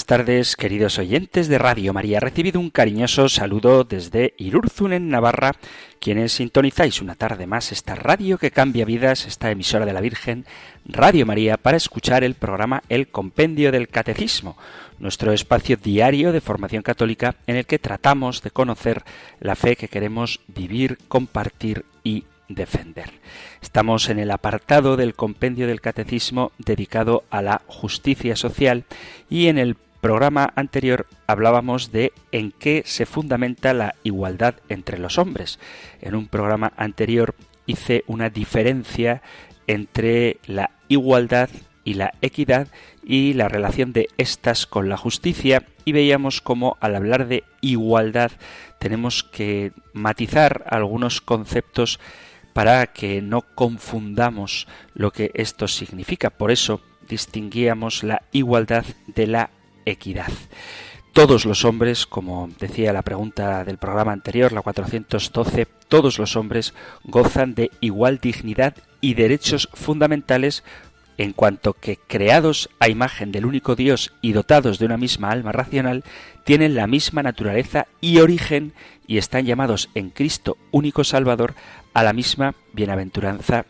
Buenas 0.00 0.24
tardes, 0.24 0.56
queridos 0.56 0.98
oyentes 0.98 1.46
de 1.48 1.58
Radio 1.58 1.92
María. 1.92 2.20
Recibido 2.20 2.58
un 2.58 2.70
cariñoso 2.70 3.28
saludo 3.28 3.84
desde 3.84 4.32
Irurzun, 4.38 4.94
en 4.94 5.10
Navarra, 5.10 5.56
quienes 6.00 6.32
sintonizáis 6.32 7.02
una 7.02 7.16
tarde 7.16 7.46
más 7.46 7.70
esta 7.70 7.94
radio 7.96 8.38
que 8.38 8.50
cambia 8.50 8.86
vidas, 8.86 9.26
esta 9.26 9.50
emisora 9.50 9.84
de 9.84 9.92
la 9.92 10.00
Virgen, 10.00 10.46
Radio 10.86 11.26
María, 11.26 11.58
para 11.58 11.76
escuchar 11.76 12.24
el 12.24 12.34
programa 12.34 12.82
El 12.88 13.08
Compendio 13.08 13.70
del 13.72 13.88
Catecismo, 13.88 14.56
nuestro 14.98 15.34
espacio 15.34 15.76
diario 15.76 16.32
de 16.32 16.40
formación 16.40 16.82
católica 16.82 17.36
en 17.46 17.56
el 17.56 17.66
que 17.66 17.78
tratamos 17.78 18.40
de 18.40 18.52
conocer 18.52 19.02
la 19.38 19.54
fe 19.54 19.76
que 19.76 19.88
queremos 19.88 20.40
vivir, 20.48 20.96
compartir 21.08 21.84
y 22.02 22.24
defender. 22.48 23.10
Estamos 23.60 24.08
en 24.08 24.18
el 24.18 24.30
apartado 24.30 24.96
del 24.96 25.14
compendio 25.14 25.66
del 25.66 25.82
catecismo 25.82 26.52
dedicado 26.56 27.24
a 27.28 27.42
la 27.42 27.60
justicia 27.66 28.34
social 28.34 28.84
y 29.28 29.48
en 29.48 29.58
el 29.58 29.76
programa 30.00 30.52
anterior 30.56 31.06
hablábamos 31.26 31.92
de 31.92 32.12
en 32.32 32.52
qué 32.52 32.82
se 32.86 33.06
fundamenta 33.06 33.74
la 33.74 33.94
igualdad 34.02 34.56
entre 34.68 34.98
los 34.98 35.18
hombres. 35.18 35.58
En 36.00 36.14
un 36.14 36.26
programa 36.26 36.72
anterior 36.76 37.34
hice 37.66 38.04
una 38.06 38.30
diferencia 38.30 39.22
entre 39.66 40.38
la 40.46 40.70
igualdad 40.88 41.50
y 41.84 41.94
la 41.94 42.14
equidad 42.20 42.68
y 43.04 43.34
la 43.34 43.48
relación 43.48 43.92
de 43.92 44.08
estas 44.18 44.66
con 44.66 44.88
la 44.88 44.96
justicia 44.96 45.66
y 45.84 45.92
veíamos 45.92 46.40
cómo 46.40 46.76
al 46.80 46.96
hablar 46.96 47.26
de 47.26 47.44
igualdad 47.60 48.32
tenemos 48.78 49.22
que 49.22 49.72
matizar 49.92 50.64
algunos 50.68 51.20
conceptos 51.20 52.00
para 52.52 52.86
que 52.88 53.22
no 53.22 53.42
confundamos 53.42 54.66
lo 54.94 55.12
que 55.12 55.30
esto 55.34 55.68
significa. 55.68 56.30
Por 56.30 56.50
eso 56.50 56.80
distinguíamos 57.08 58.02
la 58.02 58.22
igualdad 58.32 58.84
de 59.06 59.26
la 59.26 59.50
equidad. 59.84 60.32
Todos 61.12 61.44
los 61.44 61.64
hombres, 61.64 62.06
como 62.06 62.48
decía 62.60 62.92
la 62.92 63.02
pregunta 63.02 63.64
del 63.64 63.78
programa 63.78 64.12
anterior, 64.12 64.52
la 64.52 64.62
412, 64.62 65.66
todos 65.88 66.18
los 66.18 66.36
hombres 66.36 66.72
gozan 67.02 67.54
de 67.54 67.70
igual 67.80 68.18
dignidad 68.18 68.76
y 69.00 69.14
derechos 69.14 69.68
fundamentales 69.72 70.62
en 71.18 71.32
cuanto 71.34 71.74
que 71.74 71.98
creados 71.98 72.70
a 72.78 72.88
imagen 72.88 73.32
del 73.32 73.44
único 73.44 73.76
Dios 73.76 74.14
y 74.22 74.32
dotados 74.32 74.78
de 74.78 74.86
una 74.86 74.96
misma 74.96 75.30
alma 75.30 75.52
racional, 75.52 76.02
tienen 76.44 76.74
la 76.74 76.86
misma 76.86 77.22
naturaleza 77.22 77.88
y 78.00 78.20
origen 78.20 78.72
y 79.06 79.18
están 79.18 79.44
llamados 79.44 79.90
en 79.94 80.08
Cristo 80.08 80.56
único 80.70 81.04
Salvador 81.04 81.54
a 81.92 82.04
la 82.04 82.12
misma 82.12 82.54
bienaventuranza 82.72 83.66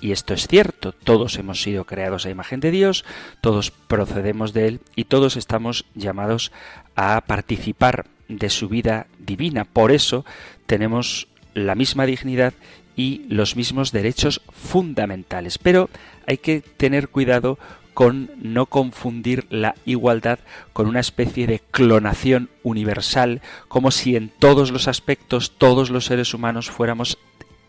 Y 0.00 0.12
esto 0.12 0.34
es 0.34 0.46
cierto, 0.46 0.92
todos 0.92 1.38
hemos 1.38 1.62
sido 1.62 1.84
creados 1.84 2.24
a 2.24 2.30
imagen 2.30 2.60
de 2.60 2.70
Dios, 2.70 3.04
todos 3.40 3.70
procedemos 3.70 4.52
de 4.52 4.68
Él 4.68 4.80
y 4.96 5.04
todos 5.04 5.36
estamos 5.36 5.84
llamados 5.94 6.52
a 6.96 7.20
participar 7.26 8.06
de 8.28 8.48
su 8.48 8.68
vida 8.68 9.06
divina. 9.18 9.64
Por 9.64 9.92
eso 9.92 10.24
tenemos 10.66 11.28
la 11.54 11.74
misma 11.74 12.06
dignidad 12.06 12.54
y 12.96 13.22
los 13.28 13.56
mismos 13.56 13.92
derechos 13.92 14.40
fundamentales. 14.50 15.58
Pero 15.58 15.90
hay 16.26 16.38
que 16.38 16.60
tener 16.60 17.08
cuidado 17.08 17.58
con 17.94 18.30
no 18.38 18.66
confundir 18.66 19.46
la 19.50 19.74
igualdad 19.84 20.38
con 20.72 20.86
una 20.86 21.00
especie 21.00 21.46
de 21.46 21.60
clonación 21.70 22.48
universal, 22.62 23.42
como 23.68 23.90
si 23.90 24.16
en 24.16 24.30
todos 24.30 24.70
los 24.70 24.88
aspectos 24.88 25.52
todos 25.58 25.90
los 25.90 26.06
seres 26.06 26.32
humanos 26.32 26.70
fuéramos 26.70 27.18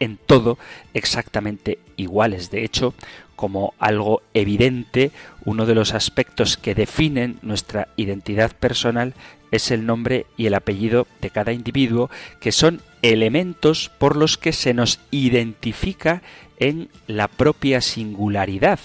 en 0.03 0.17
todo 0.17 0.57
exactamente 0.93 1.79
iguales. 1.97 2.51
De 2.51 2.63
hecho, 2.63 2.93
como 3.35 3.73
algo 3.79 4.21
evidente, 4.33 5.11
uno 5.45 5.65
de 5.65 5.75
los 5.75 5.93
aspectos 5.93 6.57
que 6.57 6.75
definen 6.75 7.39
nuestra 7.41 7.87
identidad 7.97 8.55
personal 8.55 9.13
es 9.51 9.69
el 9.71 9.85
nombre 9.85 10.25
y 10.37 10.47
el 10.47 10.55
apellido 10.55 11.07
de 11.21 11.29
cada 11.29 11.53
individuo, 11.53 12.09
que 12.39 12.51
son 12.51 12.81
elementos 13.01 13.91
por 13.97 14.15
los 14.15 14.37
que 14.37 14.51
se 14.51 14.73
nos 14.73 14.99
identifica 15.11 16.21
en 16.57 16.89
la 17.07 17.27
propia 17.27 17.81
singularidad. 17.81 18.79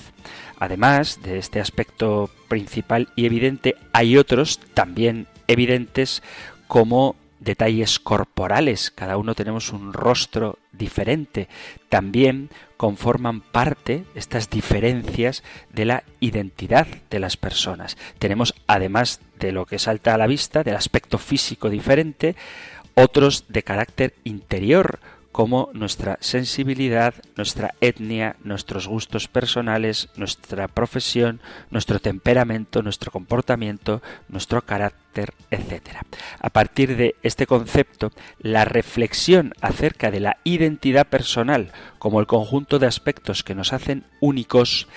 Además 0.59 1.21
de 1.23 1.39
este 1.39 1.61
aspecto 1.61 2.29
principal 2.49 3.09
y 3.17 3.27
evidente, 3.27 3.77
hay 3.93 4.17
otros 4.17 4.59
también 4.75 5.27
evidentes 5.47 6.23
como 6.67 7.17
detalles 7.41 7.99
corporales, 7.99 8.91
cada 8.91 9.17
uno 9.17 9.35
tenemos 9.35 9.73
un 9.73 9.93
rostro 9.93 10.59
diferente, 10.73 11.49
también 11.89 12.51
conforman 12.77 13.41
parte 13.41 14.05
estas 14.15 14.51
diferencias 14.51 15.43
de 15.73 15.85
la 15.85 16.05
identidad 16.21 16.87
de 17.11 17.19
las 17.19 17.37
personas. 17.37 17.97
Tenemos, 18.19 18.55
además 18.67 19.21
de 19.39 19.53
lo 19.53 19.67
que 19.67 19.79
salta 19.79 20.15
a 20.15 20.19
la 20.19 20.27
vista, 20.27 20.63
del 20.63 20.77
aspecto 20.77 21.19
físico 21.19 21.71
diferente, 21.71 22.37
otros 22.95 23.45
de 23.49 23.63
carácter 23.63 24.15
interior, 24.25 25.01
como 25.39 25.71
nuestra 25.73 26.19
sensibilidad, 26.21 27.15
nuestra 27.37 27.73
etnia, 27.81 28.35
nuestros 28.43 28.89
gustos 28.89 29.29
personales, 29.29 30.09
nuestra 30.17 30.67
profesión, 30.67 31.41
nuestro 31.71 32.01
temperamento, 32.01 32.83
nuestro 32.83 33.13
comportamiento, 33.13 34.03
nuestro 34.29 34.63
carácter, 34.63 35.35
etc. 35.53 35.99
A 36.41 36.51
partir 36.51 36.97
de 36.97 37.15
este 37.23 37.47
concepto, 37.47 38.11
la 38.41 38.65
reflexión 38.65 39.55
acerca 39.61 40.11
de 40.11 40.19
la 40.19 40.39
identidad 40.43 41.07
personal 41.07 41.71
como 42.01 42.19
el 42.19 42.27
conjunto 42.27 42.81
de 42.81 42.89
aspectos 42.89 43.45
que 43.45 43.55
nos 43.55 43.73
hacen 43.73 44.07
únicos 44.21 44.89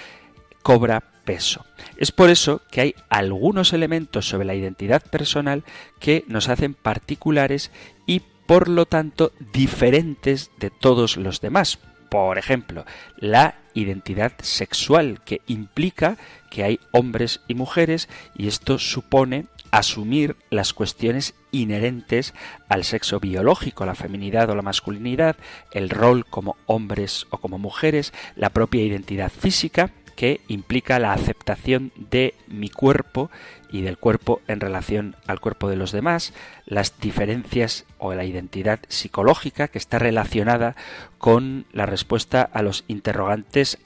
cobra 0.64 1.04
peso. 1.24 1.68
Es 1.98 2.12
por 2.12 2.32
eso 2.32 2.64
que 2.72 2.82
hay 2.82 2.96
algunos 3.10 3.74
elementos 3.74 4.28
sobre 4.28 4.48
la 4.48 4.56
identidad 4.56 5.04
personal 5.04 5.64
que 6.00 6.26
nos 6.28 6.50
hacen 6.50 6.74
particulares 6.74 7.70
y 8.08 8.24
por 8.46 8.68
lo 8.70 8.86
tanto 8.86 9.32
diferentes 9.54 10.52
de 10.60 10.70
todos 10.70 11.18
los 11.18 11.42
demás. 11.42 11.80
Por 12.10 12.38
ejemplo, 12.38 12.86
la 13.18 13.56
identidad 13.74 14.34
sexual, 14.42 15.22
que 15.24 15.42
implica 15.48 16.18
que 16.50 16.64
hay 16.64 16.80
hombres 16.92 17.40
y 17.48 17.56
mujeres 17.56 18.10
y 18.36 18.48
esto 18.48 18.80
supone 18.80 19.46
asumir 19.72 20.36
las 20.50 20.74
cuestiones 20.74 21.34
inherentes 21.52 22.34
al 22.68 22.84
sexo 22.84 23.20
biológico, 23.20 23.86
la 23.86 23.96
feminidad 23.96 24.50
o 24.50 24.56
la 24.56 24.62
masculinidad, 24.62 25.38
el 25.72 25.90
rol 25.90 26.26
como 26.26 26.58
hombres 26.66 27.26
o 27.30 27.38
como 27.38 27.58
mujeres, 27.58 28.14
la 28.36 28.50
propia 28.50 28.84
identidad 28.84 29.32
física, 29.32 29.92
que 30.16 30.42
implica 30.48 31.00
la 31.00 31.14
aceptación 31.14 31.92
de 31.96 32.36
mi 32.48 32.70
cuerpo 32.70 33.32
y 33.72 33.82
del 33.82 33.98
cuerpo 33.98 34.42
en 34.48 34.60
relación 34.60 35.16
al 35.28 35.40
cuerpo 35.40 35.70
de 35.70 35.76
los 35.76 35.92
demás, 35.92 36.34
las 36.66 37.00
diferencias 37.00 37.86
o 37.98 38.14
la 38.14 38.26
identidad 38.26 38.80
psicológica 38.88 39.68
que 39.68 39.78
está 39.78 40.00
relacionada 40.00 40.76
con 41.18 41.66
la 41.72 41.86
respuesta 41.86 42.42
a 42.42 42.62
los 42.62 42.84
interrogantes 42.88 43.78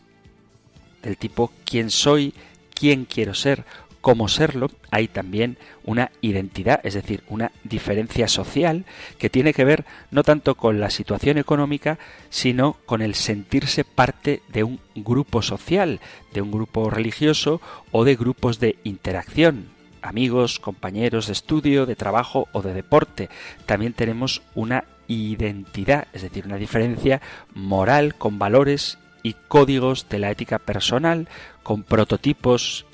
del 1.03 1.17
tipo 1.17 1.51
quién 1.65 1.91
soy, 1.91 2.33
quién 2.73 3.05
quiero 3.05 3.33
ser 3.33 3.63
cómo 4.05 4.27
serlo, 4.27 4.69
hay 4.91 5.07
también 5.07 5.57
una 5.83 6.11
identidad, 6.21 6.79
es 6.83 6.93
decir, 6.93 7.23
una 7.27 7.51
diferencia 7.63 8.27
social 8.27 8.85
que 9.17 9.31
tiene 9.31 9.51
que 9.51 9.65
ver 9.65 9.83
no 10.11 10.21
tanto 10.21 10.53
con 10.53 10.79
la 10.79 10.91
situación 10.91 11.39
económica, 11.39 11.97
sino 12.29 12.73
con 12.85 13.01
el 13.01 13.15
sentirse 13.15 13.83
parte 13.83 14.43
de 14.49 14.63
un 14.63 14.79
grupo 14.93 15.41
social, 15.41 16.01
de 16.35 16.43
un 16.43 16.51
grupo 16.51 16.91
religioso 16.91 17.61
o 17.91 18.03
de 18.03 18.15
grupos 18.15 18.59
de 18.59 18.77
interacción 18.83 19.69
amigos, 20.03 20.59
compañeros 20.59 21.25
de 21.25 21.33
estudio, 21.33 21.87
de 21.87 21.95
trabajo 21.95 22.47
o 22.51 22.61
de 22.61 22.75
deporte. 22.75 23.27
También 23.65 23.93
tenemos 23.93 24.43
una 24.53 24.83
identidad, 25.07 26.09
es 26.13 26.21
decir, 26.21 26.45
una 26.45 26.57
diferencia 26.57 27.21
moral 27.55 28.13
con 28.13 28.37
valores 28.37 28.99
y 29.23 29.33
códigos 29.47 30.07
de 30.09 30.19
la 30.19 30.29
ética 30.29 30.59
personal, 30.59 31.27
con 31.63 31.81
prototipos 31.81 32.85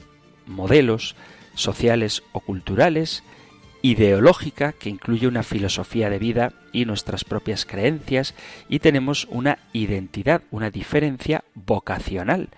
modelos 0.46 1.16
sociales 1.56 2.24
o 2.32 2.40
culturales, 2.40 3.24
ideológica 3.82 4.74
que 4.74 4.90
incluye 4.90 5.28
una 5.28 5.44
filosofía 5.44 6.10
de 6.10 6.20
vida 6.20 6.54
y 6.72 6.86
nuestras 6.86 7.24
propias 7.24 7.66
creencias 7.66 8.36
y 8.70 8.80
tenemos 8.80 9.28
una 9.30 9.60
identidad, 9.74 10.44
una 10.52 10.70
diferencia 10.70 11.44
vocacional. 11.56 12.50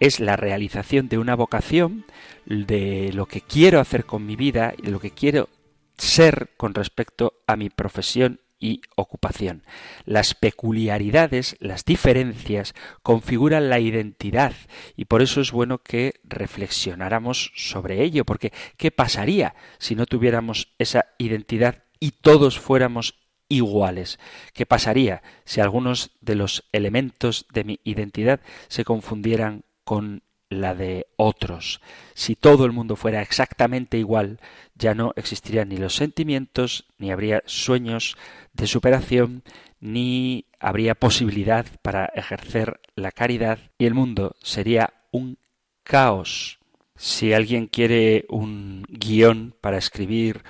Es 0.00 0.18
la 0.18 0.36
realización 0.36 1.08
de 1.08 1.18
una 1.18 1.36
vocación 1.36 2.04
de 2.46 3.12
lo 3.14 3.26
que 3.26 3.40
quiero 3.40 3.80
hacer 3.80 4.04
con 4.04 4.26
mi 4.26 4.34
vida 4.34 4.74
lo 4.82 4.98
que 4.98 5.12
quiero 5.12 5.48
ser 5.96 6.50
con 6.56 6.74
respecto 6.74 7.34
a 7.46 7.54
mi 7.56 7.70
profesión 7.70 8.40
y 8.62 8.80
ocupación. 8.96 9.64
Las 10.06 10.34
peculiaridades, 10.34 11.56
las 11.58 11.84
diferencias, 11.84 12.74
configuran 13.02 13.68
la 13.68 13.80
identidad 13.80 14.54
y 14.96 15.06
por 15.06 15.20
eso 15.20 15.40
es 15.40 15.50
bueno 15.50 15.78
que 15.78 16.14
reflexionáramos 16.22 17.52
sobre 17.56 18.02
ello, 18.02 18.24
porque 18.24 18.52
¿qué 18.76 18.90
pasaría 18.90 19.54
si 19.78 19.96
no 19.96 20.06
tuviéramos 20.06 20.72
esa 20.78 21.06
identidad 21.18 21.84
y 21.98 22.12
todos 22.12 22.58
fuéramos 22.58 23.18
iguales. 23.48 24.18
¿Qué 24.54 24.64
pasaría 24.64 25.22
si 25.44 25.60
algunos 25.60 26.12
de 26.20 26.36
los 26.36 26.64
elementos 26.72 27.46
de 27.52 27.64
mi 27.64 27.80
identidad 27.84 28.40
se 28.68 28.84
confundieran 28.84 29.64
con 29.84 30.22
la 30.60 30.74
de 30.74 31.06
otros? 31.16 31.80
Si 32.14 32.36
todo 32.36 32.64
el 32.64 32.72
mundo 32.72 32.96
fuera 32.96 33.22
exactamente 33.22 33.98
igual, 33.98 34.40
ya 34.74 34.94
no 34.94 35.12
existirían 35.16 35.68
ni 35.68 35.76
los 35.76 35.94
sentimientos, 35.94 36.86
ni 36.98 37.10
habría 37.10 37.42
sueños 37.46 38.16
de 38.52 38.66
superación, 38.66 39.42
ni 39.80 40.46
habría 40.60 40.94
posibilidad 40.94 41.66
para 41.82 42.06
ejercer 42.14 42.80
la 42.94 43.10
caridad 43.10 43.58
y 43.78 43.86
el 43.86 43.94
mundo 43.94 44.36
sería 44.42 44.94
un 45.10 45.38
caos. 45.82 46.60
Si 46.96 47.32
alguien 47.32 47.66
quiere 47.66 48.26
un 48.28 48.84
guion 48.88 49.56
para 49.60 49.78
escribir 49.78 50.44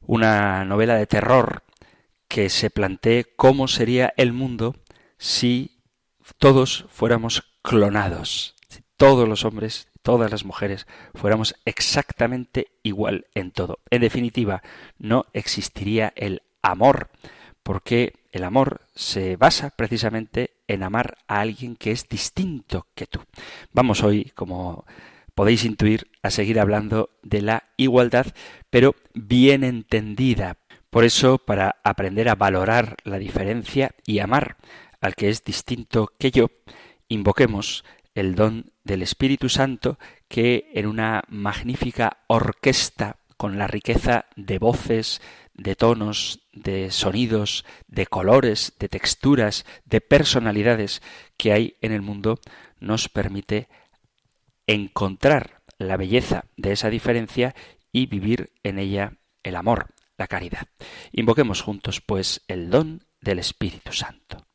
una 0.00 0.64
novela 0.64 0.94
de 0.94 1.06
terror 1.06 1.64
que 2.28 2.50
se 2.50 2.70
plantee 2.70 3.24
cómo 3.36 3.66
sería 3.68 4.12
el 4.16 4.32
mundo 4.32 4.76
si 5.16 5.82
todos 6.38 6.86
fuéramos 6.90 7.42
clonados, 7.62 8.54
todos 8.98 9.26
los 9.28 9.44
hombres, 9.46 9.88
todas 10.02 10.30
las 10.30 10.44
mujeres 10.44 10.86
fuéramos 11.14 11.54
exactamente 11.64 12.68
igual 12.82 13.26
en 13.34 13.52
todo. 13.52 13.78
En 13.90 14.02
definitiva, 14.02 14.62
no 14.98 15.24
existiría 15.32 16.12
el 16.16 16.42
amor, 16.62 17.08
porque 17.62 18.14
el 18.32 18.44
amor 18.44 18.82
se 18.94 19.36
basa 19.36 19.70
precisamente 19.70 20.50
en 20.66 20.82
amar 20.82 21.16
a 21.28 21.40
alguien 21.40 21.76
que 21.76 21.92
es 21.92 22.08
distinto 22.08 22.86
que 22.94 23.06
tú. 23.06 23.20
Vamos 23.72 24.02
hoy, 24.02 24.32
como 24.34 24.84
podéis 25.34 25.64
intuir, 25.64 26.08
a 26.22 26.30
seguir 26.30 26.58
hablando 26.58 27.10
de 27.22 27.42
la 27.42 27.64
igualdad, 27.76 28.26
pero 28.68 28.96
bien 29.14 29.62
entendida, 29.62 30.56
por 30.90 31.04
eso, 31.04 31.38
para 31.38 31.76
aprender 31.84 32.28
a 32.28 32.34
valorar 32.34 32.96
la 33.04 33.18
diferencia 33.18 33.92
y 34.04 34.18
amar 34.18 34.56
al 35.00 35.14
que 35.14 35.28
es 35.28 35.44
distinto 35.44 36.12
que 36.18 36.32
yo, 36.32 36.50
invoquemos 37.08 37.84
el 38.18 38.34
don 38.34 38.72
del 38.84 39.02
Espíritu 39.02 39.48
Santo 39.48 39.98
que 40.28 40.70
en 40.74 40.86
una 40.86 41.22
magnífica 41.28 42.18
orquesta 42.26 43.18
con 43.36 43.58
la 43.58 43.68
riqueza 43.68 44.26
de 44.36 44.58
voces, 44.58 45.22
de 45.54 45.76
tonos, 45.76 46.40
de 46.52 46.90
sonidos, 46.90 47.64
de 47.86 48.06
colores, 48.06 48.74
de 48.78 48.88
texturas, 48.88 49.64
de 49.84 50.00
personalidades 50.00 51.02
que 51.36 51.52
hay 51.52 51.76
en 51.80 51.92
el 51.92 52.02
mundo, 52.02 52.40
nos 52.80 53.08
permite 53.08 53.68
encontrar 54.66 55.62
la 55.78 55.96
belleza 55.96 56.44
de 56.56 56.72
esa 56.72 56.90
diferencia 56.90 57.54
y 57.92 58.06
vivir 58.06 58.52
en 58.64 58.78
ella 58.78 59.18
el 59.44 59.54
amor 59.54 59.94
la 60.16 60.26
caridad. 60.26 60.66
Invoquemos 61.12 61.62
juntos, 61.62 62.00
pues, 62.00 62.42
el 62.48 62.70
don 62.70 63.04
del 63.20 63.38
Espíritu 63.38 63.92
Santo. 63.92 64.47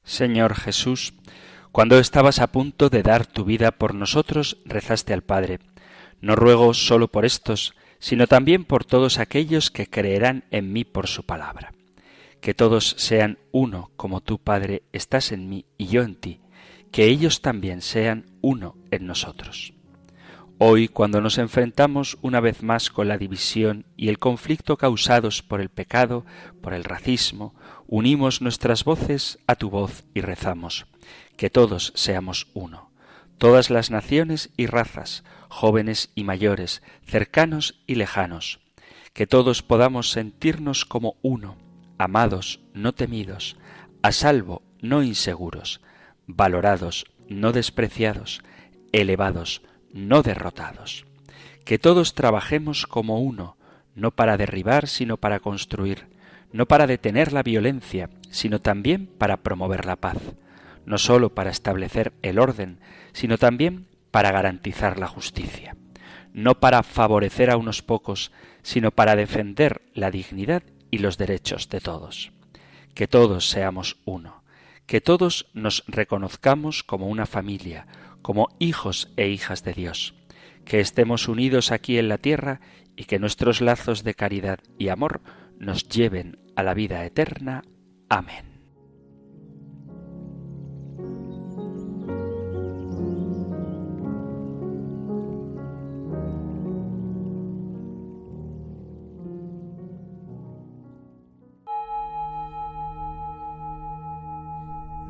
Señor 0.05 0.55
Jesús, 0.57 1.18
cuando 1.79 2.01
estabas 2.01 2.41
a 2.41 2.49
punto 2.49 2.91
de 2.91 3.05
dar 3.05 3.25
tu 3.25 3.45
vida 3.45 3.71
por 3.71 3.95
nosotros, 3.95 4.57
rezaste 4.65 5.15
al 5.15 5.23
Padre. 5.23 5.61
No 6.21 6.35
ruego 6.35 6.75
solo 6.75 7.07
por 7.07 7.25
estos, 7.25 7.73
sino 8.01 8.27
también 8.27 8.65
por 8.65 8.85
todos 8.85 9.21
aquellos 9.21 9.71
que 9.71 9.87
creerán 9.87 10.43
en 10.51 10.73
mí 10.73 10.83
por 10.83 11.07
su 11.07 11.23
palabra. 11.23 11.73
Que 12.41 12.53
todos 12.53 12.97
sean 12.99 13.39
uno, 13.53 13.93
como 13.95 14.21
tú, 14.21 14.41
Padre, 14.41 14.83
estás 14.93 15.31
en 15.31 15.49
mí 15.49 15.67
y 15.79 15.87
yo 15.87 16.03
en 16.03 16.17
ti, 16.17 16.41
que 16.91 17.05
ellos 17.05 17.43
también 17.43 17.81
sean 17.81 18.27
uno 18.41 18.75
en 18.91 19.07
nosotros. 19.07 19.73
Hoy, 20.59 20.89
cuando 20.89 21.21
nos 21.21 21.39
enfrentamos 21.39 22.19
una 22.23 22.41
vez 22.41 22.65
más 22.65 22.91
con 22.91 23.07
la 23.07 23.19
división 23.19 23.87
y 23.97 24.09
el 24.09 24.19
conflicto 24.19 24.77
causados 24.77 25.45
por 25.45 25.61
el 25.61 25.69
pecado, 25.69 26.27
por 26.61 26.75
el 26.75 26.83
racismo, 26.83 27.55
unimos 27.87 28.43
nuestras 28.43 28.83
voces 28.83 29.39
a 29.47 29.55
tu 29.55 29.71
voz 29.71 30.03
y 30.13 30.23
rezamos, 30.23 30.87
que 31.39 31.51
todos 31.51 31.93
seamos 31.95 32.49
uno, 32.53 32.91
todas 33.39 33.71
las 33.71 33.93
naciones 33.93 34.51
y 34.57 34.67
razas, 34.67 35.23
jóvenes 35.49 36.11
y 36.17 36.25
mayores, 36.25 36.83
cercanos 37.07 37.81
y 37.87 37.95
lejanos, 37.95 38.59
que 39.13 39.29
todos 39.29 39.63
podamos 39.63 40.11
sentirnos 40.11 40.85
como 40.85 41.15
uno, 41.23 41.57
amados, 41.97 42.61
no 42.75 42.93
temidos, 42.93 43.57
a 44.03 44.11
salvo, 44.11 44.63
no 44.83 45.05
inseguros, 45.05 45.81
valorados, 46.27 47.07
no 47.29 47.53
despreciados, 47.53 48.43
elevados, 48.91 49.63
no 49.93 50.23
derrotados. 50.23 51.07
Que 51.65 51.79
todos 51.79 52.15
trabajemos 52.15 52.85
como 52.85 53.21
uno, 53.21 53.57
no 53.95 54.11
para 54.11 54.37
derribar, 54.37 54.89
sino 54.89 55.19
para 55.19 55.39
construir, 55.39 56.09
no 56.53 56.67
para 56.67 56.89
detener 56.89 57.33
la 57.33 57.45
violencia, 57.45 58.11
sino 58.29 58.61
también 58.61 59.07
para 59.07 59.37
promover 59.37 59.85
la 59.85 59.95
paz, 59.95 60.19
no 60.89 60.97
sólo 60.97 61.35
para 61.35 61.51
establecer 61.51 62.15
el 62.23 62.39
orden, 62.39 62.81
sino 63.13 63.37
también 63.37 63.89
para 64.11 64.33
garantizar 64.33 64.99
la 64.99 65.07
justicia, 65.07 65.77
no 66.33 66.61
para 66.61 66.83
favorecer 66.83 67.51
a 67.51 67.59
unos 67.59 67.83
pocos, 67.83 68.33
sino 68.63 68.91
para 68.91 69.15
defender 69.15 69.83
la 69.93 70.11
dignidad 70.11 70.63
y 70.91 70.99
los 70.99 71.19
derechos 71.19 71.69
de 71.69 71.81
todos. 71.81 72.33
Que 72.95 73.07
todos 73.07 73.51
seamos 73.51 73.99
uno, 74.07 74.43
que 74.87 75.03
todos 75.03 75.51
nos 75.53 75.85
reconozcamos 75.89 76.83
como 76.83 77.09
una 77.09 77.27
familia, 77.27 77.87
como 78.23 78.49
hijos 78.59 79.13
e 79.19 79.29
hijas 79.29 79.63
de 79.65 79.75
Dios, 79.75 80.15
que 80.65 80.81
estemos 80.81 81.29
unidos 81.29 81.71
aquí 81.71 81.99
en 81.99 82.09
la 82.09 82.17
tierra 82.17 82.61
y 82.97 83.05
que 83.05 83.19
nuestros 83.19 83.61
lazos 83.61 84.05
de 84.05 84.15
caridad 84.15 84.61
y 84.79 84.89
amor 84.89 85.21
nos 85.59 85.87
lleven 85.87 86.39
a 86.57 86.63
la 86.63 86.73
vida 86.73 87.05
eterna. 87.05 87.63
Amén. 88.09 88.48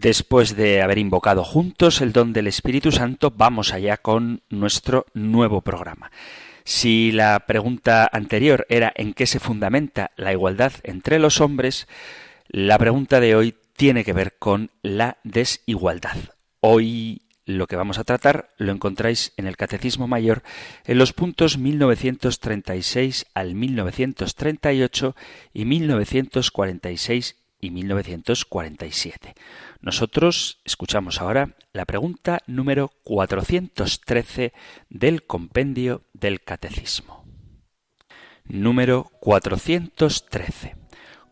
Después 0.00 0.54
de 0.54 0.80
haber 0.80 0.96
invocado 0.98 1.42
juntos 1.42 2.00
el 2.00 2.12
don 2.12 2.32
del 2.32 2.46
Espíritu 2.46 2.92
Santo, 2.92 3.32
vamos 3.36 3.72
allá 3.72 3.96
con 3.96 4.42
nuestro 4.48 5.06
nuevo 5.12 5.60
programa. 5.60 6.12
Si 6.62 7.10
la 7.10 7.40
pregunta 7.48 8.08
anterior 8.12 8.64
era 8.68 8.92
en 8.94 9.12
qué 9.12 9.26
se 9.26 9.40
fundamenta 9.40 10.12
la 10.14 10.30
igualdad 10.30 10.72
entre 10.84 11.18
los 11.18 11.40
hombres, 11.40 11.88
la 12.46 12.78
pregunta 12.78 13.18
de 13.18 13.34
hoy 13.34 13.56
tiene 13.74 14.04
que 14.04 14.12
ver 14.12 14.36
con 14.38 14.70
la 14.82 15.18
desigualdad. 15.24 16.16
Hoy 16.60 17.22
lo 17.44 17.66
que 17.66 17.74
vamos 17.74 17.98
a 17.98 18.04
tratar 18.04 18.50
lo 18.56 18.70
encontráis 18.70 19.32
en 19.36 19.48
el 19.48 19.56
Catecismo 19.56 20.06
Mayor 20.06 20.44
en 20.84 20.98
los 20.98 21.12
puntos 21.12 21.58
1936 21.58 23.26
al 23.34 23.56
1938 23.56 25.16
y 25.52 25.64
1946 25.64 27.34
y 27.60 27.70
1947. 27.70 29.34
Nosotros 29.80 30.60
escuchamos 30.64 31.20
ahora 31.20 31.56
la 31.72 31.84
pregunta 31.84 32.42
número 32.46 32.92
413 33.04 34.52
del 34.88 35.24
compendio 35.24 36.02
del 36.12 36.40
Catecismo. 36.40 37.24
Número 38.44 39.10
413. 39.20 40.76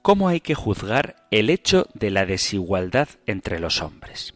¿Cómo 0.02 0.28
hay 0.28 0.40
que 0.40 0.54
juzgar 0.54 1.16
el 1.30 1.50
hecho 1.50 1.88
de 1.94 2.10
la 2.10 2.26
desigualdad 2.26 3.08
entre 3.26 3.58
los 3.58 3.82
hombres? 3.82 4.34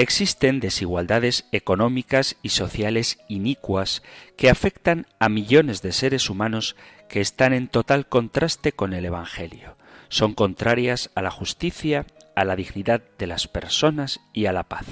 Existen 0.00 0.60
desigualdades 0.60 1.46
económicas 1.50 2.36
y 2.40 2.50
sociales 2.50 3.18
inicuas 3.28 4.02
que 4.36 4.48
afectan 4.48 5.06
a 5.18 5.28
millones 5.28 5.82
de 5.82 5.92
seres 5.92 6.30
humanos 6.30 6.76
que 7.08 7.20
están 7.20 7.52
en 7.52 7.66
total 7.66 8.06
contraste 8.06 8.72
con 8.72 8.92
el 8.92 9.04
Evangelio. 9.04 9.76
Son 10.08 10.34
contrarias 10.34 11.10
a 11.14 11.22
la 11.22 11.30
justicia, 11.30 12.06
a 12.34 12.44
la 12.44 12.56
dignidad 12.56 13.02
de 13.18 13.26
las 13.26 13.48
personas 13.48 14.20
y 14.32 14.46
a 14.46 14.52
la 14.52 14.64
paz. 14.64 14.86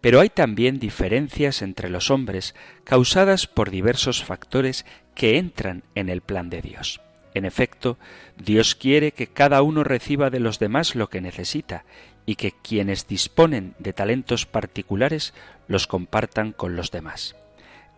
Pero 0.00 0.20
hay 0.20 0.28
también 0.28 0.78
diferencias 0.78 1.62
entre 1.62 1.88
los 1.88 2.10
hombres 2.10 2.54
causadas 2.84 3.46
por 3.46 3.70
diversos 3.70 4.24
factores 4.24 4.84
que 5.14 5.38
entran 5.38 5.84
en 5.94 6.08
el 6.08 6.22
plan 6.22 6.50
de 6.50 6.60
Dios. 6.60 7.00
En 7.34 7.44
efecto, 7.44 7.98
Dios 8.36 8.74
quiere 8.74 9.12
que 9.12 9.26
cada 9.26 9.62
uno 9.62 9.84
reciba 9.84 10.28
de 10.28 10.40
los 10.40 10.58
demás 10.58 10.94
lo 10.94 11.08
que 11.08 11.20
necesita 11.20 11.84
y 12.26 12.34
que 12.36 12.52
quienes 12.52 13.06
disponen 13.06 13.74
de 13.78 13.92
talentos 13.92 14.44
particulares 14.46 15.34
los 15.66 15.86
compartan 15.86 16.52
con 16.52 16.76
los 16.76 16.90
demás. 16.90 17.36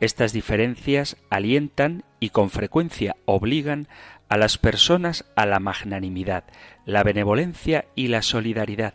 Estas 0.00 0.32
diferencias 0.32 1.16
alientan 1.30 2.04
y 2.20 2.30
con 2.30 2.50
frecuencia 2.50 3.16
obligan 3.24 3.88
a 4.34 4.36
las 4.36 4.58
personas 4.58 5.24
a 5.36 5.46
la 5.46 5.60
magnanimidad, 5.60 6.42
la 6.86 7.04
benevolencia 7.04 7.84
y 7.94 8.08
la 8.08 8.20
solidaridad, 8.20 8.94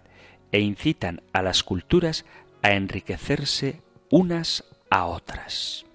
e 0.51 0.59
incitan 0.59 1.21
a 1.31 1.41
las 1.41 1.63
culturas 1.63 2.25
a 2.61 2.73
enriquecerse 2.73 3.81
unas 4.11 4.65
a 4.89 5.05
otras. 5.05 5.85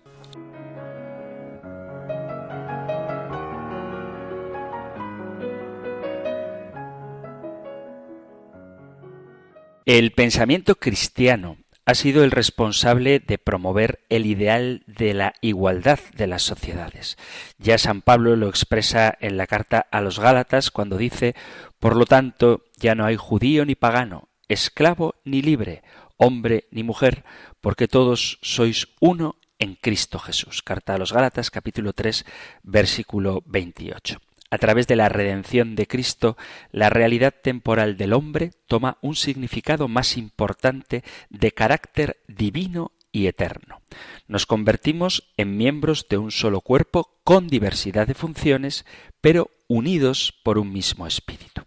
El 9.85 10.13
pensamiento 10.13 10.77
cristiano 10.77 11.59
ha 11.87 11.95
sido 11.95 12.25
el 12.25 12.31
responsable 12.31 13.21
de 13.21 13.39
promover 13.39 14.01
el 14.09 14.27
ideal 14.27 14.83
de 14.87 15.15
la 15.15 15.35
igualdad 15.41 15.99
de 16.17 16.27
las 16.27 16.43
sociedades. 16.43 17.19
Ya 17.59 17.79
San 17.79 18.01
Pablo 18.01 18.37
lo 18.37 18.49
expresa 18.49 19.17
en 19.21 19.37
la 19.37 19.47
carta 19.47 19.87
a 19.91 20.01
los 20.01 20.19
Gálatas 20.19 20.71
cuando 20.71 20.97
dice, 20.97 21.35
por 21.79 21.97
lo 21.97 22.07
tanto, 22.07 22.65
ya 22.77 22.95
no 22.95 23.05
hay 23.05 23.17
judío 23.17 23.65
ni 23.65 23.75
pagano, 23.75 24.29
esclavo 24.49 25.17
ni 25.25 25.43
libre, 25.43 25.83
hombre 26.17 26.65
ni 26.71 26.83
mujer, 26.83 27.25
porque 27.61 27.89
todos 27.89 28.39
sois 28.41 28.89
uno 29.01 29.37
en 29.59 29.75
Cristo 29.75 30.19
Jesús. 30.19 30.63
Carta 30.63 30.95
a 30.95 30.99
los 30.99 31.13
Gálatas 31.13 31.51
capítulo 31.51 31.93
3 31.93 32.25
versículo 32.63 33.43
28. 33.47 34.21
A 34.55 34.59
través 34.59 34.87
de 34.87 34.95
la 34.95 35.09
redención 35.09 35.75
de 35.75 35.89
Cristo, 35.89 36.37
la 36.71 36.89
realidad 36.89 37.35
temporal 37.43 37.97
del 37.97 38.13
hombre 38.13 38.53
toma 38.69 38.99
un 39.01 39.17
significado 39.17 39.89
más 39.89 40.17
importante 40.17 41.03
de 41.29 41.51
carácter 41.51 42.19
divino 42.29 42.93
y 43.11 43.27
eterno. 43.27 43.81
Nos 44.29 44.47
convertimos 44.47 45.33
en 45.37 45.57
miembros 45.57 46.07
de 46.09 46.19
un 46.19 46.31
solo 46.31 46.61
cuerpo 46.61 47.19
con 47.25 47.49
diversidad 47.49 48.07
de 48.07 48.15
funciones, 48.15 48.87
pero 49.21 49.51
unidos 49.67 50.33
por 50.45 50.59
un 50.59 50.73
mismo 50.73 51.09
espíritu. 51.09 51.63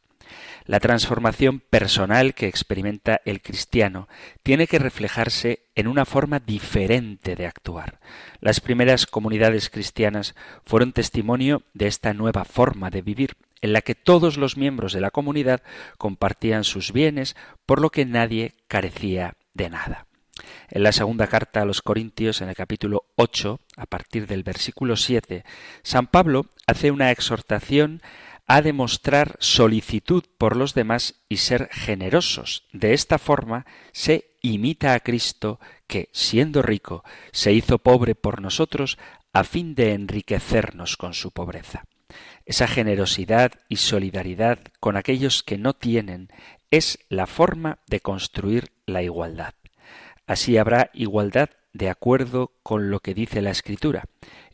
La 0.67 0.81
transformación 0.81 1.61
personal 1.61 2.33
que 2.33 2.47
experimenta 2.47 3.21
el 3.23 3.41
cristiano 3.41 4.09
tiene 4.43 4.67
que 4.67 4.79
reflejarse 4.79 5.61
en 5.75 5.87
una 5.87 6.03
forma 6.03 6.41
diferente 6.41 7.37
de 7.37 7.47
actuar. 7.47 8.01
Las 8.41 8.59
primeras 8.59 9.05
comunidades 9.05 9.69
cristianas 9.69 10.35
fueron 10.65 10.91
testimonio 10.91 11.63
de 11.73 11.87
esta 11.87 12.13
nueva 12.13 12.43
forma 12.43 12.89
de 12.89 13.01
vivir, 13.01 13.37
en 13.61 13.71
la 13.71 13.81
que 13.81 13.95
todos 13.95 14.35
los 14.35 14.57
miembros 14.57 14.91
de 14.91 14.99
la 14.99 15.09
comunidad 15.09 15.61
compartían 15.97 16.65
sus 16.65 16.91
bienes, 16.91 17.37
por 17.65 17.79
lo 17.79 17.89
que 17.89 18.05
nadie 18.05 18.53
carecía 18.67 19.35
de 19.53 19.69
nada. 19.69 20.05
En 20.69 20.83
la 20.83 20.91
segunda 20.91 21.27
carta 21.27 21.61
a 21.61 21.65
los 21.65 21.81
Corintios, 21.81 22.41
en 22.41 22.49
el 22.49 22.55
capítulo 22.55 23.05
8, 23.15 23.61
a 23.77 23.85
partir 23.85 24.27
del 24.27 24.43
versículo 24.43 24.97
7, 24.97 25.45
San 25.81 26.07
Pablo 26.07 26.47
hace 26.67 26.91
una 26.91 27.09
exhortación 27.11 28.01
a 28.47 28.61
demostrar 28.61 29.35
solicitud 29.39 30.23
por 30.37 30.55
los 30.55 30.73
demás 30.73 31.15
y 31.27 31.37
ser 31.37 31.69
generosos. 31.71 32.63
De 32.71 32.93
esta 32.93 33.19
forma 33.19 33.65
se 33.91 34.29
imita 34.41 34.93
a 34.93 35.01
Cristo 35.01 35.59
que, 35.85 36.09
siendo 36.13 36.61
rico, 36.61 37.03
se 37.31 37.51
hizo 37.51 37.77
pobre 37.77 38.15
por 38.15 38.41
nosotros 38.41 38.97
a 39.33 39.43
fin 39.43 39.75
de 39.75 39.93
enriquecernos 39.93 40.95
con 40.95 41.13
su 41.13 41.31
pobreza. 41.31 41.83
Esa 42.45 42.67
generosidad 42.67 43.51
y 43.67 43.75
solidaridad 43.75 44.59
con 44.79 44.95
aquellos 44.95 45.43
que 45.43 45.57
no 45.57 45.73
tienen 45.73 46.29
es 46.71 46.99
la 47.09 47.27
forma 47.27 47.79
de 47.87 47.99
construir 47.99 48.71
la 48.85 49.03
igualdad. 49.03 49.53
Así 50.25 50.57
habrá 50.57 50.89
igualdad 50.93 51.49
de 51.73 51.89
acuerdo 51.89 52.53
con 52.63 52.89
lo 52.89 53.01
que 53.01 53.13
dice 53.13 53.41
la 53.41 53.51
Escritura. 53.51 54.05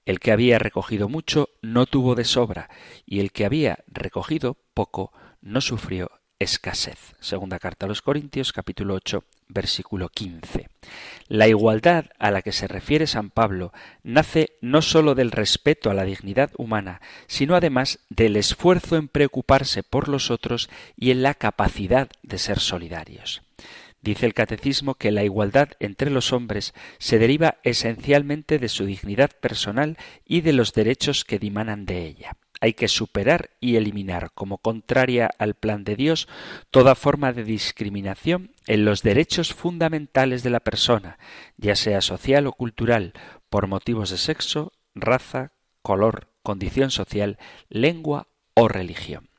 El 0.06 0.20
que 0.20 0.32
había 0.32 0.60
recogido 0.60 1.08
mucho 1.08 1.50
no 1.62 1.86
tuvo 1.86 2.16
de 2.16 2.26
sobra, 2.26 2.70
y 3.06 3.20
el 3.20 3.32
que 3.32 3.46
había 3.46 3.80
recogido 3.88 4.58
poco 4.74 5.14
no 5.42 5.62
sufrió 5.62 6.12
escasez. 6.40 7.16
Segunda 7.20 7.60
carta 7.60 7.86
a 7.86 7.90
los 7.90 8.02
Corintios, 8.02 8.52
capítulo 8.52 8.96
8, 8.96 9.24
versículo 9.48 10.10
15. 10.10 10.68
La 11.28 11.48
igualdad 11.48 12.06
a 12.20 12.32
la 12.32 12.42
que 12.42 12.52
se 12.52 12.68
refiere 12.68 13.08
San 13.08 13.30
Pablo 13.30 13.72
nace 14.04 14.58
no 14.62 14.82
sólo 14.82 15.16
del 15.16 15.32
respeto 15.32 15.90
a 15.90 15.94
la 15.94 16.04
dignidad 16.04 16.52
humana, 16.58 17.02
sino 17.28 17.56
además 17.56 18.00
del 18.10 18.36
esfuerzo 18.36 18.98
en 18.98 19.08
preocuparse 19.08 19.84
por 19.84 20.10
los 20.10 20.32
otros 20.32 20.70
y 20.98 21.12
en 21.12 21.24
la 21.24 21.34
capacidad 21.34 22.10
de 22.24 22.38
ser 22.38 22.60
solidarios. 22.60 23.43
Dice 24.04 24.26
el 24.26 24.34
catecismo 24.34 24.96
que 24.96 25.12
la 25.12 25.24
igualdad 25.24 25.70
entre 25.80 26.12
los 26.12 26.34
hombres 26.34 26.74
se 26.98 27.20
deriva 27.20 27.60
esencialmente 27.64 28.60
de 28.60 28.68
su 28.68 28.86
dignidad 28.86 29.32
personal 29.40 29.98
y 30.26 30.42
de 30.42 30.52
los 30.52 30.74
derechos 30.74 31.24
que 31.24 31.40
dimanan 31.40 31.86
de 31.86 32.06
ella. 32.06 32.36
Hay 32.60 32.74
que 32.74 32.90
superar 32.90 33.52
y 33.62 33.78
eliminar 33.78 34.32
como 34.34 34.58
contraria 34.58 35.30
al 35.40 35.54
plan 35.54 35.86
de 35.86 35.96
Dios 35.96 36.28
toda 36.70 36.96
forma 36.96 37.32
de 37.32 37.46
discriminación 37.46 38.52
en 38.68 38.84
los 38.84 39.04
derechos 39.04 39.54
fundamentales 39.54 40.44
de 40.44 40.50
la 40.50 40.60
persona, 40.60 41.18
ya 41.56 41.78
sea 41.78 42.02
social 42.02 42.46
o 42.46 42.52
cultural, 42.52 43.14
por 43.50 43.68
motivos 43.68 44.10
de 44.10 44.18
sexo, 44.18 44.74
raza, 44.96 45.54
color, 45.82 46.28
condición 46.42 46.92
social, 46.92 47.38
lengua 47.70 48.28
o 48.54 48.68
religión. 48.68 49.33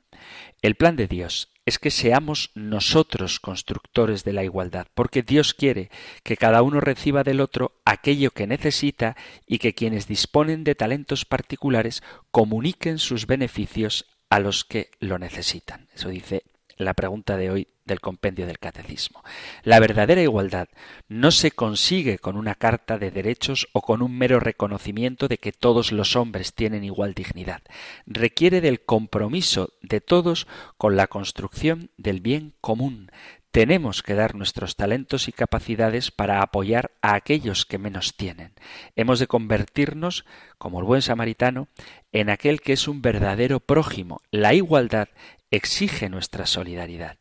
El 0.65 0.77
plan 0.77 0.97
de 0.97 1.07
Dios 1.07 1.53
es 1.67 1.79
que 1.79 1.91
seamos 1.91 2.51
nosotros 2.55 3.39
constructores 3.39 4.25
de 4.25 4.33
la 4.33 4.45
igualdad, 4.45 4.87
porque 4.95 5.21
Dios 5.21 5.53
quiere 5.53 5.91
que 6.23 6.39
cada 6.39 6.63
uno 6.63 6.81
reciba 6.81 7.23
del 7.23 7.43
otro 7.43 7.73
aquello 7.85 8.31
que 8.31 8.47
necesita 8.47 9.15
y 9.47 9.59
que 9.59 9.75
quienes 9.75 10.09
disponen 10.09 10.65
de 10.65 10.75
talentos 10.75 11.27
particulares 11.27 12.03
comuniquen 12.31 12.99
sus 12.99 13.27
beneficios 13.27 14.07
a 14.31 14.41
los 14.41 14.65
que 14.65 14.91
lo 15.01 15.19
necesitan. 15.19 15.87
Eso 15.95 16.09
dice 16.09 16.45
la 16.79 16.95
pregunta 16.95 17.37
de 17.37 17.51
hoy 17.51 17.69
del 17.85 18.01
compendio 18.01 18.47
del 18.47 18.59
catecismo. 18.59 19.23
La 19.63 19.81
verdadera 19.81 20.23
igualdad 20.23 20.69
no 21.09 21.31
se 21.31 21.51
consigue 21.51 22.19
con 22.19 22.37
una 22.37 22.55
carta 22.55 22.99
de 22.99 23.11
derechos 23.11 23.69
o 23.73 23.83
con 23.83 24.03
un 24.03 24.17
mero 24.17 24.41
reconocimiento 24.41 25.29
de 25.29 25.39
que 25.39 25.53
todos 25.53 25.93
los 25.93 26.17
hombres 26.17 26.55
tienen 26.55 26.85
igual 26.85 27.15
dignidad. 27.15 27.63
Requiere 28.07 28.61
del 28.61 28.85
compromiso 28.85 29.73
de 29.83 30.01
todos 30.01 30.47
con 30.77 30.97
la 30.97 31.07
construcción 31.07 31.91
del 31.97 32.21
bien 32.21 32.55
común. 32.61 33.11
Tenemos 33.55 34.03
que 34.03 34.15
dar 34.15 34.35
nuestros 34.35 34.75
talentos 34.75 35.29
y 35.29 35.33
capacidades 35.33 36.11
para 36.11 36.43
apoyar 36.43 36.91
a 37.03 37.15
aquellos 37.15 37.67
que 37.67 37.79
menos 37.79 38.17
tienen. 38.17 38.53
Hemos 38.97 39.21
de 39.21 39.29
convertirnos, 39.29 40.25
como 40.59 40.81
el 40.81 40.85
buen 40.85 41.03
samaritano, 41.03 41.69
en 42.11 42.31
aquel 42.31 42.61
que 42.61 42.73
es 42.73 42.89
un 42.89 43.01
verdadero 43.01 43.61
prójimo. 43.61 44.23
La 44.33 44.55
igualdad 44.55 45.09
exige 45.53 46.09
nuestra 46.09 46.47
solidaridad. 46.47 47.17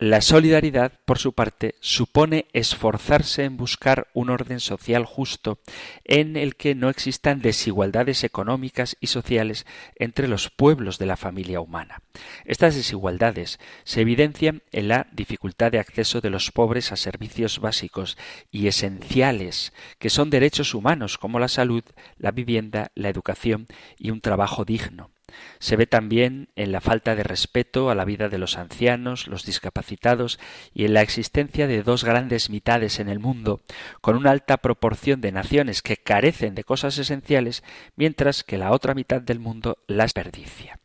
La 0.00 0.22
solidaridad, 0.22 0.98
por 1.04 1.18
su 1.18 1.34
parte, 1.34 1.76
supone 1.78 2.46
esforzarse 2.52 3.44
en 3.44 3.56
buscar 3.56 4.08
un 4.12 4.28
orden 4.28 4.58
social 4.58 5.04
justo 5.04 5.60
en 6.02 6.36
el 6.36 6.56
que 6.56 6.74
no 6.74 6.88
existan 6.88 7.40
desigualdades 7.40 8.24
económicas 8.24 8.96
y 8.98 9.06
sociales 9.06 9.66
entre 9.94 10.26
los 10.26 10.50
pueblos 10.50 10.98
de 10.98 11.06
la 11.06 11.16
familia 11.16 11.60
humana. 11.60 12.02
Estas 12.44 12.74
desigualdades 12.74 13.60
se 13.84 14.00
evidencian 14.00 14.62
en 14.72 14.88
la 14.88 15.06
dificultad 15.12 15.70
de 15.70 15.78
acceso 15.78 16.20
de 16.20 16.30
los 16.30 16.50
pobres 16.50 16.90
a 16.90 16.96
servicios 16.96 17.60
básicos 17.60 18.18
y 18.50 18.66
esenciales, 18.66 19.72
que 20.00 20.10
son 20.10 20.28
derechos 20.28 20.74
humanos 20.74 21.18
como 21.18 21.38
la 21.38 21.48
salud, 21.48 21.84
la 22.18 22.32
vivienda, 22.32 22.90
la 22.96 23.10
educación 23.10 23.68
y 23.96 24.10
un 24.10 24.20
trabajo 24.20 24.64
digno. 24.64 25.13
Se 25.58 25.76
ve 25.76 25.86
también 25.86 26.48
en 26.56 26.72
la 26.72 26.80
falta 26.80 27.14
de 27.14 27.22
respeto 27.22 27.90
a 27.90 27.94
la 27.94 28.04
vida 28.04 28.28
de 28.28 28.38
los 28.38 28.58
ancianos, 28.58 29.26
los 29.26 29.44
discapacitados 29.44 30.38
y 30.74 30.84
en 30.84 30.94
la 30.94 31.02
existencia 31.02 31.66
de 31.66 31.82
dos 31.82 32.04
grandes 32.04 32.50
mitades 32.50 33.00
en 33.00 33.08
el 33.08 33.18
mundo, 33.18 33.62
con 34.00 34.16
una 34.16 34.30
alta 34.30 34.58
proporción 34.58 35.20
de 35.20 35.32
naciones 35.32 35.82
que 35.82 35.96
carecen 35.96 36.54
de 36.54 36.64
cosas 36.64 36.98
esenciales, 36.98 37.62
mientras 37.96 38.44
que 38.44 38.58
la 38.58 38.72
otra 38.72 38.94
mitad 38.94 39.22
del 39.22 39.38
mundo 39.38 39.78
las 39.86 40.12
perdicia. 40.12 40.78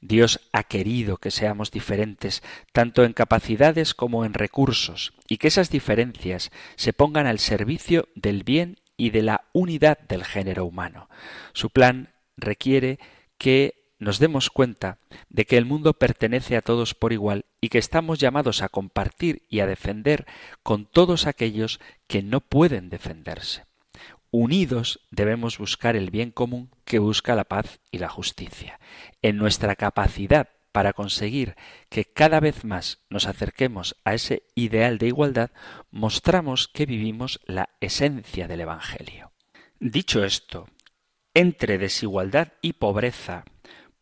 Dios 0.00 0.40
ha 0.52 0.62
querido 0.62 1.16
que 1.16 1.30
seamos 1.30 1.70
diferentes 1.70 2.42
tanto 2.72 3.04
en 3.04 3.12
capacidades 3.12 3.94
como 3.94 4.24
en 4.24 4.34
recursos, 4.34 5.12
y 5.28 5.38
que 5.38 5.48
esas 5.48 5.70
diferencias 5.70 6.50
se 6.76 6.92
pongan 6.92 7.26
al 7.26 7.38
servicio 7.38 8.08
del 8.14 8.44
bien 8.44 8.78
y 8.96 9.10
de 9.10 9.22
la 9.22 9.44
unidad 9.52 9.98
del 10.00 10.24
género 10.24 10.64
humano. 10.64 11.08
Su 11.52 11.70
plan 11.70 12.12
requiere 12.36 12.98
que 13.38 13.75
nos 13.98 14.18
demos 14.18 14.50
cuenta 14.50 14.98
de 15.28 15.46
que 15.46 15.56
el 15.56 15.64
mundo 15.64 15.94
pertenece 15.94 16.56
a 16.56 16.62
todos 16.62 16.94
por 16.94 17.12
igual 17.12 17.44
y 17.60 17.68
que 17.68 17.78
estamos 17.78 18.18
llamados 18.18 18.62
a 18.62 18.68
compartir 18.68 19.42
y 19.48 19.60
a 19.60 19.66
defender 19.66 20.26
con 20.62 20.86
todos 20.86 21.26
aquellos 21.26 21.80
que 22.06 22.22
no 22.22 22.40
pueden 22.40 22.90
defenderse. 22.90 23.64
Unidos 24.30 25.00
debemos 25.10 25.58
buscar 25.58 25.96
el 25.96 26.10
bien 26.10 26.30
común 26.30 26.70
que 26.84 26.98
busca 26.98 27.34
la 27.34 27.44
paz 27.44 27.80
y 27.90 27.98
la 27.98 28.08
justicia. 28.08 28.78
En 29.22 29.38
nuestra 29.38 29.76
capacidad 29.76 30.48
para 30.72 30.92
conseguir 30.92 31.56
que 31.88 32.04
cada 32.04 32.38
vez 32.38 32.64
más 32.64 32.98
nos 33.08 33.26
acerquemos 33.26 33.96
a 34.04 34.12
ese 34.12 34.42
ideal 34.54 34.98
de 34.98 35.06
igualdad, 35.06 35.50
mostramos 35.90 36.68
que 36.68 36.84
vivimos 36.84 37.40
la 37.46 37.70
esencia 37.80 38.46
del 38.46 38.60
Evangelio. 38.60 39.32
Dicho 39.80 40.22
esto, 40.22 40.68
entre 41.32 41.78
desigualdad 41.78 42.52
y 42.60 42.74
pobreza 42.74 43.46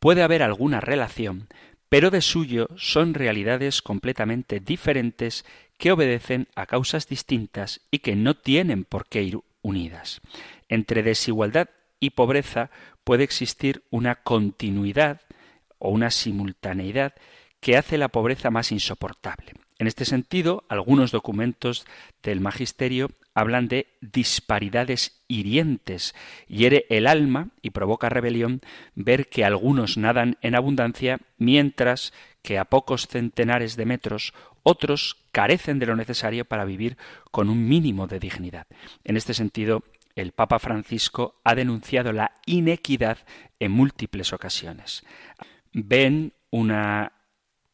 puede 0.04 0.22
haber 0.22 0.42
alguna 0.42 0.82
relación, 0.82 1.48
pero 1.88 2.10
de 2.10 2.20
suyo 2.20 2.68
son 2.76 3.14
realidades 3.14 3.80
completamente 3.80 4.60
diferentes 4.60 5.46
que 5.78 5.92
obedecen 5.92 6.46
a 6.54 6.66
causas 6.66 7.08
distintas 7.08 7.80
y 7.90 8.00
que 8.00 8.14
no 8.14 8.34
tienen 8.34 8.84
por 8.84 9.06
qué 9.06 9.22
ir 9.22 9.38
unidas. 9.62 10.20
Entre 10.68 11.02
desigualdad 11.02 11.70
y 12.00 12.10
pobreza 12.10 12.68
puede 13.02 13.24
existir 13.24 13.82
una 13.88 14.16
continuidad 14.16 15.22
o 15.78 15.88
una 15.88 16.10
simultaneidad 16.10 17.14
que 17.60 17.78
hace 17.78 17.96
la 17.96 18.08
pobreza 18.08 18.50
más 18.50 18.72
insoportable. 18.72 19.54
En 19.78 19.86
este 19.86 20.04
sentido, 20.04 20.64
algunos 20.68 21.12
documentos 21.12 21.86
del 22.22 22.40
Magisterio 22.40 23.08
hablan 23.34 23.68
de 23.68 23.88
disparidades 24.00 25.22
hirientes. 25.28 26.14
Hiere 26.46 26.86
el 26.88 27.06
alma 27.06 27.48
y 27.60 27.70
provoca 27.70 28.08
rebelión 28.08 28.60
ver 28.94 29.28
que 29.28 29.44
algunos 29.44 29.96
nadan 29.96 30.38
en 30.40 30.54
abundancia, 30.54 31.18
mientras 31.36 32.12
que 32.42 32.58
a 32.58 32.66
pocos 32.66 33.08
centenares 33.08 33.76
de 33.76 33.86
metros 33.86 34.34
otros 34.62 35.24
carecen 35.32 35.78
de 35.78 35.86
lo 35.86 35.96
necesario 35.96 36.44
para 36.44 36.64
vivir 36.64 36.96
con 37.30 37.50
un 37.50 37.68
mínimo 37.68 38.06
de 38.06 38.20
dignidad. 38.20 38.66
En 39.02 39.16
este 39.16 39.34
sentido, 39.34 39.82
el 40.14 40.32
Papa 40.32 40.58
Francisco 40.58 41.40
ha 41.42 41.54
denunciado 41.54 42.12
la 42.12 42.32
inequidad 42.46 43.18
en 43.58 43.72
múltiples 43.72 44.32
ocasiones. 44.32 45.04
Ven 45.72 46.34
una 46.50 47.13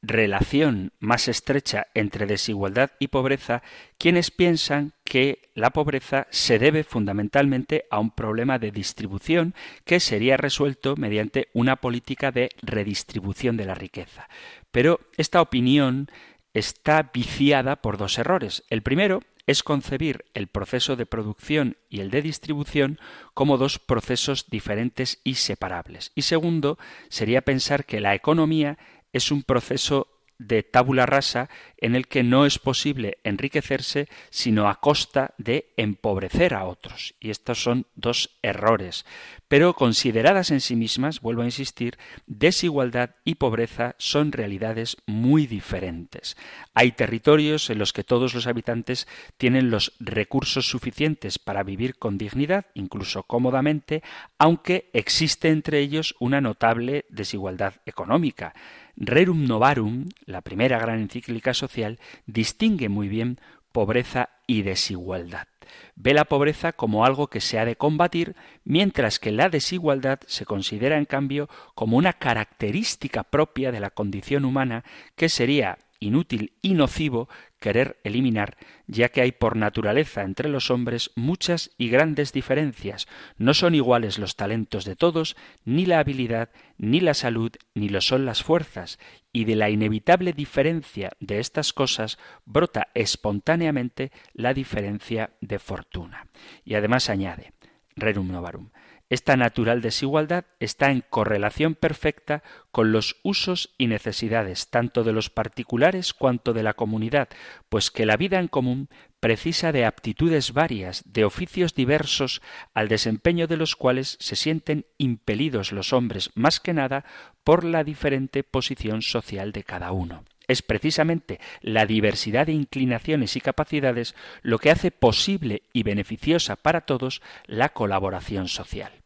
relación 0.03 0.93
más 0.99 1.29
estrecha 1.29 1.89
entre 1.95 2.27
desigualdad 2.27 2.93
y 2.99 3.09
pobreza 3.09 3.63
quienes 3.99 4.31
piensan 4.31 4.93
que 5.05 5.51
la 5.55 5.71
pobreza 5.71 6.27
se 6.31 6.59
debe 6.59 6.85
fundamentalmente 6.85 7.85
a 7.91 7.99
un 7.99 8.11
problema 8.11 8.59
de 8.59 8.71
distribución 8.71 9.55
que 9.85 10.01
sería 10.01 10.37
resuelto 10.37 10.97
mediante 10.97 11.49
una 11.53 11.77
política 11.77 12.33
de 12.33 12.49
redistribución 12.63 13.57
de 13.57 13.67
la 13.67 13.75
riqueza. 13.75 14.29
Pero 14.71 15.01
esta 15.17 15.43
opinión 15.43 16.09
está 16.55 17.11
viciada 17.13 17.77
por 17.77 17.99
dos 17.99 18.19
errores. 18.19 18.65
El 18.71 18.83
primero 18.83 19.23
es 19.47 19.63
concebir 19.63 20.27
el 20.35 20.47
proceso 20.47 20.97
de 20.97 21.07
producción 21.07 21.77
y 21.89 22.01
el 22.01 22.11
de 22.11 22.23
distribución 22.23 22.99
como 23.35 23.59
dos 23.59 23.79
procesos 23.79 24.47
diferentes 24.49 25.21
y 25.25 25.35
separables. 25.35 26.13
Y 26.15 26.23
segundo, 26.23 26.79
sería 27.09 27.43
pensar 27.43 27.85
que 27.85 28.01
la 28.01 28.15
economía 28.15 28.79
es 29.13 29.31
un 29.31 29.43
proceso 29.43 30.09
de 30.41 30.63
tabula 30.63 31.05
rasa 31.05 31.51
en 31.77 31.95
el 31.95 32.09
que 32.09 32.23
no 32.23 32.47
es 32.47 32.59
posible 32.59 33.19
enriquecerse 33.25 34.09
sino 34.31 34.69
a 34.69 34.81
costa 34.81 35.35
de 35.37 35.73
empobrecer 35.77 36.55
a 36.55 36.65
otros. 36.65 37.15
Y 37.21 37.31
estos 37.31 37.63
son 37.63 37.87
dos 37.95 38.39
errores. 38.43 39.05
Pero 39.49 39.75
consideradas 39.75 40.51
en 40.51 40.61
sí 40.61 40.77
mismas, 40.77 41.21
vuelvo 41.21 41.43
a 41.43 41.47
insistir, 41.47 41.99
desigualdad 42.27 43.17
y 43.25 43.35
pobreza 43.35 43.97
son 43.99 44.33
realidades 44.33 44.97
muy 45.07 45.47
diferentes. 45.47 46.37
Hay 46.73 46.93
territorios 46.93 47.69
en 47.69 47.79
los 47.79 47.93
que 47.93 48.05
todos 48.05 48.33
los 48.33 48.47
habitantes 48.47 49.09
tienen 49.37 49.71
los 49.71 49.93
recursos 50.01 50.69
suficientes 50.69 51.39
para 51.39 51.65
vivir 51.65 51.99
con 51.99 52.17
dignidad, 52.17 52.67
incluso 52.75 53.25
cómodamente, 53.25 54.03
aunque 54.39 54.89
existe 54.95 55.49
entre 55.49 55.81
ellos 55.81 56.15
una 56.19 56.41
notable 56.41 57.05
desigualdad 57.11 57.75
económica. 57.85 58.55
Rerum 59.01 59.47
Novarum, 59.47 60.11
la 60.27 60.43
primera 60.43 60.79
gran 60.79 61.01
encíclica 61.01 61.55
social, 61.55 61.99
distingue 62.27 62.91
muy 62.91 63.09
bien 63.09 63.41
pobreza 63.73 64.29
y 64.47 64.61
desigualdad. 64.61 65.49
Ve 65.95 66.13
la 66.13 66.27
pobreza 66.27 66.73
como 66.73 67.07
algo 67.07 67.29
que 67.29 67.41
se 67.41 67.59
ha 67.59 67.65
de 67.65 67.77
combatir, 67.77 68.37
mientras 68.65 69.19
que 69.19 69.33
la 69.33 69.49
desigualdad 69.49 70.21
se 70.27 70.45
considera 70.45 70.99
en 70.99 71.07
cambio 71.07 71.49
como 71.75 71.97
una 71.97 72.13
característica 72.13 73.23
propia 73.23 73.73
de 73.73 73.81
la 73.81 73.89
condición 73.89 74.45
humana 74.45 74.85
que 75.17 75.31
sería 75.31 75.79
inútil 76.01 76.55
y 76.63 76.75
nocivo 76.75 77.29
querer 77.61 78.01
eliminar, 78.05 78.57
ya 78.87 79.11
que 79.11 79.21
hay 79.21 79.33
por 79.33 79.55
naturaleza 79.55 80.23
entre 80.23 80.49
los 80.49 80.71
hombres 80.71 81.11
muchas 81.15 81.71
y 81.79 81.91
grandes 81.91 82.33
diferencias. 82.33 83.07
No 83.37 83.55
son 83.55 83.75
iguales 83.75 84.19
los 84.19 84.35
talentos 84.35 84.85
de 84.85 84.97
todos, 84.97 85.37
ni 85.65 85.87
la 85.87 86.01
habilidad, 86.01 86.51
ni 86.79 87.01
la 87.01 87.15
salud, 87.15 87.53
ni 87.75 87.89
lo 87.91 88.01
son 88.01 88.25
las 88.25 88.43
fuerzas, 88.43 88.99
y 89.33 89.45
de 89.45 89.57
la 89.57 89.71
inevitable 89.71 90.33
diferencia 90.33 91.13
de 91.21 91.39
estas 91.39 91.73
cosas 91.73 92.19
brota 92.45 92.89
espontáneamente 92.95 94.11
la 94.33 94.55
diferencia 94.55 95.35
de 95.41 95.59
fortuna. 95.59 96.27
Y 96.65 96.75
además 96.75 97.11
añade, 97.11 97.53
Rerum 97.95 98.33
Novarum, 98.33 98.71
esta 99.11 99.37
natural 99.37 99.83
desigualdad 99.83 100.45
está 100.61 100.93
en 100.93 101.03
correlación 101.11 101.75
perfecta 101.75 102.45
con 102.71 102.93
los 102.93 103.17
usos 103.25 103.75
y 103.77 103.89
necesidades 103.89 104.71
tanto 104.71 105.03
de 105.03 105.13
los 105.13 105.31
particulares 105.31 106.15
cuanto 106.15 106.53
de 106.53 106.63
la 106.63 106.75
comunidad, 106.75 107.29
pues 107.69 107.91
que 107.91 108.07
la 108.07 108.17
vida 108.17 108.39
en 108.39 108.47
común 108.47 108.89
precisa 109.19 109.73
de 109.73 109.85
aptitudes 109.85 110.53
varias, 110.53 111.03
de 111.05 111.25
oficios 111.25 111.75
diversos, 111.75 112.41
al 112.73 112.87
desempeño 112.87 113.49
de 113.49 113.57
los 113.57 113.75
cuales 113.75 114.17
se 114.21 114.37
sienten 114.37 114.87
impelidos 114.97 115.73
los 115.73 115.93
hombres 115.93 116.31
más 116.37 116.61
que 116.61 116.73
nada 116.73 117.05
por 117.43 117.65
la 117.65 117.83
diferente 117.83 118.45
posición 118.45 119.03
social 119.03 119.51
de 119.51 119.65
cada 119.65 119.91
uno. 119.91 120.25
Es 120.47 120.63
precisamente 120.63 121.41
la 121.63 121.85
diversidad 121.85 122.47
de 122.47 122.53
inclinaciones 122.53 123.35
y 123.35 123.41
capacidades 123.41 124.15
lo 124.43 124.59
que 124.59 124.71
hace 124.71 124.93
posible 124.93 125.63
y 125.73 125.83
beneficiosa 125.83 126.55
para 126.55 126.83
todos 126.83 127.23
la 127.47 127.71
colaboración 127.71 128.47
social. 128.47 129.00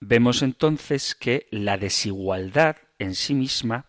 Vemos 0.00 0.42
entonces 0.42 1.14
que 1.14 1.46
la 1.50 1.78
desigualdad 1.78 2.76
en 2.98 3.14
sí 3.14 3.34
misma 3.34 3.86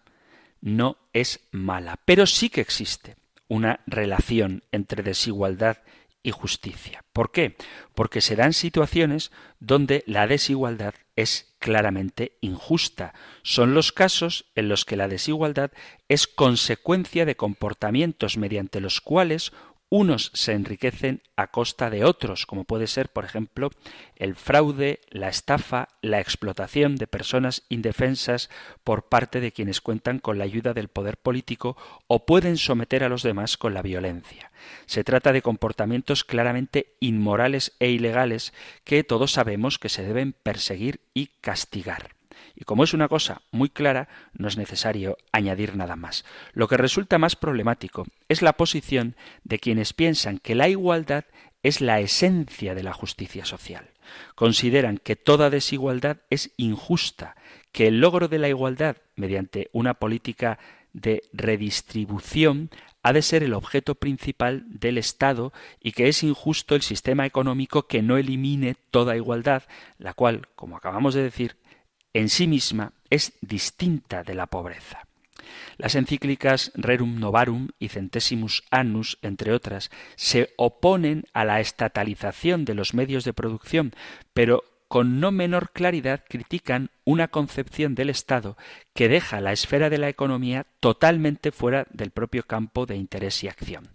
no 0.62 0.98
es 1.13 1.41
mala, 1.52 2.00
pero 2.06 2.26
sí 2.26 2.50
que 2.50 2.62
existe 2.62 3.15
una 3.48 3.82
relación 3.86 4.63
entre 4.72 5.04
desigualdad 5.04 5.78
y 6.24 6.32
justicia. 6.32 7.06
¿Por 7.13 7.32
qué? 7.32 7.56
Porque 7.96 8.22
se 8.22 8.36
dan 8.36 8.54
situaciones 8.54 9.32
donde 9.60 10.04
la 10.08 10.28
desigualdad 10.28 10.93
es 11.15 11.56
claramente 11.60 12.38
injusta. 12.41 13.13
Son 13.43 13.74
los 13.74 13.91
casos 13.91 14.46
en 14.56 14.67
los 14.67 14.84
que 14.84 14.98
la 14.98 15.08
desigualdad 15.08 15.72
es 16.10 16.28
consecuencia 16.28 17.26
de 17.26 17.38
comportamientos 17.38 18.38
mediante 18.38 18.82
los 18.82 19.00
cuales 19.00 19.54
unos 19.89 20.32
se 20.34 20.54
enriquecen 20.54 21.21
a 21.36 21.47
costa 21.47 21.89
de 21.89 22.04
otros, 22.04 22.45
como 22.45 22.65
puede 22.65 22.88
ser, 22.88 23.10
por 23.10 23.23
ejemplo, 23.23 23.69
el 24.15 24.36
fraude, 24.36 25.00
la 25.10 25.30
estafa, 25.30 25.88
la 26.02 26.19
explotación 26.19 26.95
de 26.95 27.08
personas 27.08 27.63
indefensas 27.69 28.50
por 28.84 29.08
parte 29.08 29.39
de 29.39 29.52
quienes 29.52 29.80
cuentan 29.80 30.19
con 30.19 30.38
la 30.38 30.43
ayuda 30.43 30.73
del 30.73 30.89
poder 30.89 31.17
político 31.17 31.78
o 32.08 32.26
pueden 32.26 32.58
someter 32.58 33.04
a 33.04 33.10
los 33.10 33.23
demás 33.23 33.56
con 33.58 33.73
la 33.73 33.82
violencia. 33.82 34.52
Se 34.86 35.04
trata 35.04 35.32
de 35.32 35.41
comportamientos 35.41 36.23
claramente 36.23 36.95
inmorales 37.00 37.73
e 37.80 37.89
ilegales 37.89 38.54
que 38.84 39.04
todos 39.04 39.32
sabemos 39.32 39.80
que 39.80 39.89
se 39.89 40.04
deben 40.04 40.34
perseguir 40.34 41.00
y 41.13 41.28
castigar. 41.39 42.16
Y 42.60 42.65
como 42.65 42.84
es 42.84 42.96
una 42.96 43.08
cosa 43.08 43.43
muy 43.52 43.70
clara, 43.70 44.10
no 44.34 44.48
es 44.48 44.58
necesario 44.58 45.17
añadir 45.32 45.76
nada 45.76 45.96
más. 45.96 46.26
Lo 46.54 46.67
que 46.67 46.76
resulta 46.76 47.20
más 47.20 47.36
problemático 47.36 48.08
es 48.30 48.41
la 48.41 48.54
posición 48.54 49.15
de 49.43 49.60
quienes 49.60 49.93
piensan 49.93 50.39
que 50.39 50.56
la 50.56 50.67
igualdad 50.67 51.26
es 51.62 51.82
la 51.82 52.00
esencia 52.00 52.74
de 52.74 52.82
la 52.82 52.93
justicia 52.93 53.46
social. 53.46 53.91
Consideran 54.34 54.98
que 54.98 55.15
toda 55.15 55.52
desigualdad 55.52 56.17
es 56.32 56.52
injusta, 56.58 57.36
que 57.72 57.88
el 57.88 58.02
logro 58.02 58.28
de 58.28 58.39
la 58.39 58.50
igualdad 58.50 58.98
mediante 59.15 59.70
una 59.72 59.93
política 59.93 60.58
de 60.93 61.22
redistribución 61.34 62.72
ha 63.04 63.13
de 63.13 63.22
ser 63.22 63.43
el 63.43 63.54
objeto 63.54 63.93
principal 63.93 64.63
del 64.67 64.98
Estado 64.98 65.54
y 65.80 65.91
que 65.91 66.08
es 66.08 66.24
injusto 66.24 66.74
el 66.74 66.82
sistema 66.82 67.28
económico 67.28 67.86
que 67.86 68.02
no 68.02 68.17
elimine 68.17 68.76
toda 68.89 69.15
igualdad, 69.15 69.62
la 70.00 70.15
cual, 70.15 70.48
como 70.56 70.76
acabamos 70.76 71.13
de 71.13 71.22
decir, 71.22 71.56
en 72.17 72.30
sí 72.30 72.47
misma 72.47 72.93
es 73.12 73.34
distinta 73.41 74.23
de 74.23 74.34
la 74.34 74.47
pobreza. 74.47 75.08
Las 75.77 75.93
encíclicas 75.93 76.71
Rerum 76.73 77.19
Novarum 77.19 77.69
y 77.77 77.89
Centesimus 77.89 78.63
Annus, 78.71 79.19
entre 79.21 79.53
otras, 79.53 79.91
se 80.15 80.49
oponen 80.58 81.25
a 81.34 81.45
la 81.45 81.60
estatalización 81.60 82.65
de 82.65 82.73
los 82.73 82.95
medios 82.95 83.23
de 83.23 83.34
producción, 83.34 83.93
pero 84.34 84.63
con 84.88 85.19
no 85.19 85.32
menor 85.32 85.71
claridad 85.71 86.23
critican 86.27 86.89
una 87.03 87.27
concepción 87.27 87.93
del 87.93 88.10
Estado 88.10 88.58
que 88.95 89.10
deja 89.10 89.39
la 89.39 89.51
esfera 89.51 89.91
de 89.91 89.99
la 89.99 90.10
economía 90.10 90.65
totalmente 90.80 91.51
fuera 91.51 91.86
del 91.91 92.10
propio 92.10 92.43
campo 92.43 92.88
de 92.88 92.95
interés 92.95 93.43
y 93.43 93.47
acción. 93.47 93.89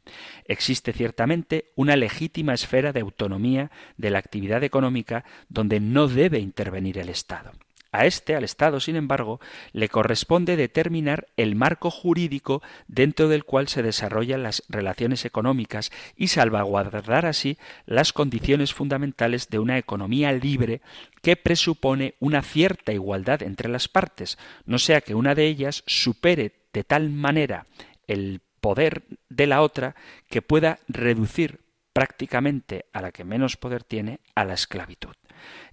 Existe 0.45 0.93
ciertamente 0.93 1.73
una 1.75 1.97
legítima 1.97 2.55
esfera 2.55 2.93
de 2.93 3.01
autonomía 3.01 3.73
de 3.97 4.11
la 4.11 4.19
actividad 4.19 4.63
económica 4.63 5.25
donde 5.49 5.81
no 5.81 6.07
debe 6.07 6.39
intervenir 6.39 6.99
el 6.99 7.09
Estado. 7.09 7.51
A 7.93 8.07
este, 8.07 8.35
al 8.35 8.43
Estado, 8.43 8.81
sin 8.81 8.97
embargo, 8.97 9.39
le 9.73 9.91
corresponde 9.91 10.57
determinar 10.57 11.29
el 11.37 11.55
marco 11.55 11.91
jurídico 11.91 12.63
dentro 12.89 13.29
del 13.29 13.45
cual 13.45 13.69
se 13.69 13.83
desarrollan 13.83 14.43
las 14.43 14.63
relaciones 14.71 15.27
económicas 15.27 15.93
y 16.17 16.29
salvaguardar 16.29 17.27
así 17.27 17.59
las 17.85 18.15
condiciones 18.15 18.73
fundamentales 18.73 19.51
de 19.51 19.59
una 19.59 19.77
economía 19.77 20.33
libre 20.33 20.81
que 21.21 21.37
presupone 21.37 22.15
una 22.19 22.41
cierta 22.41 22.95
igualdad 22.95 23.43
entre 23.43 23.69
las 23.69 23.89
partes, 23.89 24.39
no 24.65 24.79
sea 24.79 25.03
que 25.03 25.15
una 25.15 25.35
de 25.35 25.47
ellas 25.47 25.85
supere 25.87 26.55
de 26.73 26.85
tal 26.85 27.11
manera 27.11 27.67
el 28.07 28.41
poder 28.63 29.03
de 29.29 29.47
la 29.47 29.61
otra 29.61 29.97
que 30.31 30.41
pueda 30.41 30.79
reducir 30.89 31.61
prácticamente 31.93 32.87
a 32.95 33.03
la 33.03 33.13
que 33.13 33.25
menos 33.25 33.59
poder 33.59 33.85
tiene 33.85 34.21
a 34.35 34.47
la 34.47 34.55
esclavitud. 34.55 35.15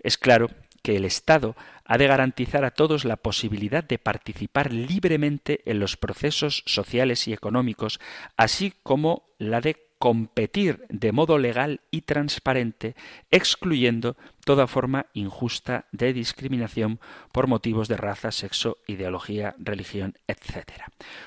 Es 0.03 0.17
claro 0.17 0.49
que 0.81 0.95
el 0.95 1.05
Estado 1.05 1.55
ha 1.85 1.97
de 1.97 2.07
garantizar 2.07 2.65
a 2.65 2.71
todos 2.71 3.05
la 3.05 3.17
posibilidad 3.17 3.83
de 3.83 3.99
participar 3.99 4.71
libremente 4.73 5.61
en 5.65 5.79
los 5.79 5.97
procesos 5.97 6.63
sociales 6.65 7.27
y 7.27 7.33
económicos, 7.33 7.99
así 8.37 8.73
como 8.83 9.23
la 9.37 9.61
de 9.61 9.89
competir 9.99 10.85
de 10.87 11.11
modo 11.11 11.37
legal 11.37 11.81
y 11.91 12.01
transparente, 12.01 12.95
excluyendo 13.31 14.15
toda 14.45 14.65
forma 14.65 15.07
injusta 15.13 15.87
de 15.91 16.13
discriminación 16.13 17.01
por 17.33 17.47
motivos 17.47 17.89
de 17.89 17.97
raza, 17.97 18.31
sexo, 18.31 18.77
ideología, 18.87 19.55
religión, 19.59 20.15
etc. 20.27 20.83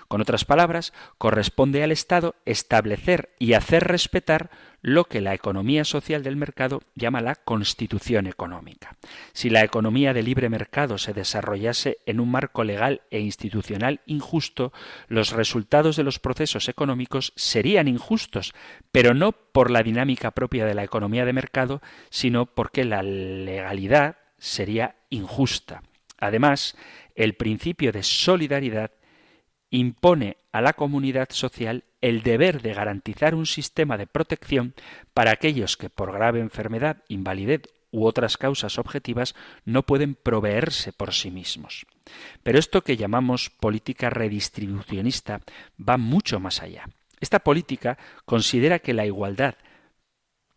Con 0.09 0.23
otras 0.23 0.47
palabras, 0.47 0.95
corresponde 1.19 1.85
al 1.85 1.93
Estado 1.93 2.35
establecer 2.47 3.35
y 3.39 3.53
hacer 3.53 3.85
respetar 3.85 4.51
lo 4.83 5.05
que 5.05 5.21
la 5.21 5.33
economía 5.33 5.85
social 5.85 6.25
del 6.25 6.37
mercado 6.37 6.83
llama 6.95 7.21
la 7.21 7.37
constitución 7.37 8.27
económica. 8.27 8.97
Si 9.33 9.49
la 9.49 9.63
economía 9.63 10.13
de 10.13 10.25
libre 10.25 10.49
mercado 10.49 10.99
se 10.99 11.15
desarrollase 11.15 11.99
en 12.05 12.19
un 12.19 12.31
marco 12.31 12.65
legal 12.65 13.03
e 13.11 13.21
institucional 13.21 14.01
injusto, 14.07 14.73
los 15.07 15.31
resultados 15.31 15.97
de 15.97 16.03
los 16.03 16.19
procesos 16.19 16.69
económicos 16.69 17.33
serían 17.37 17.87
injustos, 17.87 18.53
pero 18.91 19.15
no 19.15 19.33
por 19.33 19.71
la 19.71 19.85
dinámica 19.85 20.33
propia 20.33 20.67
de 20.67 20.75
la 20.75 20.85
economía 20.85 21.25
de 21.25 21.33
mercado, 21.33 21.81
sino 22.11 22.47
porque 22.47 22.85
la 22.85 23.03
legalidad 23.03 24.17
sería 24.39 24.97
injusta. 25.11 25.83
Además, 26.19 26.77
el 27.15 27.35
principio 27.35 27.93
de 27.93 28.03
solidaridad 28.03 28.91
impone 29.73 30.37
a 30.53 30.61
la 30.61 30.75
comunidad 30.75 31.31
social 31.31 31.85
el 32.01 32.23
deber 32.23 32.63
de 32.63 32.75
garantizar 32.75 33.35
un 33.35 33.47
sistema 33.47 33.97
de 33.97 34.07
protección 34.07 34.75
para 35.15 35.33
aquellos 35.33 35.77
que 35.77 35.89
por 35.89 36.13
grave 36.13 36.41
enfermedad, 36.41 36.99
invalidez 37.09 37.63
u 37.91 38.07
otras 38.07 38.37
causas 38.37 38.79
objetivas 38.79 39.35
no 39.65 39.83
pueden 39.83 40.15
proveerse 40.15 40.93
por 40.93 41.13
sí 41.13 41.31
mismos. 41.31 41.87
Pero 42.43 42.59
esto 42.59 42.83
que 42.83 42.97
llamamos 42.97 43.51
política 43.51 44.11
redistribucionista 44.11 45.41
va 45.79 45.97
mucho 45.97 46.39
más 46.39 46.63
allá. 46.63 46.89
Esta 47.21 47.39
política 47.41 47.99
considera 48.25 48.79
que 48.79 48.95
la 48.95 49.07
igualdad 49.07 49.55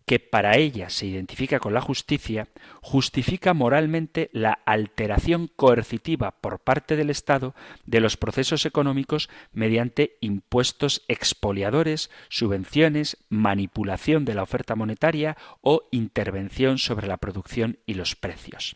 que 0.05 0.19
para 0.19 0.57
ella 0.57 0.89
se 0.89 1.07
identifica 1.07 1.59
con 1.59 1.73
la 1.73 1.81
justicia, 1.81 2.47
justifica 2.81 3.53
moralmente 3.53 4.29
la 4.33 4.59
alteración 4.65 5.49
coercitiva 5.55 6.31
por 6.31 6.59
parte 6.59 6.95
del 6.95 7.09
Estado 7.09 7.55
de 7.85 7.99
los 7.99 8.15
procesos 8.15 8.65
económicos 8.65 9.29
mediante 9.51 10.17
impuestos 10.21 11.03
expoliadores, 11.07 12.11
subvenciones, 12.29 13.17
manipulación 13.29 14.25
de 14.25 14.35
la 14.35 14.43
oferta 14.43 14.75
monetaria 14.75 15.37
o 15.61 15.87
intervención 15.91 16.77
sobre 16.77 17.07
la 17.07 17.17
producción 17.17 17.79
y 17.87 17.95
los 17.95 18.15
precios. 18.15 18.75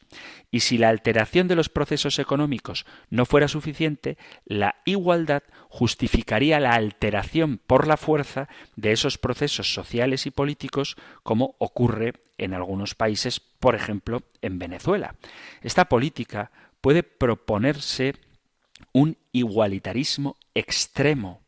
Y 0.51 0.61
si 0.61 0.79
la 0.79 0.89
alteración 0.89 1.47
de 1.47 1.55
los 1.55 1.69
procesos 1.69 2.17
económicos 2.17 2.87
no 3.11 3.25
fuera 3.25 3.47
suficiente, 3.47 4.17
la 4.45 4.77
igualdad 4.85 5.43
justificaría 5.67 6.59
la 6.59 6.71
alteración 6.71 7.59
por 7.67 7.85
la 7.85 7.97
fuerza 7.97 8.49
de 8.75 8.91
esos 8.91 9.19
procesos 9.19 9.71
sociales 9.71 10.25
y 10.25 10.31
políticos 10.31 10.97
como 11.29 11.53
ocurre 11.59 12.13
en 12.39 12.55
algunos 12.55 12.95
países, 12.95 13.39
por 13.39 13.75
ejemplo, 13.75 14.23
en 14.41 14.57
Venezuela. 14.57 15.13
Esta 15.61 15.85
política 15.85 16.49
puede 16.81 17.03
proponerse 17.03 18.15
un 18.93 19.15
igualitarismo 19.31 20.37
extremo, 20.55 21.41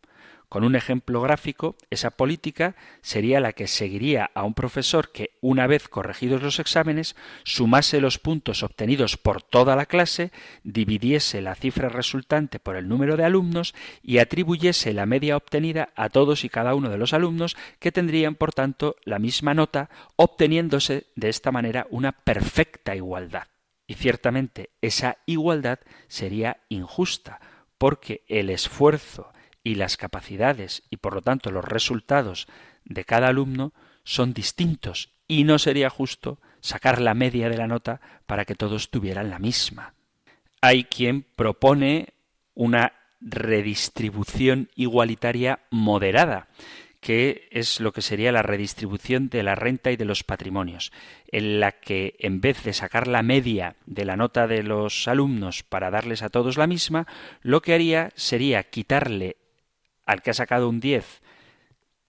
con 0.52 0.66
un 0.66 0.76
ejemplo 0.76 1.22
gráfico, 1.22 1.78
esa 1.90 2.10
política 2.10 2.76
sería 3.02 3.40
la 3.40 3.54
que 3.54 3.68
seguiría 3.68 4.32
a 4.34 4.44
un 4.44 4.54
profesor 4.54 5.14
que, 5.14 5.32
una 5.40 5.66
vez 5.66 5.88
corregidos 5.88 6.44
los 6.44 6.60
exámenes, 6.60 7.16
sumase 7.46 8.02
los 8.02 8.20
puntos 8.20 8.62
obtenidos 8.62 9.16
por 9.16 9.42
toda 9.42 9.78
la 9.78 9.86
clase, 9.86 10.34
dividiese 10.66 11.40
la 11.40 11.56
cifra 11.56 11.88
resultante 11.88 12.60
por 12.60 12.76
el 12.76 12.90
número 12.90 13.16
de 13.16 13.24
alumnos 13.24 13.74
y 14.04 14.18
atribuyese 14.18 14.92
la 14.92 15.06
media 15.06 15.38
obtenida 15.38 15.94
a 15.96 16.10
todos 16.10 16.44
y 16.44 16.50
cada 16.50 16.76
uno 16.76 16.90
de 16.90 16.98
los 16.98 17.14
alumnos, 17.14 17.56
que 17.80 17.94
tendrían, 17.94 18.36
por 18.36 18.52
tanto, 18.52 18.98
la 19.06 19.20
misma 19.20 19.54
nota, 19.54 19.90
obteniéndose 20.18 21.06
de 21.16 21.30
esta 21.30 21.54
manera 21.54 21.88
una 21.92 22.12
perfecta 22.12 22.94
igualdad. 22.94 23.48
Y 23.88 23.94
ciertamente 23.94 24.72
esa 24.82 25.16
igualdad 25.26 25.80
sería 26.10 26.58
injusta, 26.68 27.40
porque 27.78 28.26
el 28.28 28.50
esfuerzo 28.50 29.32
y 29.64 29.76
las 29.76 29.98
capacidades 29.98 30.84
y 30.90 30.98
por 30.98 31.14
lo 31.14 31.22
tanto 31.22 31.52
los 31.52 31.66
resultados 31.66 32.48
de 32.86 33.06
cada 33.06 33.28
alumno 33.28 33.74
son 34.04 34.34
distintos 34.34 35.12
y 35.28 35.44
no 35.44 35.60
sería 35.60 35.90
justo 35.90 36.40
sacar 36.62 37.02
la 37.02 37.14
media 37.14 37.50
de 37.50 37.58
la 37.58 37.68
nota 37.68 38.02
para 38.26 38.46
que 38.46 38.56
todos 38.56 38.90
tuvieran 38.90 39.30
la 39.30 39.40
misma. 39.40 39.94
Hay 40.62 40.84
quien 40.84 41.24
propone 41.24 42.10
una 42.54 42.94
redistribución 43.22 44.70
igualitaria 44.76 45.60
moderada, 45.70 46.48
que 47.00 47.48
es 47.52 47.80
lo 47.80 47.94
que 47.94 48.02
sería 48.02 48.32
la 48.32 48.44
redistribución 48.44 49.30
de 49.30 49.42
la 49.42 49.56
renta 49.56 49.92
y 49.92 49.96
de 49.96 50.06
los 50.06 50.24
patrimonios, 50.24 50.92
en 51.32 51.60
la 51.60 51.72
que 51.72 52.16
en 52.20 52.42
vez 52.42 52.64
de 52.64 52.74
sacar 52.74 53.08
la 53.08 53.24
media 53.24 53.76
de 53.86 54.06
la 54.06 54.18
nota 54.18 54.48
de 54.48 54.64
los 54.64 55.08
alumnos 55.08 55.64
para 55.64 55.90
darles 55.90 56.22
a 56.22 56.30
todos 56.30 56.58
la 56.58 56.68
misma, 56.68 57.08
lo 57.42 57.62
que 57.62 57.74
haría 57.74 58.12
sería 58.16 58.64
quitarle 58.64 59.38
al 60.12 60.22
que 60.22 60.32
ha 60.32 60.34
sacado 60.34 60.68
un 60.68 60.80
10 60.80 61.22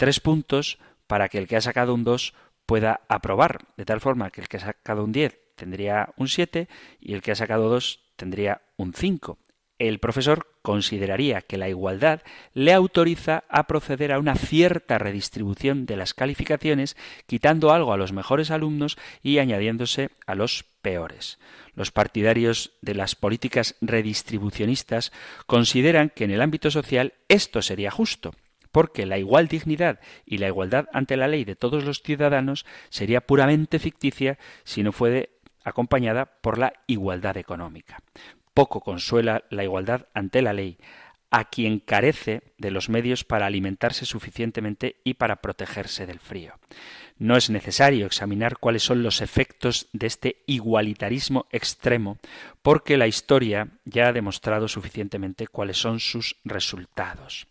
tres 0.02 0.18
puntos 0.18 0.80
para 1.06 1.28
que 1.28 1.38
el 1.38 1.46
que 1.46 1.54
ha 1.54 1.60
sacado 1.60 1.94
un 1.94 2.02
2 2.02 2.34
pueda 2.66 3.02
aprobar, 3.08 3.68
de 3.76 3.84
tal 3.84 4.00
forma 4.00 4.30
que 4.30 4.40
el 4.40 4.48
que 4.48 4.56
ha 4.56 4.60
sacado 4.60 5.04
un 5.04 5.12
10 5.12 5.38
tendría 5.54 6.12
un 6.16 6.26
7 6.26 6.68
y 6.98 7.14
el 7.14 7.22
que 7.22 7.30
ha 7.30 7.36
sacado 7.36 7.68
2 7.68 8.00
tendría 8.16 8.62
un 8.76 8.94
5. 8.94 9.38
El 9.82 9.98
profesor 9.98 10.46
consideraría 10.62 11.42
que 11.42 11.58
la 11.58 11.68
igualdad 11.68 12.22
le 12.54 12.72
autoriza 12.72 13.42
a 13.48 13.66
proceder 13.66 14.12
a 14.12 14.20
una 14.20 14.36
cierta 14.36 14.96
redistribución 14.96 15.86
de 15.86 15.96
las 15.96 16.14
calificaciones, 16.14 16.96
quitando 17.26 17.72
algo 17.72 17.92
a 17.92 17.96
los 17.96 18.12
mejores 18.12 18.52
alumnos 18.52 18.96
y 19.24 19.38
añadiéndose 19.38 20.10
a 20.24 20.36
los 20.36 20.64
peores. 20.82 21.40
Los 21.74 21.90
partidarios 21.90 22.70
de 22.80 22.94
las 22.94 23.16
políticas 23.16 23.74
redistribucionistas 23.80 25.10
consideran 25.46 26.10
que 26.10 26.22
en 26.22 26.30
el 26.30 26.42
ámbito 26.42 26.70
social 26.70 27.14
esto 27.26 27.60
sería 27.60 27.90
justo, 27.90 28.36
porque 28.70 29.04
la 29.04 29.18
igual 29.18 29.48
dignidad 29.48 29.98
y 30.24 30.38
la 30.38 30.46
igualdad 30.46 30.86
ante 30.92 31.16
la 31.16 31.26
ley 31.26 31.44
de 31.44 31.56
todos 31.56 31.82
los 31.82 32.02
ciudadanos 32.02 32.66
sería 32.88 33.20
puramente 33.20 33.80
ficticia 33.80 34.38
si 34.62 34.84
no 34.84 34.92
fuere 34.92 35.30
acompañada 35.64 36.26
por 36.40 36.58
la 36.58 36.72
igualdad 36.86 37.36
económica. 37.36 37.98
Poco 38.54 38.80
consuela 38.80 39.44
la 39.50 39.64
igualdad 39.64 40.08
ante 40.14 40.42
la 40.42 40.52
ley 40.52 40.78
a 41.30 41.48
quien 41.48 41.80
carece 41.80 42.42
de 42.58 42.70
los 42.70 42.90
medios 42.90 43.24
para 43.24 43.46
alimentarse 43.46 44.04
suficientemente 44.04 44.96
y 45.02 45.14
para 45.14 45.36
protegerse 45.36 46.04
del 46.04 46.20
frío. 46.20 46.52
No 47.16 47.38
es 47.38 47.48
necesario 47.48 48.04
examinar 48.04 48.58
cuáles 48.58 48.82
son 48.82 49.02
los 49.02 49.22
efectos 49.22 49.88
de 49.94 50.08
este 50.08 50.42
igualitarismo 50.46 51.46
extremo, 51.50 52.18
porque 52.60 52.98
la 52.98 53.06
historia 53.06 53.68
ya 53.86 54.08
ha 54.08 54.12
demostrado 54.12 54.68
suficientemente 54.68 55.46
cuáles 55.46 55.78
son 55.78 56.00
sus 56.00 56.36
resultados. 56.44 57.46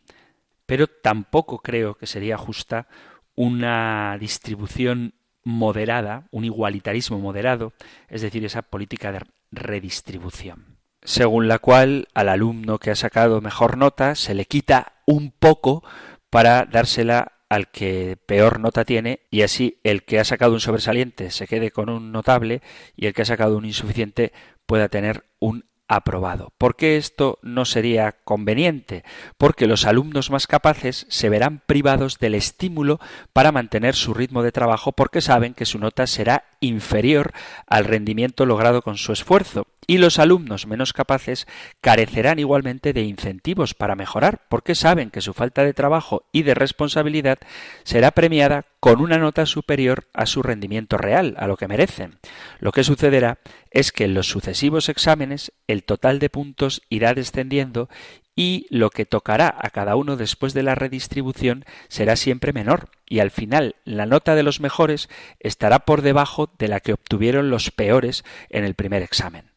Pero 0.68 0.86
tampoco 0.86 1.58
creo 1.58 1.96
que 1.96 2.06
sería 2.06 2.38
justa 2.38 2.88
una 3.34 4.16
distribución 4.20 5.16
moderada, 5.44 6.28
un 6.30 6.46
igualitarismo 6.46 7.18
moderado, 7.18 7.74
es 8.10 8.22
decir, 8.22 8.46
esa 8.46 8.62
política 8.62 9.12
de 9.12 9.22
redistribución, 9.52 10.78
según 11.04 11.48
la 11.48 11.60
cual 11.60 12.08
al 12.14 12.30
alumno 12.30 12.78
que 12.78 12.92
ha 12.92 12.96
sacado 12.96 13.42
mejor 13.42 13.78
nota 13.78 14.16
se 14.16 14.34
le 14.34 14.46
quita 14.46 14.94
un 15.06 15.32
poco 15.32 15.84
para 16.30 16.66
dársela 16.66 17.34
al 17.50 17.70
que 17.70 18.18
peor 18.26 18.60
nota 18.60 18.86
tiene 18.86 19.22
y 19.30 19.42
así 19.42 19.80
el 19.84 20.04
que 20.04 20.20
ha 20.20 20.24
sacado 20.24 20.54
un 20.54 20.62
sobresaliente 20.62 21.32
se 21.32 21.48
quede 21.48 21.72
con 21.72 21.90
un 21.90 22.12
notable 22.12 22.62
y 22.96 23.08
el 23.08 23.14
que 23.14 23.24
ha 23.24 23.26
sacado 23.26 23.58
un 23.58 23.66
insuficiente 23.66 24.32
pueda 24.66 24.88
tener 24.88 25.26
un 25.40 25.66
aprobado. 25.90 26.54
¿Por 26.58 26.78
qué 26.78 26.96
esto 26.96 27.38
no 27.42 27.66
sería 27.66 28.14
conveniente? 28.24 29.04
Porque 29.38 29.68
los 29.68 29.86
alumnos 29.86 30.32
más 30.32 30.48
capaces 30.48 31.06
se 31.10 31.28
verán 31.28 31.62
privados 31.66 32.18
del 32.18 32.36
estímulo 32.36 33.02
para 33.34 33.52
mantener 33.52 33.96
su 33.96 34.14
ritmo 34.14 34.44
de 34.44 34.54
trabajo 34.54 34.94
porque 34.94 35.20
saben 35.20 35.54
que 35.54 35.66
su 35.66 35.78
nota 35.78 36.08
será 36.08 36.46
inferior 36.62 37.34
al 37.68 37.84
rendimiento 37.84 38.46
logrado 38.46 38.82
con 38.82 38.96
su 38.96 39.12
esfuerzo 39.12 39.68
y 39.92 39.98
los 39.98 40.20
alumnos 40.20 40.68
menos 40.68 40.94
capaces 40.94 41.48
carecerán 41.82 42.40
igualmente 42.40 42.94
de 42.94 43.02
incentivos 43.02 43.74
para 43.74 43.98
mejorar, 43.98 44.40
porque 44.48 44.74
saben 44.74 45.10
que 45.10 45.20
su 45.20 45.34
falta 45.34 45.66
de 45.66 45.74
trabajo 45.74 46.24
y 46.32 46.44
de 46.44 46.54
responsabilidad 46.54 47.40
será 47.84 48.12
premiada 48.12 48.68
con 48.80 49.02
una 49.02 49.18
nota 49.18 49.46
superior 49.46 50.08
a 50.14 50.28
su 50.28 50.44
rendimiento 50.44 50.98
real, 50.98 51.36
a 51.38 51.46
lo 51.46 51.58
que 51.58 51.68
merecen. 51.68 52.20
Lo 52.60 52.72
que 52.72 52.86
sucederá 52.86 53.40
es 53.70 53.92
que 53.92 54.06
en 54.06 54.14
los 54.14 54.30
sucesivos 54.30 54.88
exámenes 54.88 55.52
el 55.68 55.84
total 55.84 56.20
de 56.20 56.30
puntos 56.30 56.84
irá 56.88 57.14
descendiendo 57.14 57.90
y 58.34 58.68
lo 58.70 58.92
que 58.92 59.06
tocará 59.06 59.54
a 59.60 59.72
cada 59.72 59.98
uno 59.98 60.16
después 60.16 60.54
de 60.54 60.64
la 60.64 60.74
redistribución 60.74 61.66
será 61.90 62.16
siempre 62.16 62.54
menor, 62.54 62.88
y 63.10 63.20
al 63.20 63.30
final 63.30 63.76
la 63.84 64.06
nota 64.06 64.36
de 64.36 64.44
los 64.44 64.62
mejores 64.62 65.10
estará 65.42 65.80
por 65.80 66.02
debajo 66.02 66.50
de 66.58 66.70
la 66.70 66.80
que 66.80 66.94
obtuvieron 66.94 67.50
los 67.50 67.72
peores 67.72 68.24
en 68.50 68.64
el 68.64 68.74
primer 68.74 69.02
examen. 69.04 69.51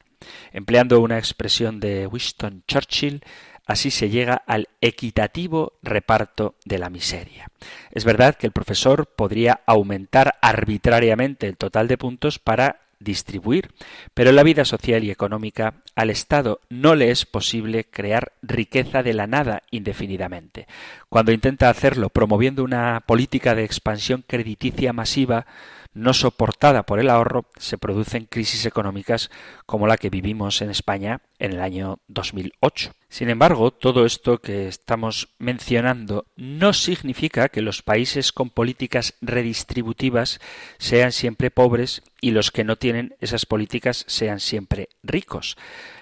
Empleando 0.52 1.00
una 1.00 1.18
expresión 1.18 1.80
de 1.80 2.06
Winston 2.06 2.62
Churchill, 2.66 3.22
así 3.66 3.90
se 3.90 4.10
llega 4.10 4.42
al 4.46 4.68
equitativo 4.80 5.74
reparto 5.82 6.54
de 6.64 6.78
la 6.78 6.90
miseria. 6.90 7.48
Es 7.90 8.04
verdad 8.04 8.34
que 8.34 8.46
el 8.46 8.52
profesor 8.52 9.06
podría 9.06 9.60
aumentar 9.66 10.36
arbitrariamente 10.42 11.46
el 11.46 11.56
total 11.56 11.88
de 11.88 11.98
puntos 11.98 12.38
para 12.38 12.80
distribuir, 13.00 13.70
pero 14.14 14.30
en 14.30 14.36
la 14.36 14.42
vida 14.42 14.64
social 14.64 15.04
y 15.04 15.10
económica 15.10 15.82
al 15.94 16.10
Estado 16.10 16.60
no 16.70 16.94
le 16.94 17.10
es 17.10 17.26
posible 17.26 17.84
crear 17.84 18.32
riqueza 18.42 19.02
de 19.02 19.12
la 19.12 19.26
nada 19.26 19.62
indefinidamente. 19.70 20.66
Cuando 21.08 21.32
intenta 21.32 21.68
hacerlo 21.68 22.08
promoviendo 22.08 22.64
una 22.64 23.00
política 23.06 23.54
de 23.54 23.64
expansión 23.64 24.24
crediticia 24.26 24.92
masiva, 24.92 25.46
no 25.94 26.12
soportada 26.12 26.82
por 26.84 27.00
el 27.00 27.08
ahorro, 27.08 27.46
se 27.56 27.78
producen 27.78 28.26
crisis 28.26 28.66
económicas 28.66 29.30
como 29.66 29.86
la 29.86 29.96
que 29.96 30.10
vivimos 30.10 30.60
en 30.60 30.70
España 30.70 31.22
en 31.38 31.52
el 31.52 31.60
año 31.60 32.00
2008. 32.08 32.92
Sin 33.08 33.30
embargo, 33.30 33.70
todo 33.70 34.06
esto 34.06 34.38
que 34.38 34.66
estamos 34.66 35.28
mencionando 35.38 36.26
no 36.36 36.72
significa 36.72 37.48
que 37.48 37.62
los 37.62 37.82
países 37.82 38.32
con 38.32 38.50
políticas 38.50 39.14
redistributivas 39.20 40.40
sean 40.78 41.12
siempre 41.12 41.52
pobres 41.52 42.02
y 42.20 42.32
los 42.32 42.50
que 42.50 42.64
no 42.64 42.76
tienen 42.76 43.14
esas 43.20 43.46
políticas 43.46 44.04
sean 44.08 44.40
siempre 44.40 44.88
ricos. 45.02 45.56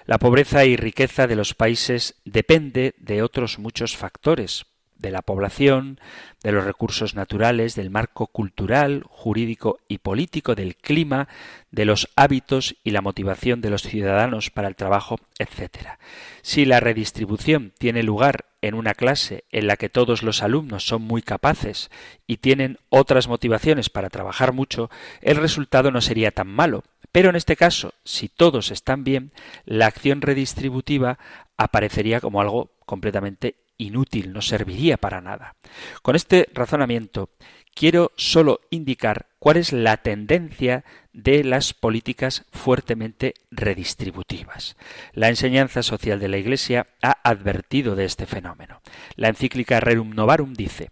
La 0.05 0.17
pobreza 0.17 0.65
y 0.65 0.75
riqueza 0.75 1.27
de 1.27 1.35
los 1.35 1.53
países 1.53 2.15
depende 2.25 2.95
de 2.97 3.21
otros 3.21 3.59
muchos 3.59 3.95
factores, 3.95 4.65
de 5.03 5.11
la 5.11 5.21
población, 5.21 5.99
de 6.41 6.51
los 6.51 6.63
recursos 6.63 7.13
naturales, 7.13 7.75
del 7.75 7.91
marco 7.91 8.25
cultural, 8.25 9.03
jurídico 9.07 9.77
y 9.87 9.99
político, 9.99 10.55
del 10.55 10.75
clima, 10.75 11.27
de 11.69 11.85
los 11.85 12.09
hábitos 12.15 12.75
y 12.83 12.89
la 12.89 13.01
motivación 13.01 13.61
de 13.61 13.69
los 13.69 13.83
ciudadanos 13.83 14.49
para 14.49 14.67
el 14.67 14.75
trabajo, 14.75 15.19
etc. 15.37 15.99
Si 16.41 16.65
la 16.65 16.79
redistribución 16.79 17.73
tiene 17.77 18.01
lugar 18.01 18.45
en 18.61 18.73
una 18.73 18.93
clase 18.93 19.43
en 19.51 19.67
la 19.67 19.75
que 19.77 19.89
todos 19.89 20.23
los 20.23 20.41
alumnos 20.41 20.87
son 20.87 21.01
muy 21.01 21.21
capaces 21.21 21.91
y 22.25 22.37
tienen 22.37 22.79
otras 22.89 23.27
motivaciones 23.27 23.89
para 23.89 24.09
trabajar 24.09 24.53
mucho, 24.53 24.89
el 25.21 25.35
resultado 25.35 25.91
no 25.91 26.01
sería 26.01 26.31
tan 26.31 26.47
malo. 26.47 26.83
Pero 27.11 27.29
en 27.29 27.35
este 27.35 27.55
caso, 27.55 27.93
si 28.05 28.29
todos 28.29 28.71
están 28.71 29.03
bien, 29.03 29.31
la 29.65 29.85
acción 29.85 30.21
redistributiva 30.21 31.19
aparecería 31.57 32.21
como 32.21 32.41
algo 32.41 32.71
completamente 32.85 33.55
inútil, 33.83 34.33
no 34.33 34.41
serviría 34.41 34.97
para 34.97 35.21
nada. 35.21 35.55
Con 36.01 36.15
este 36.15 36.47
razonamiento 36.53 37.29
quiero 37.73 38.11
solo 38.15 38.61
indicar 38.69 39.27
cuál 39.39 39.57
es 39.57 39.73
la 39.73 39.97
tendencia 39.97 40.83
de 41.11 41.43
las 41.43 41.73
políticas 41.73 42.45
fuertemente 42.51 43.33
redistributivas. 43.51 44.75
La 45.13 45.29
enseñanza 45.29 45.83
social 45.83 46.19
de 46.19 46.29
la 46.29 46.37
Iglesia 46.37 46.87
ha 47.01 47.17
advertido 47.23 47.95
de 47.95 48.05
este 48.05 48.25
fenómeno. 48.25 48.81
La 49.15 49.29
encíclica 49.29 49.79
Rerum 49.79 50.11
Novarum 50.11 50.53
dice 50.53 50.89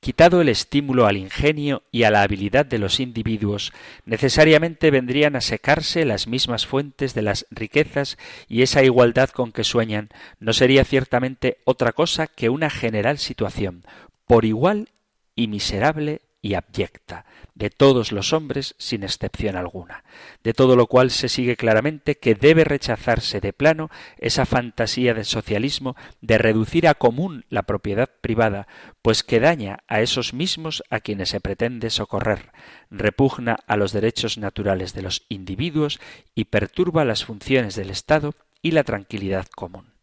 Quitado 0.00 0.40
el 0.40 0.48
estímulo 0.48 1.06
al 1.06 1.16
ingenio 1.16 1.82
y 1.90 2.04
a 2.04 2.10
la 2.10 2.22
habilidad 2.22 2.66
de 2.66 2.78
los 2.78 3.00
individuos, 3.00 3.72
necesariamente 4.04 4.90
vendrían 4.90 5.36
a 5.36 5.40
secarse 5.40 6.04
las 6.04 6.26
mismas 6.28 6.66
fuentes 6.66 7.14
de 7.14 7.22
las 7.22 7.46
riquezas 7.50 8.18
y 8.48 8.62
esa 8.62 8.84
igualdad 8.84 9.30
con 9.30 9.52
que 9.52 9.64
sueñan. 9.64 10.10
No 10.38 10.52
sería 10.52 10.84
ciertamente 10.84 11.58
otra 11.64 11.92
cosa 11.92 12.26
que 12.26 12.50
una 12.50 12.70
general 12.70 13.18
situación, 13.18 13.84
por 14.26 14.44
igual 14.44 14.90
y 15.34 15.48
miserable 15.48 16.20
y 16.46 16.54
abyecta, 16.54 17.26
de 17.56 17.70
todos 17.70 18.12
los 18.12 18.32
hombres 18.32 18.76
sin 18.78 19.02
excepción 19.02 19.56
alguna, 19.56 20.04
de 20.44 20.54
todo 20.54 20.76
lo 20.76 20.86
cual 20.86 21.10
se 21.10 21.28
sigue 21.28 21.56
claramente 21.56 22.18
que 22.18 22.36
debe 22.36 22.62
rechazarse 22.62 23.40
de 23.40 23.52
plano 23.52 23.90
esa 24.18 24.46
fantasía 24.46 25.12
de 25.12 25.24
socialismo 25.24 25.96
de 26.20 26.38
reducir 26.38 26.86
a 26.86 26.94
común 26.94 27.46
la 27.48 27.64
propiedad 27.64 28.08
privada, 28.20 28.68
pues 29.02 29.24
que 29.24 29.40
daña 29.40 29.80
a 29.88 30.02
esos 30.02 30.34
mismos 30.34 30.84
a 30.88 31.00
quienes 31.00 31.30
se 31.30 31.40
pretende 31.40 31.90
socorrer, 31.90 32.52
repugna 32.92 33.56
a 33.66 33.76
los 33.76 33.90
derechos 33.90 34.38
naturales 34.38 34.94
de 34.94 35.02
los 35.02 35.26
individuos 35.28 35.98
y 36.36 36.44
perturba 36.44 37.04
las 37.04 37.24
funciones 37.24 37.74
del 37.74 37.90
Estado 37.90 38.34
y 38.62 38.70
la 38.70 38.84
tranquilidad 38.84 39.46
común. 39.48 39.95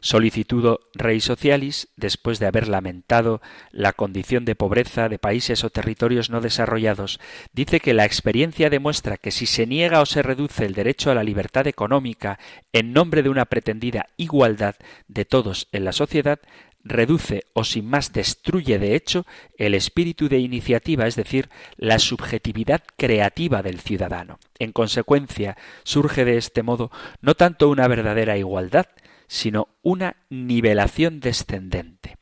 Solicitudo 0.00 0.80
Rei 0.94 1.20
Socialis, 1.20 1.88
después 1.96 2.38
de 2.38 2.46
haber 2.46 2.68
lamentado 2.68 3.40
la 3.70 3.92
condición 3.92 4.44
de 4.44 4.56
pobreza 4.56 5.08
de 5.08 5.18
países 5.18 5.62
o 5.64 5.70
territorios 5.70 6.30
no 6.30 6.40
desarrollados, 6.40 7.20
dice 7.52 7.80
que 7.80 7.94
la 7.94 8.04
experiencia 8.04 8.70
demuestra 8.70 9.16
que 9.16 9.30
si 9.30 9.46
se 9.46 9.66
niega 9.66 10.00
o 10.00 10.06
se 10.06 10.22
reduce 10.22 10.64
el 10.64 10.74
derecho 10.74 11.10
a 11.10 11.14
la 11.14 11.22
libertad 11.22 11.66
económica 11.66 12.38
en 12.72 12.92
nombre 12.92 13.22
de 13.22 13.28
una 13.28 13.44
pretendida 13.44 14.06
igualdad 14.16 14.74
de 15.06 15.24
todos 15.24 15.68
en 15.72 15.84
la 15.84 15.92
sociedad, 15.92 16.40
reduce 16.84 17.44
o 17.52 17.64
sin 17.64 17.88
más 17.88 18.12
destruye 18.12 18.78
de 18.78 18.94
hecho 18.94 19.24
el 19.56 19.74
espíritu 19.74 20.28
de 20.28 20.38
iniciativa, 20.38 21.06
es 21.06 21.16
decir, 21.16 21.48
la 21.76 21.98
subjetividad 21.98 22.82
creativa 22.96 23.62
del 23.62 23.80
ciudadano. 23.80 24.38
En 24.58 24.72
consecuencia, 24.72 25.56
surge 25.84 26.24
de 26.24 26.36
este 26.36 26.62
modo 26.62 26.90
no 27.20 27.34
tanto 27.34 27.68
una 27.68 27.88
verdadera 27.88 28.36
igualdad, 28.36 28.86
sino 29.32 29.68
una 29.80 30.16
nivelación 30.28 31.18
descendente. 31.18 32.18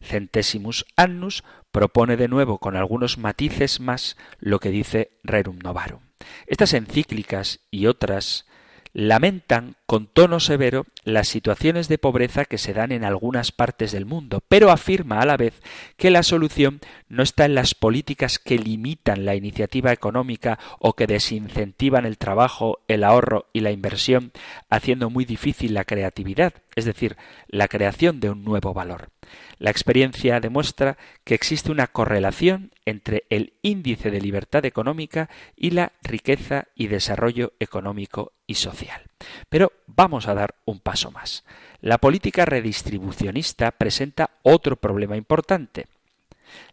Centesimus 0.00 0.86
Annus 0.96 1.44
propone 1.70 2.16
de 2.16 2.26
nuevo 2.26 2.58
con 2.58 2.74
algunos 2.74 3.18
matices 3.18 3.80
más 3.80 4.16
lo 4.38 4.60
que 4.60 4.70
dice 4.70 5.18
Rerum 5.24 5.58
Novarum. 5.58 6.00
Estas 6.46 6.72
encíclicas 6.72 7.60
y 7.70 7.84
otras 7.84 8.46
lamentan 8.94 9.74
con 9.86 10.06
tono 10.06 10.40
severo 10.40 10.86
las 11.02 11.28
situaciones 11.28 11.88
de 11.88 11.98
pobreza 11.98 12.44
que 12.44 12.58
se 12.58 12.72
dan 12.72 12.92
en 12.92 13.04
algunas 13.04 13.52
partes 13.52 13.92
del 13.92 14.06
mundo, 14.06 14.42
pero 14.48 14.70
afirma 14.70 15.20
a 15.20 15.26
la 15.26 15.36
vez 15.36 15.60
que 15.96 16.10
la 16.10 16.22
solución 16.22 16.80
no 17.08 17.22
está 17.24 17.44
en 17.44 17.56
las 17.56 17.74
políticas 17.74 18.38
que 18.38 18.56
limitan 18.56 19.26
la 19.26 19.34
iniciativa 19.34 19.92
económica 19.92 20.58
o 20.78 20.94
que 20.94 21.08
desincentivan 21.08 22.06
el 22.06 22.18
trabajo, 22.18 22.78
el 22.88 23.04
ahorro 23.04 23.46
y 23.52 23.60
la 23.60 23.72
inversión, 23.72 24.32
haciendo 24.70 25.10
muy 25.10 25.24
difícil 25.24 25.74
la 25.74 25.84
creatividad, 25.84 26.54
es 26.76 26.84
decir, 26.84 27.16
la 27.48 27.68
creación 27.68 28.20
de 28.20 28.30
un 28.30 28.44
nuevo 28.44 28.72
valor. 28.72 29.10
La 29.58 29.70
experiencia 29.70 30.40
demuestra 30.40 30.96
que 31.24 31.34
existe 31.34 31.70
una 31.70 31.86
correlación 31.86 32.72
entre 32.84 33.24
el 33.30 33.54
índice 33.62 34.10
de 34.10 34.20
libertad 34.20 34.64
económica 34.64 35.30
y 35.56 35.70
la 35.70 35.92
riqueza 36.02 36.68
y 36.74 36.88
desarrollo 36.88 37.52
económico 37.60 38.32
y 38.46 38.54
social. 38.54 39.02
Pero 39.48 39.72
vamos 39.86 40.28
a 40.28 40.34
dar 40.34 40.56
un 40.64 40.80
paso 40.80 41.10
más. 41.10 41.44
La 41.80 41.98
política 41.98 42.44
redistribucionista 42.44 43.70
presenta 43.72 44.30
otro 44.42 44.76
problema 44.76 45.16
importante. 45.16 45.86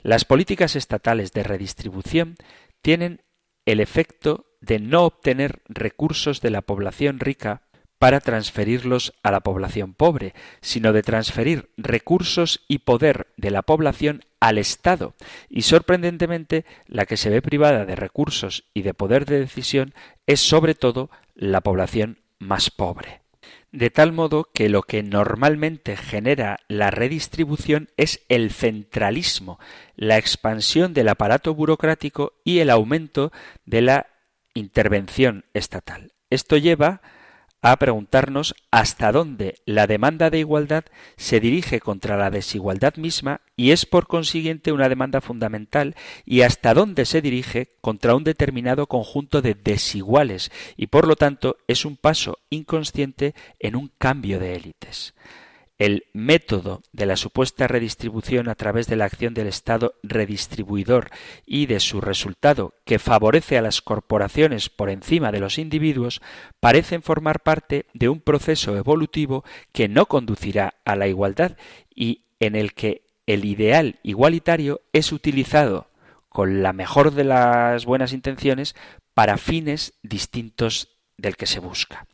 Las 0.02 0.26
políticas 0.26 0.76
estatales 0.76 1.32
de 1.32 1.44
redistribución 1.44 2.36
tienen 2.82 3.22
el 3.66 3.80
efecto 3.80 4.46
de 4.60 4.80
no 4.80 5.04
obtener 5.04 5.62
recursos 5.68 6.42
de 6.42 6.52
la 6.52 6.62
población 6.62 7.20
rica 7.20 7.64
para 8.02 8.20
transferirlos 8.20 9.14
a 9.22 9.30
la 9.30 9.42
población 9.42 9.94
pobre, 9.94 10.34
sino 10.60 10.92
de 10.92 11.04
transferir 11.04 11.70
recursos 11.78 12.66
y 12.68 12.80
poder 12.80 13.28
de 13.38 13.52
la 13.52 13.62
población 13.62 14.26
al 14.40 14.58
Estado. 14.58 15.14
Y 15.50 15.62
sorprendentemente, 15.62 16.66
la 16.88 17.06
que 17.06 17.16
se 17.16 17.30
ve 17.30 17.44
privada 17.44 17.86
de 17.86 17.96
recursos 17.96 18.64
y 18.74 18.82
de 18.82 18.96
poder 18.96 19.28
de 19.28 19.42
decisión 19.42 19.94
es 20.26 20.40
sobre 20.40 20.74
todo 20.74 21.12
la 21.36 21.62
población 21.62 22.18
más 22.40 22.72
pobre. 22.72 23.22
De 23.72 23.92
tal 23.92 24.14
modo 24.14 24.50
que 24.52 24.68
lo 24.68 24.82
que 24.82 25.04
normalmente 25.04 25.96
genera 25.96 26.58
la 26.68 26.90
redistribución 26.90 27.90
es 27.98 28.26
el 28.30 28.50
centralismo, 28.50 29.60
la 29.96 30.18
expansión 30.18 30.96
del 30.96 31.08
aparato 31.08 31.54
burocrático 31.54 32.34
y 32.44 32.62
el 32.62 32.72
aumento 32.72 33.32
de 33.66 33.84
la 33.84 34.08
intervención 34.56 35.46
estatal. 35.54 36.14
Esto 36.32 36.58
lleva 36.58 37.04
a 37.62 37.78
preguntarnos 37.78 38.56
hasta 38.72 39.12
dónde 39.12 39.56
la 39.66 39.86
demanda 39.86 40.30
de 40.30 40.40
igualdad 40.40 40.86
se 41.16 41.40
dirige 41.40 41.80
contra 41.80 42.18
la 42.18 42.32
desigualdad 42.32 42.96
misma 42.96 43.42
y 43.56 43.72
es 43.72 43.86
por 43.86 44.08
consiguiente 44.08 44.72
una 44.72 44.90
demanda 44.90 45.22
fundamental 45.22 45.96
y 46.26 46.42
hasta 46.42 46.74
dónde 46.74 47.06
se 47.06 47.22
dirige 47.22 47.76
contra 47.82 48.16
un 48.16 48.24
determinado 48.24 48.88
conjunto 48.88 49.42
de 49.42 49.54
desiguales 49.54 50.52
y 50.76 50.88
por 50.88 51.08
lo 51.08 51.16
tanto 51.16 51.58
es 51.68 51.86
un 51.86 51.98
paso 51.98 52.40
inconsciente 52.50 53.36
en 53.60 53.76
un 53.76 53.92
cambio 53.98 54.40
de 54.40 54.56
élites 54.56 55.14
el 55.82 56.06
método 56.14 56.84
de 56.94 57.08
la 57.08 57.16
supuesta 57.16 57.68
redistribución 57.68 58.50
a 58.50 58.54
través 58.54 58.86
de 58.86 58.96
la 58.96 59.06
acción 59.06 59.34
del 59.34 59.48
Estado 59.48 59.96
redistribuidor 60.04 61.10
y 61.44 61.66
de 61.66 61.80
su 61.80 62.02
resultado 62.02 62.76
que 62.86 63.00
favorece 63.00 63.58
a 63.58 63.64
las 63.64 63.82
corporaciones 63.82 64.70
por 64.70 64.92
encima 64.92 65.32
de 65.32 65.40
los 65.40 65.58
individuos 65.58 66.22
parecen 66.60 67.02
formar 67.02 67.40
parte 67.40 67.88
de 67.96 68.10
un 68.10 68.22
proceso 68.22 68.78
evolutivo 68.78 69.44
que 69.72 69.88
no 69.88 70.06
conducirá 70.06 70.76
a 70.86 70.96
la 70.96 71.08
igualdad 71.08 71.58
y 71.96 72.26
en 72.40 72.56
el 72.56 72.76
que 72.76 73.02
el 73.26 73.44
ideal 73.44 73.98
igualitario 74.04 74.82
es 74.94 75.12
utilizado 75.12 75.88
con 76.30 76.62
la 76.62 76.74
mejor 76.74 77.10
de 77.10 77.24
las 77.24 77.88
buenas 77.88 78.14
intenciones 78.14 78.76
para 79.16 79.40
fines 79.40 79.94
distintos 80.04 80.90
del 81.22 81.38
que 81.38 81.46
se 81.46 81.60
busca. 81.60 82.08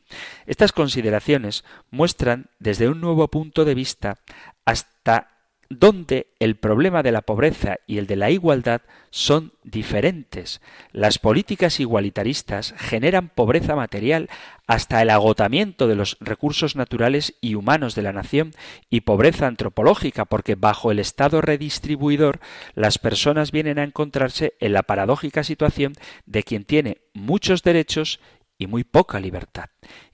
Estas 0.46 0.72
consideraciones 0.72 1.64
muestran 1.90 2.50
desde 2.60 2.90
un 2.90 3.02
nuevo 3.02 3.28
punto 3.30 3.66
de 3.66 3.76
vista 3.76 4.20
hasta 4.66 5.38
dónde 5.70 6.28
el 6.40 6.56
problema 6.56 7.04
de 7.04 7.12
la 7.12 7.22
pobreza 7.22 7.78
y 7.88 7.98
el 7.98 8.08
de 8.08 8.16
la 8.16 8.30
igualdad 8.30 8.82
son 9.10 9.54
diferentes. 9.64 10.62
Las 10.92 11.20
políticas 11.20 11.80
igualitaristas 11.80 12.74
generan 12.78 13.30
pobreza 13.30 13.76
material 13.76 14.30
hasta 14.68 15.02
el 15.02 15.10
agotamiento 15.10 15.88
de 15.88 15.96
los 15.96 16.18
recursos 16.20 16.76
naturales 16.76 17.36
y 17.42 17.56
humanos 17.56 17.96
de 17.96 18.02
la 18.02 18.14
nación 18.14 18.54
y 18.90 19.02
pobreza 19.02 19.48
antropológica, 19.48 20.26
porque 20.26 20.56
bajo 20.56 20.92
el 20.92 21.00
Estado 21.00 21.42
redistribuidor 21.42 22.40
las 22.76 22.98
personas 22.98 23.52
vienen 23.52 23.80
a 23.80 23.84
encontrarse 23.84 24.54
en 24.60 24.74
la 24.74 24.84
paradójica 24.84 25.44
situación 25.44 25.94
de 26.26 26.44
quien 26.44 26.64
tiene 26.64 27.00
muchos 27.14 27.64
derechos 27.64 28.20
y 28.58 28.68
muy 28.68 28.84
poca 28.84 29.20
libertad. 29.20 29.70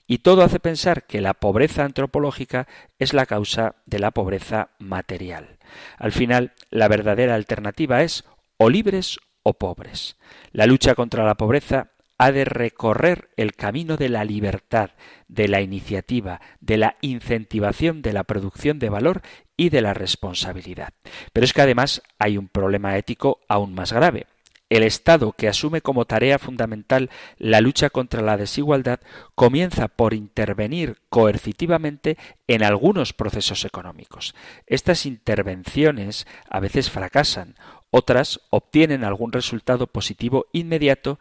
Y 0.06 0.18
todo 0.18 0.42
hace 0.42 0.60
pensar 0.60 1.06
que 1.06 1.20
la 1.20 1.34
pobreza 1.34 1.84
antropológica 1.84 2.68
es 2.98 3.14
la 3.14 3.26
causa 3.26 3.76
de 3.86 3.98
la 3.98 4.10
pobreza 4.10 4.70
material. 4.78 5.58
Al 5.98 6.12
final, 6.12 6.52
la 6.70 6.88
verdadera 6.88 7.34
alternativa 7.34 8.02
es 8.02 8.24
o 8.58 8.68
libres 8.68 9.18
o 9.42 9.54
pobres. 9.54 10.16
La 10.52 10.66
lucha 10.66 10.94
contra 10.94 11.24
la 11.24 11.36
pobreza 11.36 11.90
ha 12.18 12.32
de 12.32 12.44
recorrer 12.44 13.30
el 13.36 13.54
camino 13.54 13.96
de 13.96 14.08
la 14.08 14.24
libertad, 14.24 14.90
de 15.28 15.48
la 15.48 15.60
iniciativa, 15.60 16.40
de 16.60 16.76
la 16.76 16.96
incentivación 17.00 18.02
de 18.02 18.12
la 18.12 18.24
producción 18.24 18.78
de 18.78 18.88
valor 18.88 19.22
y 19.56 19.70
de 19.70 19.82
la 19.82 19.94
responsabilidad. 19.94 20.90
Pero 21.32 21.44
es 21.44 21.52
que 21.52 21.62
además 21.62 22.02
hay 22.18 22.38
un 22.38 22.48
problema 22.48 22.96
ético 22.96 23.40
aún 23.48 23.74
más 23.74 23.92
grave. 23.92 24.26
El 24.74 24.82
Estado, 24.82 25.30
que 25.30 25.46
asume 25.46 25.82
como 25.82 26.04
tarea 26.04 26.40
fundamental 26.40 27.08
la 27.38 27.60
lucha 27.60 27.90
contra 27.90 28.22
la 28.22 28.36
desigualdad, 28.36 28.98
comienza 29.36 29.86
por 29.86 30.14
intervenir 30.14 30.96
coercitivamente 31.10 32.18
en 32.48 32.64
algunos 32.64 33.12
procesos 33.12 33.64
económicos. 33.64 34.34
Estas 34.66 35.06
intervenciones 35.06 36.26
a 36.50 36.58
veces 36.58 36.90
fracasan, 36.90 37.54
otras 37.92 38.40
obtienen 38.50 39.04
algún 39.04 39.30
resultado 39.30 39.86
positivo 39.86 40.46
inmediato 40.50 41.20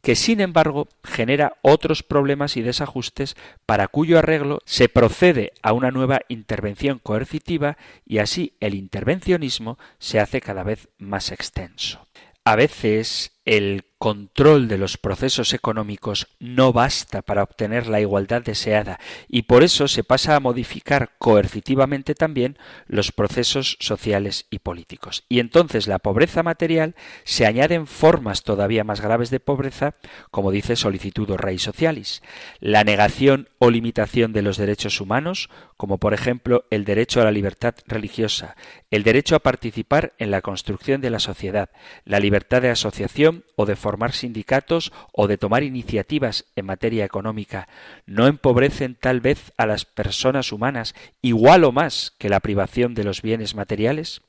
que 0.00 0.16
sin 0.16 0.40
embargo 0.40 0.88
genera 1.02 1.58
otros 1.60 2.02
problemas 2.02 2.56
y 2.56 2.62
desajustes 2.62 3.36
para 3.66 3.86
cuyo 3.86 4.18
arreglo 4.18 4.60
se 4.64 4.88
procede 4.88 5.52
a 5.60 5.74
una 5.74 5.90
nueva 5.90 6.20
intervención 6.28 7.00
coercitiva 7.00 7.76
y 8.06 8.16
así 8.16 8.54
el 8.60 8.72
intervencionismo 8.72 9.78
se 9.98 10.20
hace 10.20 10.40
cada 10.40 10.62
vez 10.62 10.88
más 10.96 11.32
extenso. 11.32 12.06
A 12.46 12.56
veces 12.56 13.33
el 13.44 13.84
control 13.98 14.68
de 14.68 14.76
los 14.76 14.98
procesos 14.98 15.54
económicos 15.54 16.28
no 16.38 16.74
basta 16.74 17.22
para 17.22 17.42
obtener 17.42 17.86
la 17.86 18.00
igualdad 18.00 18.42
deseada 18.42 19.00
y 19.28 19.42
por 19.42 19.62
eso 19.62 19.88
se 19.88 20.04
pasa 20.04 20.36
a 20.36 20.40
modificar 20.40 21.12
coercitivamente 21.18 22.14
también 22.14 22.58
los 22.86 23.12
procesos 23.12 23.78
sociales 23.80 24.46
y 24.50 24.58
políticos. 24.58 25.24
Y 25.30 25.40
entonces 25.40 25.86
la 25.86 26.00
pobreza 26.00 26.42
material 26.42 26.94
se 27.24 27.46
añaden 27.46 27.86
formas 27.86 28.42
todavía 28.42 28.84
más 28.84 29.00
graves 29.00 29.30
de 29.30 29.40
pobreza, 29.40 29.94
como 30.30 30.50
dice 30.50 30.76
Solicitudo 30.76 31.38
Rei 31.38 31.58
Socialis, 31.58 32.22
la 32.60 32.84
negación 32.84 33.48
o 33.58 33.70
limitación 33.70 34.34
de 34.34 34.42
los 34.42 34.58
derechos 34.58 35.00
humanos, 35.00 35.48
como 35.78 35.96
por 35.96 36.12
ejemplo 36.12 36.66
el 36.70 36.84
derecho 36.84 37.22
a 37.22 37.24
la 37.24 37.30
libertad 37.30 37.74
religiosa, 37.86 38.54
el 38.90 39.02
derecho 39.02 39.34
a 39.34 39.40
participar 39.40 40.12
en 40.18 40.30
la 40.30 40.42
construcción 40.42 41.00
de 41.00 41.10
la 41.10 41.20
sociedad, 41.20 41.70
la 42.04 42.20
libertad 42.20 42.60
de 42.60 42.70
asociación 42.70 43.33
o 43.56 43.66
de 43.66 43.76
formar 43.76 44.12
sindicatos 44.12 44.92
o 45.12 45.26
de 45.26 45.38
tomar 45.38 45.62
iniciativas 45.62 46.44
en 46.56 46.66
materia 46.66 47.04
económica 47.04 47.68
no 48.06 48.26
empobrecen 48.26 48.94
tal 48.94 49.20
vez 49.20 49.52
a 49.56 49.66
las 49.66 49.84
personas 49.84 50.52
humanas 50.52 50.94
igual 51.22 51.64
o 51.64 51.72
más 51.72 52.14
que 52.18 52.28
la 52.28 52.40
privación 52.40 52.94
de 52.94 53.04
los 53.04 53.22
bienes 53.22 53.54
materiales? 53.54 54.22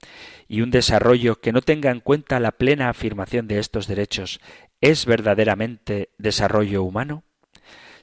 ¿Y 0.48 0.62
un 0.62 0.72
desarrollo 0.72 1.39
que 1.41 1.52
no 1.52 1.62
tenga 1.62 1.91
en 1.91 2.00
cuenta 2.00 2.39
la 2.39 2.52
plena 2.52 2.89
afirmación 2.89 3.48
de 3.48 3.60
estos 3.60 3.88
derechos 3.88 4.39
es 4.82 5.06
verdaderamente 5.06 6.10
desarrollo 6.18 6.84
humano? 6.84 7.24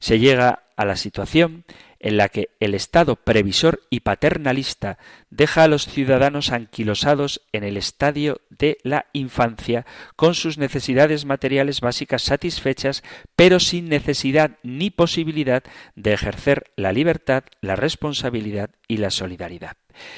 Se 0.02 0.18
llega 0.18 0.64
a 0.76 0.84
la 0.84 0.96
situación 0.96 1.64
en 2.00 2.16
la 2.16 2.28
que 2.28 2.48
el 2.58 2.74
Estado 2.74 3.14
previsor 3.14 3.82
y 3.88 4.00
paternalista 4.00 4.98
deja 5.30 5.62
a 5.62 5.68
los 5.68 5.86
ciudadanos 5.86 6.50
anquilosados 6.50 7.42
en 7.52 7.62
el 7.62 7.76
estadio 7.76 8.40
de 8.50 8.78
la 8.82 9.06
infancia 9.12 9.86
con 10.16 10.34
sus 10.34 10.58
necesidades 10.58 11.24
materiales 11.24 11.80
básicas 11.80 12.22
satisfechas, 12.22 13.04
pero 13.36 13.60
sin 13.60 13.88
necesidad 13.88 14.58
ni 14.64 14.90
posibilidad 14.90 15.62
de 15.94 16.14
ejercer 16.14 16.72
la 16.74 16.92
libertad, 16.92 17.44
la 17.60 17.76
responsabilidad 17.76 18.70
y 18.88 18.96
la 18.96 19.10
solidaridad. 19.10 19.76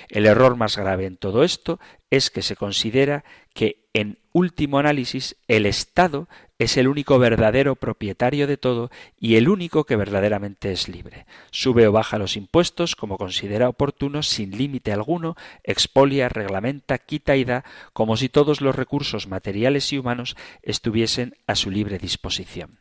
El 0.09 0.25
error 0.25 0.57
más 0.57 0.79
grave 0.79 1.05
en 1.05 1.19
todo 1.19 1.45
esto 1.45 1.79
es 2.09 2.31
que 2.31 2.41
se 2.41 2.57
considera 2.57 3.23
que 3.53 3.85
en 3.93 4.19
último 4.33 4.79
análisis 4.79 5.37
el 5.47 5.67
Estado 5.67 6.29
es 6.59 6.77
el 6.77 6.89
único 6.89 7.19
verdadero 7.19 7.75
propietario 7.75 8.47
de 8.47 8.57
todo 8.57 8.91
y 9.19 9.37
el 9.37 9.49
único 9.49 9.85
que 9.85 9.97
verdaderamente 9.97 10.73
es 10.73 10.89
libre. 10.89 11.27
Sube 11.51 11.87
o 11.87 11.93
baja 11.93 12.19
los 12.19 12.37
impuestos 12.37 12.95
como 12.97 13.19
considera 13.19 13.69
oportuno 13.69 14.23
sin 14.23 14.57
límite 14.57 14.93
alguno, 14.93 15.37
expolia, 15.65 16.29
reglamenta, 16.29 16.99
quita 16.99 17.37
y 17.37 17.45
da, 17.45 17.65
como 17.93 18.17
si 18.17 18.29
todos 18.29 18.61
los 18.61 18.77
recursos 18.77 19.27
materiales 19.27 19.93
y 19.93 19.99
humanos 19.99 20.37
estuviesen 20.63 21.37
a 21.47 21.57
su 21.57 21.71
libre 21.71 21.99
disposición. 21.99 22.79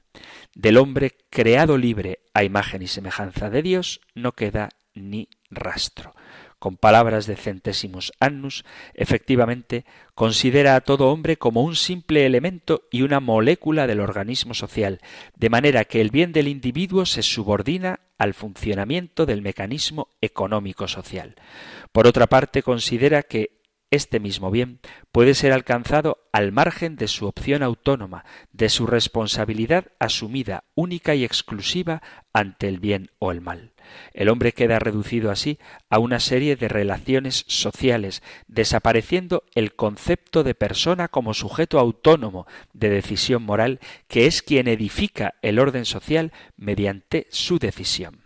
Del 0.54 0.78
hombre 0.78 1.18
creado 1.30 1.78
libre 1.78 2.20
a 2.34 2.44
imagen 2.44 2.84
y 2.84 2.88
semejanza 2.88 3.50
de 3.50 3.64
Dios 3.64 4.02
no 4.14 4.34
queda 4.34 4.70
ni 4.94 5.30
rastro 5.50 6.14
con 6.64 6.78
palabras 6.78 7.28
de 7.28 7.36
centésimos 7.36 8.14
annus, 8.22 8.64
efectivamente 8.94 9.84
considera 10.16 10.78
a 10.78 10.80
todo 10.80 11.12
hombre 11.12 11.36
como 11.36 11.62
un 11.62 11.76
simple 11.76 12.26
elemento 12.26 12.84
y 12.90 13.02
una 13.02 13.20
molécula 13.20 13.86
del 13.86 14.00
organismo 14.00 14.54
social, 14.54 15.02
de 15.36 15.50
manera 15.50 15.84
que 15.84 16.00
el 16.00 16.10
bien 16.10 16.32
del 16.32 16.48
individuo 16.48 17.06
se 17.06 17.22
subordina 17.22 18.00
al 18.18 18.34
funcionamiento 18.34 19.26
del 19.26 19.42
mecanismo 19.42 20.08
económico-social. 20.22 21.36
Por 21.92 22.08
otra 22.08 22.28
parte, 22.28 22.64
considera 22.64 23.24
que 23.24 23.60
este 23.92 24.22
mismo 24.22 24.50
bien 24.50 24.80
puede 25.12 25.34
ser 25.34 25.52
alcanzado 25.52 26.30
al 26.32 26.54
margen 26.54 26.96
de 26.96 27.10
su 27.10 27.28
opción 27.28 27.62
autónoma, 27.62 28.24
de 28.54 28.70
su 28.70 28.88
responsabilidad 28.88 29.88
asumida 30.00 30.64
única 30.76 31.14
y 31.14 31.26
exclusiva 31.26 32.02
ante 32.32 32.70
el 32.70 32.80
bien 32.80 33.12
o 33.20 33.34
el 33.34 33.42
mal. 33.42 33.73
El 34.14 34.30
hombre 34.30 34.52
queda 34.52 34.80
reducido 34.80 35.32
así 35.32 35.60
a 35.90 36.00
una 36.00 36.20
serie 36.20 36.56
de 36.56 36.68
relaciones 36.68 37.46
sociales, 37.48 38.22
desapareciendo 38.48 39.44
el 39.56 39.76
concepto 39.76 40.44
de 40.44 40.56
persona 40.56 41.08
como 41.08 41.34
sujeto 41.34 41.80
autónomo 41.80 42.48
de 42.74 42.90
decisión 42.90 43.44
moral, 43.44 43.80
que 44.08 44.26
es 44.26 44.42
quien 44.42 44.68
edifica 44.68 45.36
el 45.42 45.60
orden 45.60 45.86
social 45.86 46.32
mediante 46.58 47.28
su 47.30 47.60
decisión. 47.60 48.24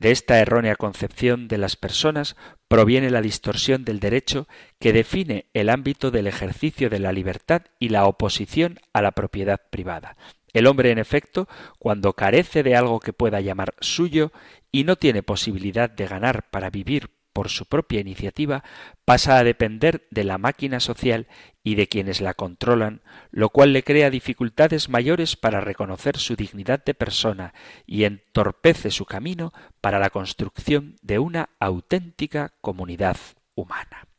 De 0.00 0.12
esta 0.12 0.38
errónea 0.38 0.76
concepción 0.76 1.46
de 1.46 1.58
las 1.58 1.76
personas 1.76 2.34
proviene 2.68 3.10
la 3.10 3.20
distorsión 3.20 3.84
del 3.84 4.00
derecho 4.00 4.48
que 4.78 4.94
define 4.94 5.46
el 5.52 5.68
ámbito 5.68 6.10
del 6.10 6.26
ejercicio 6.26 6.88
de 6.88 7.00
la 7.00 7.12
libertad 7.12 7.62
y 7.78 7.90
la 7.90 8.06
oposición 8.06 8.80
a 8.94 9.02
la 9.02 9.10
propiedad 9.10 9.60
privada. 9.68 10.16
El 10.52 10.66
hombre, 10.66 10.90
en 10.90 10.98
efecto, 10.98 11.48
cuando 11.78 12.14
carece 12.14 12.62
de 12.62 12.76
algo 12.76 13.00
que 13.00 13.12
pueda 13.12 13.40
llamar 13.40 13.74
suyo 13.80 14.32
y 14.72 14.84
no 14.84 14.96
tiene 14.96 15.22
posibilidad 15.22 15.90
de 15.90 16.06
ganar 16.06 16.50
para 16.50 16.70
vivir 16.70 17.10
por 17.32 17.48
su 17.48 17.66
propia 17.66 18.00
iniciativa, 18.00 18.64
pasa 19.04 19.38
a 19.38 19.44
depender 19.44 20.06
de 20.10 20.24
la 20.24 20.38
máquina 20.38 20.80
social 20.80 21.28
y 21.62 21.76
de 21.76 21.86
quienes 21.86 22.20
la 22.20 22.34
controlan, 22.34 23.02
lo 23.30 23.50
cual 23.50 23.72
le 23.72 23.84
crea 23.84 24.10
dificultades 24.10 24.88
mayores 24.88 25.36
para 25.36 25.60
reconocer 25.60 26.16
su 26.18 26.34
dignidad 26.34 26.84
de 26.84 26.94
persona 26.94 27.54
y 27.86 28.04
entorpece 28.04 28.90
su 28.90 29.06
camino 29.06 29.52
para 29.80 29.98
la 29.98 30.10
construcción 30.10 30.96
de 31.02 31.18
una 31.18 31.50
auténtica 31.60 32.54
comunidad 32.60 33.16
humana. 33.54 34.09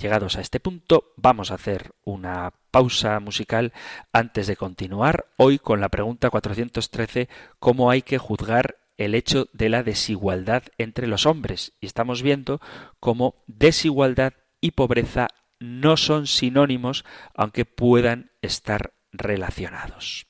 Llegados 0.00 0.36
a 0.36 0.40
este 0.40 0.60
punto, 0.60 1.12
vamos 1.16 1.50
a 1.50 1.54
hacer 1.54 1.92
una 2.04 2.54
pausa 2.70 3.20
musical 3.20 3.74
antes 4.14 4.46
de 4.46 4.56
continuar 4.56 5.26
hoy 5.36 5.58
con 5.58 5.80
la 5.80 5.90
pregunta 5.90 6.30
413 6.30 7.28
¿Cómo 7.58 7.90
hay 7.90 8.00
que 8.00 8.16
juzgar 8.16 8.78
el 8.96 9.14
hecho 9.14 9.48
de 9.52 9.68
la 9.68 9.82
desigualdad 9.82 10.62
entre 10.78 11.06
los 11.06 11.26
hombres. 11.26 11.72
Y 11.80 11.86
estamos 11.86 12.22
viendo 12.22 12.60
cómo 12.98 13.42
desigualdad 13.46 14.34
y 14.60 14.72
pobreza 14.72 15.28
no 15.58 15.96
son 15.96 16.26
sinónimos, 16.26 17.04
aunque 17.34 17.64
puedan 17.64 18.30
estar 18.42 18.92
relacionados. 19.12 20.26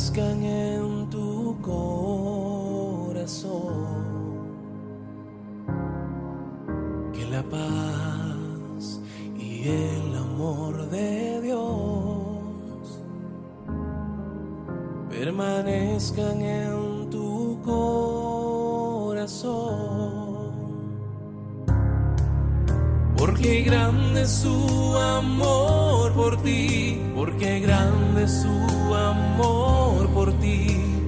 En 0.00 1.10
tu 1.10 1.56
corazón. 1.60 1.88
Que 7.12 7.24
la 7.26 7.42
paz 7.42 9.00
y 9.36 9.68
el 9.68 10.16
amor 10.16 10.88
de 10.90 11.40
Dios 11.42 13.00
permanezcan 15.10 16.42
en 16.42 17.10
tu 17.10 17.58
corazón. 17.64 19.18
Porque 23.16 23.62
grande 23.62 24.22
es 24.22 24.30
su 24.30 24.96
amor 24.96 25.87
por 26.28 26.42
ti, 26.42 27.00
porque 27.14 27.60
grande 27.60 28.28
su 28.28 28.50
amor 28.94 30.10
por 30.10 30.30
ti 30.40 30.66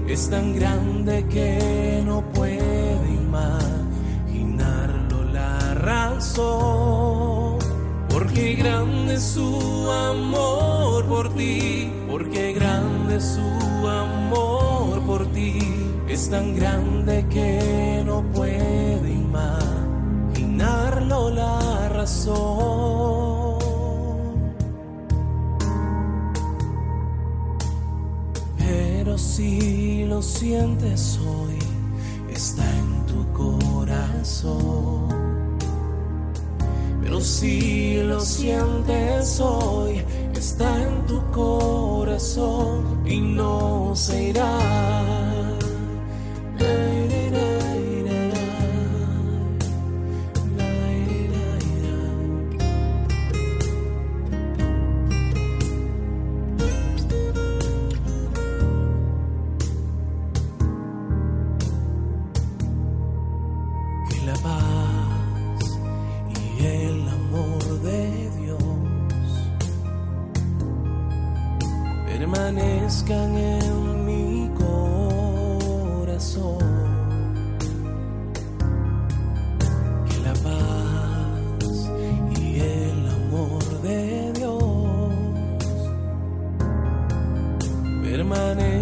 es 0.08 0.30
tan 0.30 0.54
grande 0.54 1.26
que 1.26 2.02
no 2.06 2.22
puede 2.32 3.06
imaginarlo 3.26 5.24
la 5.24 5.74
razón. 5.74 7.58
Porque 8.08 8.54
grande 8.54 9.20
su 9.20 9.90
amor 9.90 11.04
por 11.04 11.34
ti, 11.34 11.92
porque 12.10 12.54
grande 12.54 13.20
su 13.20 13.42
amor 13.86 15.02
por 15.06 15.26
ti, 15.32 15.58
es 16.08 16.30
tan 16.30 16.56
grande 16.56 17.26
que 17.28 18.02
no 18.06 18.22
puede 18.32 19.12
imaginarlo 20.32 21.28
la 21.28 21.90
razón. 21.90 22.79
Si 29.40 30.04
lo 30.04 30.20
sientes 30.20 31.18
hoy, 31.18 31.58
está 32.30 32.62
en 32.78 33.06
tu 33.06 33.20
corazón. 33.32 35.08
Pero 37.02 37.20
si 37.22 38.02
lo 38.02 38.20
sientes 38.20 39.40
hoy, 39.40 40.02
está 40.34 40.68
en 40.82 41.06
tu 41.06 41.18
corazón 41.30 43.02
y 43.06 43.18
no 43.18 43.92
se 43.94 44.28
irá. 44.28 45.29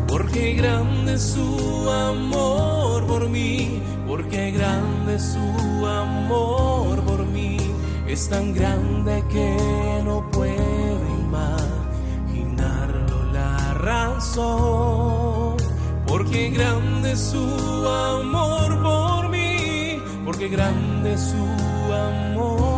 Porque 0.08 0.54
grande 0.54 1.18
su 1.18 1.90
amor 1.90 3.06
por 3.06 3.28
mí, 3.28 3.82
porque 4.06 4.52
grande 4.52 5.18
su 5.18 5.86
amor 5.86 7.02
por 7.02 7.26
mí, 7.26 7.58
es 8.06 8.26
tan 8.30 8.54
grande 8.54 9.22
que 9.30 9.54
no 10.06 10.26
puedo 10.30 11.00
imaginarlo 12.30 13.32
la 13.34 13.74
razón. 13.74 15.58
Porque 16.06 16.48
grande 16.48 17.14
su 17.16 17.44
amor 17.86 18.82
por 18.82 19.28
mí, 19.28 20.00
porque 20.24 20.48
grande 20.48 21.18
su 21.18 21.36
amor. 21.92 22.77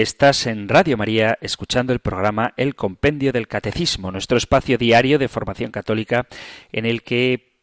Estás 0.00 0.46
en 0.46 0.66
Radio 0.70 0.96
María 0.96 1.36
escuchando 1.42 1.92
el 1.92 1.98
programa 1.98 2.54
El 2.56 2.74
Compendio 2.74 3.32
del 3.32 3.48
Catecismo, 3.48 4.10
nuestro 4.10 4.38
espacio 4.38 4.78
diario 4.78 5.18
de 5.18 5.28
formación 5.28 5.70
católica 5.70 6.26
en 6.72 6.86
el 6.86 7.02
que 7.02 7.58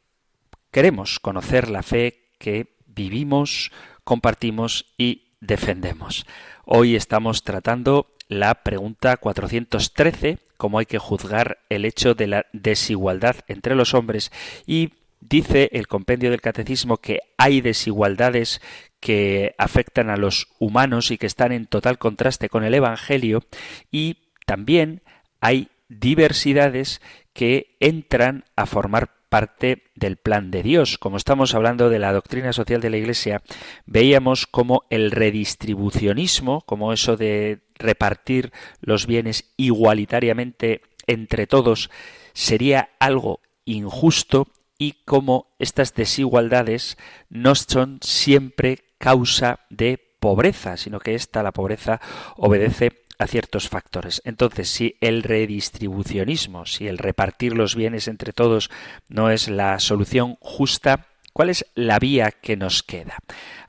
queremos 0.69 1.19
conocer 1.19 1.67
la 1.67 1.81
fe 1.81 2.29
que 2.37 2.75
vivimos, 2.85 3.71
compartimos 4.03 4.85
y 4.99 5.31
defendemos. 5.41 6.27
Hoy 6.63 6.95
estamos 6.95 7.43
tratando 7.43 8.11
la 8.27 8.61
pregunta 8.61 9.17
413, 9.17 10.37
cómo 10.57 10.77
hay 10.77 10.85
que 10.85 10.99
juzgar 10.99 11.57
el 11.69 11.85
hecho 11.85 12.13
de 12.13 12.27
la 12.27 12.45
desigualdad 12.53 13.37
entre 13.47 13.73
los 13.73 13.95
hombres 13.95 14.31
y 14.67 14.91
dice 15.21 15.69
el 15.73 15.87
compendio 15.87 16.29
del 16.29 16.41
catecismo 16.41 16.97
que 16.97 17.21
hay 17.37 17.61
desigualdades 17.61 18.61
que 18.99 19.55
afectan 19.57 20.09
a 20.09 20.17
los 20.17 20.47
humanos 20.59 21.11
y 21.11 21.17
que 21.17 21.27
están 21.27 21.51
en 21.51 21.65
total 21.65 21.97
contraste 21.97 22.49
con 22.49 22.63
el 22.63 22.73
Evangelio 22.73 23.43
y 23.91 24.31
también 24.45 25.01
hay 25.39 25.69
diversidades 25.89 27.01
que 27.33 27.77
entran 27.79 28.45
a 28.55 28.65
formar 28.65 29.11
parte 29.29 29.83
del 29.95 30.17
plan 30.17 30.51
de 30.51 30.63
Dios. 30.63 30.97
Como 30.97 31.17
estamos 31.17 31.53
hablando 31.53 31.89
de 31.89 31.99
la 31.99 32.13
doctrina 32.13 32.53
social 32.53 32.81
de 32.81 32.89
la 32.89 32.97
Iglesia, 32.97 33.41
veíamos 33.85 34.47
como 34.47 34.85
el 34.89 35.11
redistribucionismo, 35.11 36.61
como 36.61 36.93
eso 36.93 37.17
de 37.17 37.59
repartir 37.75 38.51
los 38.79 39.05
bienes 39.05 39.53
igualitariamente 39.57 40.81
entre 41.07 41.47
todos, 41.47 41.89
sería 42.33 42.89
algo 42.99 43.41
injusto 43.65 44.47
y 44.77 45.03
cómo 45.05 45.55
estas 45.59 45.93
desigualdades 45.93 46.97
no 47.29 47.55
son 47.55 47.99
siempre 48.01 48.86
causa 48.97 49.59
de 49.69 49.99
pobreza, 50.19 50.77
sino 50.77 50.99
que 50.99 51.15
esta, 51.15 51.43
la 51.43 51.51
pobreza, 51.51 52.01
obedece 52.35 53.03
a 53.19 53.27
ciertos 53.27 53.67
factores. 53.69 54.21
Entonces, 54.25 54.69
si 54.69 54.95
el 55.01 55.23
redistribucionismo, 55.23 56.65
si 56.65 56.87
el 56.87 56.97
repartir 56.97 57.55
los 57.55 57.75
bienes 57.75 58.07
entre 58.07 58.33
todos 58.33 58.69
no 59.07 59.29
es 59.29 59.47
la 59.47 59.79
solución 59.79 60.37
justa, 60.39 61.07
¿cuál 61.33 61.49
es 61.49 61.65
la 61.73 61.99
vía 61.99 62.31
que 62.31 62.57
nos 62.57 62.83
queda? 62.83 63.17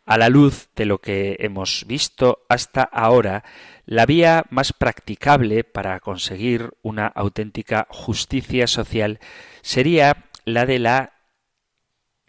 A 0.04 0.18
la 0.18 0.28
luz 0.28 0.68
de 0.74 0.86
lo 0.86 0.98
que 0.98 1.36
hemos 1.40 1.84
visto 1.86 2.44
hasta 2.48 2.82
ahora, 2.82 3.44
la 3.84 4.06
vía 4.06 4.44
más 4.50 4.72
practicable 4.72 5.64
para 5.64 6.00
conseguir 6.00 6.70
una 6.82 7.06
auténtica 7.06 7.86
justicia 7.90 8.66
social 8.66 9.18
sería 9.62 10.28
la 10.44 10.66
de 10.66 10.78
la 10.78 11.12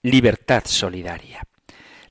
libertad 0.02 0.64
solidaria. 0.66 1.49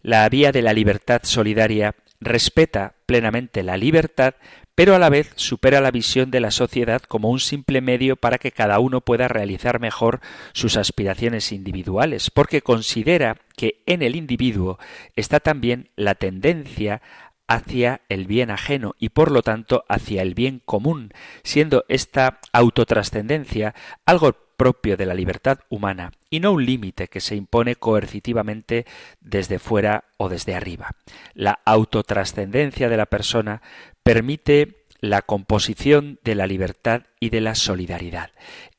La 0.09 0.26
vía 0.30 0.52
de 0.52 0.62
la 0.62 0.72
libertad 0.72 1.20
solidaria 1.24 1.94
respeta 2.18 2.94
plenamente 3.04 3.62
la 3.62 3.76
libertad, 3.76 4.36
pero 4.74 4.94
a 4.94 4.98
la 4.98 5.11
vez 5.11 5.32
supera 5.36 5.82
la 5.82 5.90
visión 5.90 6.30
de 6.30 6.40
la 6.40 6.50
sociedad 6.50 7.02
como 7.02 7.28
un 7.28 7.40
simple 7.40 7.82
medio 7.82 8.16
para 8.16 8.38
que 8.38 8.50
cada 8.50 8.78
uno 8.78 9.02
pueda 9.02 9.28
realizar 9.28 9.80
mejor 9.80 10.20
sus 10.54 10.78
aspiraciones 10.78 11.52
individuales, 11.52 12.30
porque 12.30 12.62
considera 12.62 13.36
que 13.54 13.82
en 13.84 14.00
el 14.00 14.16
individuo 14.16 14.78
está 15.14 15.40
también 15.40 15.90
la 15.94 16.14
tendencia 16.14 17.02
hacia 17.46 18.00
el 18.09 18.26
bien 18.26 18.50
ajeno 18.50 18.94
y 18.98 19.11
por 19.11 19.30
lo 19.30 19.42
tanto 19.42 19.84
hacia 19.90 20.22
el 20.22 20.32
bien 20.32 20.62
común, 20.64 21.12
siendo 21.42 21.84
esta 21.88 22.40
autotrascendencia 22.54 23.74
algo 24.06 24.47
propio 24.59 24.98
de 24.98 25.06
la 25.06 25.14
libertad 25.14 25.61
humana 25.70 26.12
y 26.28 26.40
no 26.40 26.52
un 26.52 26.66
límite 26.66 27.09
que 27.09 27.20
se 27.20 27.36
impone 27.36 27.76
coercitivamente 27.76 28.84
desde 29.20 29.59
fuera 29.59 30.04
o 30.18 30.28
desde 30.28 30.54
arriba. 30.54 30.96
La 31.32 31.61
autotrascendencia 31.64 32.90
de 32.90 32.96
la 32.98 33.06
persona 33.06 33.62
permite 34.02 34.84
la 35.00 35.22
composición 35.22 36.18
de 36.24 36.34
la 36.34 36.46
libertad 36.46 37.02
y 37.20 37.30
de 37.30 37.40
la 37.40 37.54
solidaridad. 37.54 38.30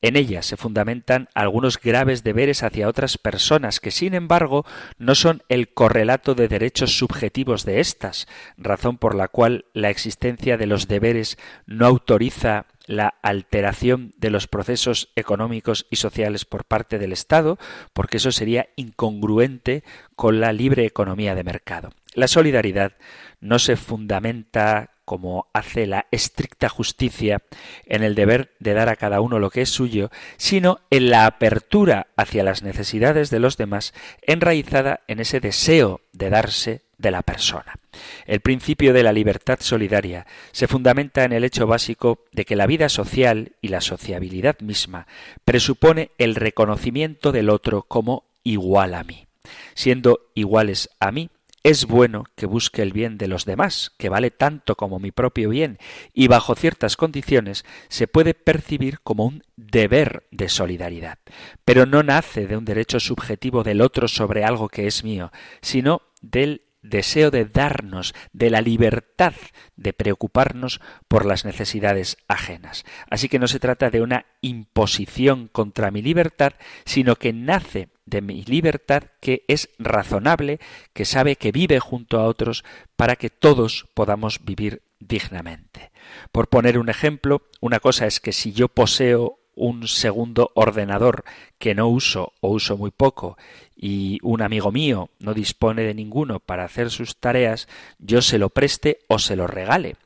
En 0.02 0.16
ella 0.16 0.42
se 0.42 0.56
fundamentan 0.56 1.28
algunos 1.34 1.80
graves 1.80 2.22
deberes 2.22 2.62
hacia 2.62 2.88
otras 2.88 3.16
personas 3.16 3.80
que, 3.80 3.90
sin 3.90 4.14
embargo, 4.14 4.66
no 4.98 5.14
son 5.14 5.42
el 5.48 5.72
correlato 5.72 6.34
de 6.34 6.48
derechos 6.48 6.98
subjetivos 6.98 7.64
de 7.64 7.80
éstas, 7.80 8.28
razón 8.58 8.98
por 8.98 9.14
la 9.14 9.28
cual 9.28 9.64
la 9.72 9.88
existencia 9.88 10.58
de 10.58 10.66
los 10.66 10.88
deberes 10.88 11.38
no 11.66 11.86
autoriza 11.86 12.66
la 12.86 13.14
alteración 13.22 14.12
de 14.16 14.30
los 14.30 14.46
procesos 14.46 15.10
económicos 15.16 15.86
y 15.90 15.96
sociales 15.96 16.44
por 16.44 16.64
parte 16.64 16.98
del 16.98 17.12
Estado, 17.12 17.58
porque 17.92 18.16
eso 18.16 18.32
sería 18.32 18.68
incongruente 18.76 19.84
con 20.16 20.40
la 20.40 20.52
libre 20.52 20.86
economía 20.86 21.34
de 21.34 21.44
mercado. 21.44 21.90
La 22.14 22.28
solidaridad 22.28 22.92
no 23.40 23.58
se 23.58 23.76
fundamenta 23.76 24.90
como 25.04 25.48
hace 25.52 25.88
la 25.88 26.06
estricta 26.12 26.68
justicia 26.68 27.42
en 27.84 28.04
el 28.04 28.14
deber 28.14 28.52
de 28.60 28.74
dar 28.74 28.88
a 28.88 28.94
cada 28.94 29.20
uno 29.20 29.40
lo 29.40 29.50
que 29.50 29.62
es 29.62 29.68
suyo, 29.68 30.10
sino 30.36 30.78
en 30.90 31.10
la 31.10 31.26
apertura 31.26 32.06
hacia 32.16 32.44
las 32.44 32.62
necesidades 32.62 33.28
de 33.30 33.40
los 33.40 33.56
demás, 33.56 33.92
enraizada 34.22 35.00
en 35.08 35.18
ese 35.18 35.40
deseo 35.40 36.00
de 36.12 36.30
darse 36.30 36.82
de 37.00 37.10
la 37.10 37.22
persona. 37.22 37.74
El 38.26 38.40
principio 38.40 38.92
de 38.92 39.02
la 39.02 39.12
libertad 39.12 39.58
solidaria 39.60 40.26
se 40.52 40.68
fundamenta 40.68 41.24
en 41.24 41.32
el 41.32 41.44
hecho 41.44 41.66
básico 41.66 42.24
de 42.32 42.44
que 42.44 42.56
la 42.56 42.66
vida 42.66 42.88
social 42.88 43.52
y 43.60 43.68
la 43.68 43.80
sociabilidad 43.80 44.58
misma 44.60 45.06
presupone 45.44 46.10
el 46.18 46.34
reconocimiento 46.34 47.32
del 47.32 47.50
otro 47.50 47.82
como 47.82 48.24
igual 48.42 48.94
a 48.94 49.04
mí. 49.04 49.26
Siendo 49.74 50.30
iguales 50.34 50.90
a 51.00 51.10
mí, 51.10 51.30
es 51.62 51.86
bueno 51.86 52.24
que 52.36 52.46
busque 52.46 52.80
el 52.80 52.92
bien 52.92 53.18
de 53.18 53.28
los 53.28 53.44
demás, 53.44 53.92
que 53.98 54.08
vale 54.08 54.30
tanto 54.30 54.76
como 54.76 54.98
mi 54.98 55.10
propio 55.10 55.50
bien, 55.50 55.78
y 56.14 56.26
bajo 56.26 56.54
ciertas 56.54 56.96
condiciones 56.96 57.64
se 57.88 58.06
puede 58.06 58.32
percibir 58.32 59.00
como 59.00 59.26
un 59.26 59.42
deber 59.56 60.26
de 60.30 60.48
solidaridad. 60.48 61.18
Pero 61.64 61.84
no 61.84 62.02
nace 62.02 62.46
de 62.46 62.56
un 62.56 62.64
derecho 62.64 62.98
subjetivo 62.98 63.62
del 63.62 63.82
otro 63.82 64.08
sobre 64.08 64.44
algo 64.44 64.68
que 64.68 64.86
es 64.86 65.04
mío, 65.04 65.32
sino 65.60 66.00
del 66.22 66.62
deseo 66.82 67.30
de 67.30 67.44
darnos, 67.44 68.14
de 68.32 68.50
la 68.50 68.60
libertad 68.60 69.34
de 69.76 69.92
preocuparnos 69.92 70.80
por 71.08 71.26
las 71.26 71.44
necesidades 71.44 72.16
ajenas. 72.28 72.84
Así 73.08 73.28
que 73.28 73.38
no 73.38 73.48
se 73.48 73.60
trata 73.60 73.90
de 73.90 74.02
una 74.02 74.26
imposición 74.40 75.48
contra 75.48 75.90
mi 75.90 76.02
libertad, 76.02 76.52
sino 76.84 77.16
que 77.16 77.32
nace 77.32 77.88
de 78.06 78.22
mi 78.22 78.44
libertad 78.44 79.04
que 79.20 79.44
es 79.48 79.70
razonable, 79.78 80.58
que 80.92 81.04
sabe 81.04 81.36
que 81.36 81.52
vive 81.52 81.80
junto 81.80 82.18
a 82.18 82.24
otros 82.24 82.64
para 82.96 83.16
que 83.16 83.30
todos 83.30 83.88
podamos 83.94 84.44
vivir 84.44 84.82
dignamente. 84.98 85.90
Por 86.32 86.48
poner 86.48 86.78
un 86.78 86.88
ejemplo, 86.88 87.42
una 87.60 87.80
cosa 87.80 88.06
es 88.06 88.20
que 88.20 88.32
si 88.32 88.52
yo 88.52 88.68
poseo 88.68 89.39
un 89.54 89.88
segundo 89.88 90.50
ordenador 90.54 91.24
que 91.58 91.74
no 91.74 91.88
uso 91.88 92.32
o 92.40 92.48
uso 92.50 92.76
muy 92.76 92.90
poco 92.90 93.36
y 93.76 94.18
un 94.22 94.42
amigo 94.42 94.72
mío 94.72 95.10
no 95.18 95.34
dispone 95.34 95.82
de 95.82 95.94
ninguno 95.94 96.40
para 96.40 96.64
hacer 96.64 96.90
sus 96.90 97.16
tareas, 97.16 97.68
yo 97.98 98.22
se 98.22 98.38
lo 98.38 98.50
preste 98.50 98.98
o 99.08 99.18
se 99.18 99.36
lo 99.36 99.46
regale. 99.46 99.96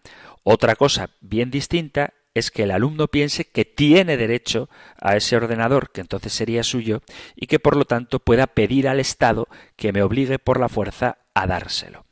Otra 0.42 0.76
cosa 0.76 1.11
bien 1.20 1.51
distinta 1.51 2.14
es 2.34 2.51
que 2.51 2.64
el 2.64 2.72
alumno 2.72 3.09
piense 3.09 3.45
que 3.45 3.64
tiene 3.64 4.16
derecho 4.16 4.68
a 5.01 5.16
ese 5.16 5.36
ordenador, 5.36 5.90
que 5.90 6.01
entonces 6.01 6.32
sería 6.32 6.64
suyo, 6.64 7.03
y 7.36 7.47
que 7.47 7.61
por 7.61 7.76
lo 7.76 7.84
tanto 7.84 8.18
pueda 8.18 8.49
pedir 8.49 8.88
al 8.88 9.01
Estado 9.01 9.49
que 9.76 9.92
me 9.92 10.03
obligue 10.03 10.38
por 10.38 10.59
la 10.59 10.68
fuerza 10.68 11.18
a 11.32 11.47
dárselo. 11.47 12.05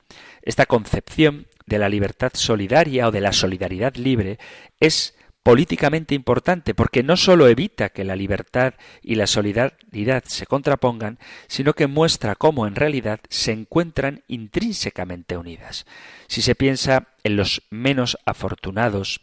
Esta 0.43 0.67
concepción 0.67 1.47
de 1.67 1.79
la 1.79 1.89
libertad 1.89 2.33
solidaria 2.35 3.09
o 3.09 3.11
de 3.11 3.21
la 3.21 3.33
solidaridad 3.33 3.95
libre 3.97 4.39
es 4.81 5.15
políticamente 5.43 6.15
importante 6.15 6.75
porque 6.75 7.03
no 7.03 7.17
sólo 7.17 7.49
evita 7.49 7.89
que 7.89 8.05
la 8.05 8.17
libertad 8.17 8.75
y 9.03 9.17
la 9.17 9.27
solidaridad 9.27 10.25
se 10.27 10.47
contrapongan, 10.47 11.19
sino 11.49 11.73
que 11.73 11.87
muestra 11.87 12.35
cómo 12.35 12.67
en 12.67 12.75
realidad 12.75 13.21
se 13.29 13.53
encuentran 13.53 14.23
intrínsecamente 14.29 15.37
unidas. 15.37 15.87
Si 16.29 16.43
se 16.43 16.55
piensa 16.55 17.09
en 17.25 17.37
los 17.37 17.63
menos 17.71 18.19
afortunados 18.25 19.21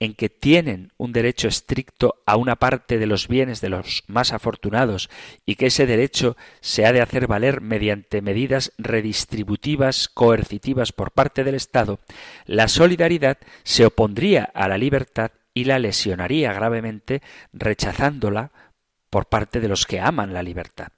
en 0.00 0.14
que 0.14 0.28
tienen 0.28 0.92
un 0.96 1.12
derecho 1.12 1.48
estricto 1.48 2.22
a 2.26 2.36
una 2.36 2.56
parte 2.56 2.98
de 2.98 3.06
los 3.06 3.28
bienes 3.28 3.60
de 3.60 3.68
los 3.68 4.04
más 4.06 4.32
afortunados 4.32 5.10
y 5.44 5.56
que 5.56 5.66
ese 5.66 5.86
derecho 5.86 6.36
se 6.60 6.86
ha 6.86 6.92
de 6.92 7.00
hacer 7.00 7.26
valer 7.26 7.60
mediante 7.60 8.22
medidas 8.22 8.72
redistributivas 8.78 10.08
coercitivas 10.08 10.92
por 10.92 11.10
parte 11.10 11.44
del 11.44 11.54
Estado, 11.54 12.00
la 12.46 12.68
solidaridad 12.68 13.38
se 13.64 13.86
opondría 13.86 14.44
a 14.54 14.68
la 14.68 14.78
libertad 14.78 15.32
y 15.54 15.64
la 15.64 15.78
lesionaría 15.78 16.52
gravemente 16.52 17.22
rechazándola 17.52 18.52
por 19.10 19.26
parte 19.26 19.60
de 19.60 19.68
los 19.68 19.86
que 19.86 20.00
aman 20.00 20.34
la 20.34 20.42
libertad. 20.42 20.88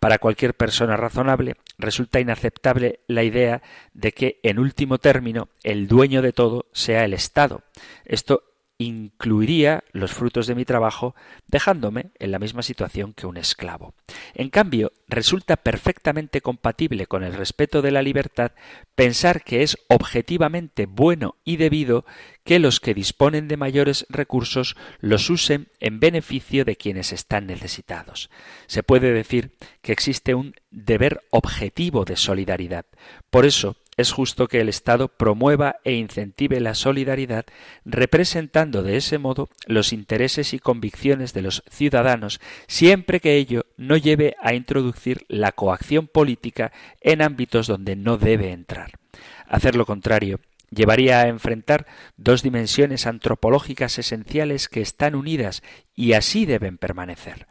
Para 0.00 0.18
cualquier 0.18 0.54
persona 0.54 0.96
razonable 0.96 1.56
resulta 1.76 2.20
inaceptable 2.20 3.00
la 3.06 3.22
idea 3.22 3.62
de 3.92 4.12
que, 4.12 4.40
en 4.42 4.58
último 4.58 4.98
término, 4.98 5.48
el 5.62 5.86
dueño 5.86 6.22
de 6.22 6.32
todo 6.32 6.66
sea 6.72 7.04
el 7.04 7.12
Estado. 7.12 7.62
Esto 8.04 8.47
incluiría 8.78 9.82
los 9.92 10.12
frutos 10.12 10.46
de 10.46 10.54
mi 10.54 10.64
trabajo 10.64 11.16
dejándome 11.48 12.12
en 12.18 12.30
la 12.30 12.38
misma 12.38 12.62
situación 12.62 13.12
que 13.12 13.26
un 13.26 13.36
esclavo. 13.36 13.92
En 14.34 14.50
cambio, 14.50 14.92
resulta 15.08 15.56
perfectamente 15.56 16.40
compatible 16.40 17.06
con 17.06 17.24
el 17.24 17.34
respeto 17.34 17.82
de 17.82 17.90
la 17.90 18.02
libertad 18.02 18.52
pensar 18.94 19.42
que 19.42 19.62
es 19.62 19.76
objetivamente 19.88 20.86
bueno 20.86 21.36
y 21.44 21.56
debido 21.56 22.06
que 22.44 22.60
los 22.60 22.78
que 22.78 22.94
disponen 22.94 23.48
de 23.48 23.56
mayores 23.56 24.06
recursos 24.08 24.76
los 25.00 25.28
usen 25.28 25.68
en 25.80 25.98
beneficio 25.98 26.64
de 26.64 26.76
quienes 26.76 27.12
están 27.12 27.46
necesitados. 27.46 28.30
Se 28.68 28.84
puede 28.84 29.12
decir 29.12 29.56
que 29.82 29.92
existe 29.92 30.34
un 30.34 30.54
deber 30.70 31.20
objetivo 31.30 32.04
de 32.04 32.16
solidaridad. 32.16 32.86
Por 33.30 33.44
eso, 33.44 33.76
es 33.98 34.12
justo 34.12 34.46
que 34.46 34.60
el 34.60 34.68
Estado 34.68 35.08
promueva 35.08 35.76
e 35.84 35.92
incentive 35.92 36.60
la 36.60 36.74
solidaridad, 36.74 37.44
representando 37.84 38.82
de 38.82 38.96
ese 38.96 39.18
modo 39.18 39.50
los 39.66 39.92
intereses 39.92 40.54
y 40.54 40.60
convicciones 40.60 41.34
de 41.34 41.42
los 41.42 41.64
ciudadanos, 41.68 42.40
siempre 42.68 43.20
que 43.20 43.36
ello 43.36 43.66
no 43.76 43.96
lleve 43.96 44.36
a 44.40 44.54
introducir 44.54 45.26
la 45.28 45.52
coacción 45.52 46.06
política 46.06 46.72
en 47.00 47.20
ámbitos 47.22 47.66
donde 47.66 47.96
no 47.96 48.16
debe 48.16 48.52
entrar. 48.52 48.92
Hacer 49.48 49.74
lo 49.74 49.84
contrario 49.84 50.38
llevaría 50.70 51.20
a 51.20 51.28
enfrentar 51.28 51.86
dos 52.16 52.42
dimensiones 52.42 53.06
antropológicas 53.06 53.98
esenciales 53.98 54.68
que 54.68 54.80
están 54.80 55.14
unidas 55.14 55.62
y 55.94 56.12
así 56.12 56.46
deben 56.46 56.78
permanecer. 56.78 57.46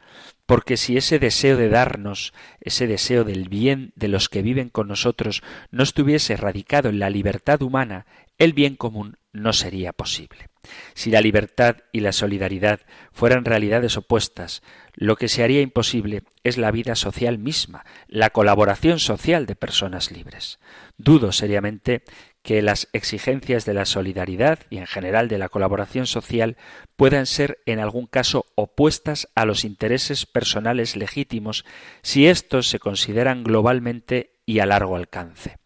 Porque 0.46 0.78
si 0.78 0.96
ese 0.96 1.20
deseo 1.20 1.58
de 1.58 1.70
darnos, 1.70 2.34
ese 2.62 2.88
deseo 2.88 3.24
del 3.26 3.50
bien 3.50 3.92
de 3.96 4.08
los 4.08 4.30
que 4.30 4.42
viven 4.42 4.70
con 4.70 4.88
nosotros, 4.88 5.44
no 5.72 5.84
estuviese 5.84 6.38
radicado 6.38 6.90
en 6.90 7.00
la 7.00 7.10
libertad 7.10 7.62
humana, 7.62 8.06
el 8.38 8.54
bien 8.54 8.76
común 8.76 9.18
no 9.34 9.54
sería 9.54 9.94
posible. 9.94 10.50
Si 10.94 11.12
la 11.12 11.22
libertad 11.22 11.78
y 11.92 12.02
la 12.02 12.12
solidaridad 12.12 12.82
fueran 13.12 13.46
realidades 13.46 13.98
opuestas, 13.98 14.62
lo 14.94 15.16
que 15.16 15.28
se 15.28 15.44
haría 15.44 15.62
imposible 15.62 16.24
es 16.44 16.58
la 16.58 16.72
vida 16.72 16.96
social 16.96 17.38
misma, 17.38 17.86
la 18.08 18.32
colaboración 18.32 19.00
social 19.00 19.46
de 19.46 19.56
personas 19.56 20.12
libres. 20.12 20.60
Dudo 20.98 21.32
seriamente 21.32 22.04
que 22.48 22.62
las 22.62 22.88
exigencias 22.94 23.66
de 23.66 23.74
la 23.74 23.84
solidaridad 23.84 24.60
y 24.70 24.78
en 24.78 24.88
general 24.88 25.28
de 25.28 25.38
la 25.38 25.50
colaboración 25.50 26.08
social 26.08 26.56
puedan 26.96 27.26
ser 27.26 27.60
en 27.66 27.82
algún 27.82 28.08
caso 28.08 28.46
opuestas 28.56 29.28
a 29.36 29.44
los 29.44 29.66
intereses 29.66 30.26
personales 30.26 30.96
legítimos 30.96 31.66
si 32.04 32.26
estos 32.26 32.70
se 32.70 32.80
consideran 32.80 33.44
globalmente 33.44 34.32
y 34.46 34.60
a 34.60 34.66
largo 34.66 34.96
alcance. 34.96 35.58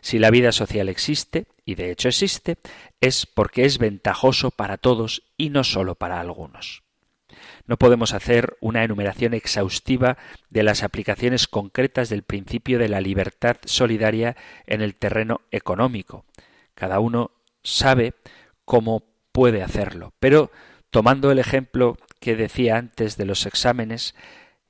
Si 0.00 0.20
la 0.20 0.30
vida 0.30 0.52
social 0.52 0.88
existe, 0.88 1.46
y 1.64 1.74
de 1.74 1.90
hecho 1.90 2.06
existe, 2.06 2.58
es 3.00 3.26
porque 3.26 3.64
es 3.64 3.78
ventajoso 3.78 4.52
para 4.52 4.76
todos 4.76 5.24
y 5.36 5.50
no 5.50 5.64
sólo 5.64 5.96
para 5.96 6.20
algunos. 6.20 6.84
No 7.68 7.76
podemos 7.76 8.14
hacer 8.14 8.56
una 8.60 8.82
enumeración 8.82 9.34
exhaustiva 9.34 10.16
de 10.48 10.62
las 10.62 10.82
aplicaciones 10.82 11.46
concretas 11.46 12.08
del 12.08 12.22
principio 12.22 12.78
de 12.78 12.88
la 12.88 13.02
libertad 13.02 13.58
solidaria 13.66 14.36
en 14.66 14.80
el 14.80 14.94
terreno 14.94 15.42
económico. 15.50 16.24
Cada 16.74 16.98
uno 16.98 17.30
sabe 17.62 18.14
cómo 18.64 19.04
puede 19.32 19.62
hacerlo. 19.62 20.14
Pero 20.18 20.50
tomando 20.90 21.30
el 21.30 21.38
ejemplo 21.38 21.98
que 22.20 22.36
decía 22.36 22.78
antes 22.78 23.18
de 23.18 23.26
los 23.26 23.44
exámenes 23.44 24.14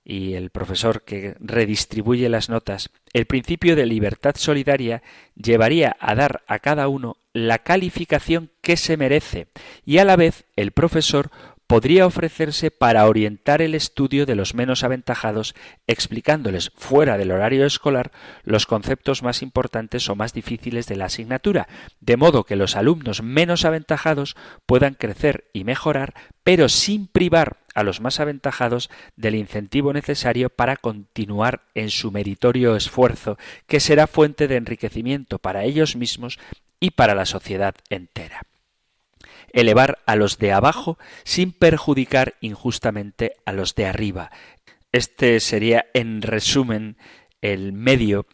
y 0.05 0.34
el 0.34 0.51
profesor 0.51 1.03
que 1.03 1.36
redistribuye 1.38 2.28
las 2.28 2.49
notas, 2.49 2.90
el 3.12 3.26
principio 3.26 3.76
de 3.76 3.86
libertad 3.86 4.34
solidaria 4.36 5.03
llevaría 5.36 5.96
a 6.01 6.16
dar 6.16 6.42
a 6.49 6.59
cada 6.59 6.88
uno 6.88 7.16
la 7.32 7.59
calificación 7.59 8.51
que 8.61 8.76
se 8.76 8.96
merece 8.96 9.46
y 9.84 9.99
a 9.99 10.05
la 10.05 10.16
vez 10.16 10.46
el 10.57 10.72
profesor 10.72 11.30
podría 11.68 12.06
ofrecerse 12.06 12.70
para 12.70 13.06
orientar 13.06 13.60
el 13.60 13.74
estudio 13.74 14.24
de 14.24 14.34
los 14.34 14.54
menos 14.54 14.84
aventajados, 14.84 15.54
explicándoles 15.86 16.72
fuera 16.74 17.18
del 17.18 17.30
horario 17.30 17.66
escolar 17.66 18.10
los 18.42 18.64
conceptos 18.64 19.22
más 19.22 19.42
importantes 19.42 20.08
o 20.08 20.16
más 20.16 20.32
difíciles 20.32 20.86
de 20.86 20.96
la 20.96 21.04
asignatura, 21.04 21.68
de 22.00 22.16
modo 22.16 22.44
que 22.44 22.56
los 22.56 22.74
alumnos 22.74 23.22
menos 23.22 23.66
aventajados 23.66 24.34
puedan 24.64 24.94
crecer 24.94 25.44
y 25.52 25.64
mejorar, 25.64 26.14
pero 26.42 26.70
sin 26.70 27.06
privar 27.06 27.58
a 27.74 27.82
los 27.82 28.00
más 28.00 28.18
aventajados 28.18 28.88
del 29.16 29.34
incentivo 29.34 29.92
necesario 29.92 30.48
para 30.48 30.76
continuar 30.76 31.60
en 31.74 31.90
su 31.90 32.10
meritorio 32.10 32.76
esfuerzo, 32.76 33.36
que 33.66 33.78
será 33.78 34.06
fuente 34.06 34.48
de 34.48 34.56
enriquecimiento 34.56 35.38
para 35.38 35.64
ellos 35.64 35.96
mismos 35.96 36.38
y 36.80 36.92
para 36.92 37.14
la 37.14 37.26
sociedad 37.26 37.74
entera 37.90 38.40
elevar 39.53 39.99
a 40.07 40.16
los 40.16 40.38
de 40.38 40.53
abajo 40.53 40.99
sin 41.24 41.53
perjudicar 41.53 42.34
injustamente 42.40 43.34
a 43.44 43.53
los 43.53 43.74
de 43.74 43.86
arriba. 43.86 44.30
Este 44.92 45.40
sería, 45.40 45.86
en 45.94 46.22
resumen, 46.22 46.96
el 47.40 47.72
medio 47.72 48.26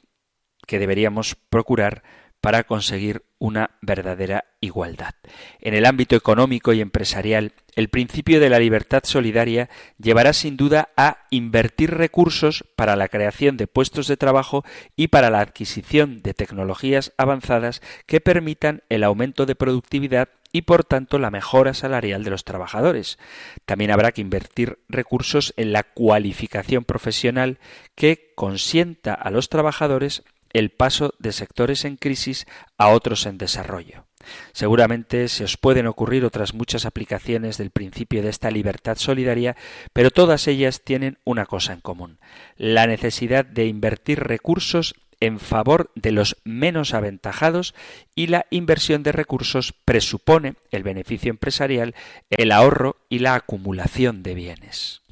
que 0.67 0.79
deberíamos 0.79 1.37
procurar 1.51 2.03
para 2.41 2.65
conseguir 2.65 3.25
una 3.39 3.71
verdadera 3.81 4.45
igualdad. 4.61 5.15
En 5.61 5.73
el 5.73 5.87
ámbito 5.87 6.15
económico 6.15 6.75
y 6.75 6.83
empresarial, 6.83 7.53
el 7.75 7.89
principio 7.89 8.39
de 8.39 8.51
la 8.51 8.59
libertad 8.59 9.03
solidaria 9.05 9.71
llevará 9.99 10.35
sin 10.35 10.59
duda 10.59 10.91
a 10.97 11.27
invertir 11.31 11.93
recursos 11.93 12.65
para 12.77 12.97
la 12.97 13.09
creación 13.09 13.57
de 13.57 13.67
puestos 13.67 14.09
de 14.09 14.19
trabajo 14.19 14.63
y 14.95 15.09
para 15.09 15.31
la 15.31 15.41
adquisición 15.41 16.21
de 16.21 16.35
tecnologías 16.35 17.15
avanzadas 17.17 17.81
que 18.07 18.21
permitan 18.21 18.83
el 18.91 19.05
aumento 19.05 19.47
de 19.47 19.55
productividad 19.55 20.29
y 20.55 20.63
por 20.63 20.85
tanto 20.85 21.19
la 21.19 21.33
mejora 21.33 21.75
salarial 21.75 22.23
de 22.23 22.31
los 22.31 22.45
trabajadores. 22.45 23.19
También 23.67 23.91
habrá 23.91 24.13
que 24.13 24.21
invertir 24.21 24.79
recursos 24.89 25.53
en 25.57 25.73
la 25.73 25.83
cualificación 25.83 26.85
profesional 26.85 27.59
que 27.97 28.33
consienta 28.37 29.15
a 29.15 29.33
los 29.33 29.49
trabajadores 29.49 30.23
el 30.53 30.71
paso 30.71 31.13
de 31.19 31.33
sectores 31.33 31.85
en 31.85 31.97
crisis 31.97 32.47
a 32.79 32.91
otros 32.91 33.27
en 33.27 33.37
desarrollo. 33.37 34.07
Seguramente 34.53 35.27
se 35.27 35.43
os 35.43 35.57
pueden 35.57 35.89
ocurrir 35.89 36.25
otras 36.25 36.55
muchas 36.55 36.87
aplicaciones 36.87 37.59
del 37.59 37.71
principio 37.71 38.23
de 38.23 38.29
esta 38.29 38.53
libertad 38.53 38.97
solidaria, 38.97 39.57
pero 39.93 40.13
todas 40.13 40.47
ellas 40.47 40.83
tienen 40.83 41.19
una 41.25 41.47
cosa 41.47 41.73
en 41.73 41.81
común, 41.81 42.21
la 42.57 42.87
necesidad 42.87 43.45
de 43.45 43.67
invertir 43.67 44.21
recursos 44.21 44.95
en 45.21 45.39
favor 45.39 45.91
de 45.95 46.13
los 46.13 46.37
menos 46.45 46.95
aventajados 46.95 47.75
y 48.15 48.29
la 48.29 48.47
inversión 48.51 49.03
de 49.03 49.13
recursos 49.13 49.73
presupone 49.85 50.55
el 50.71 50.83
beneficio 50.83 51.31
empresarial, 51.31 51.95
el 52.31 52.53
ahorro 52.53 52.97
y 53.09 53.21
la 53.21 53.35
acumulación 53.35 54.23
de 54.23 54.35
bienes 54.35 55.05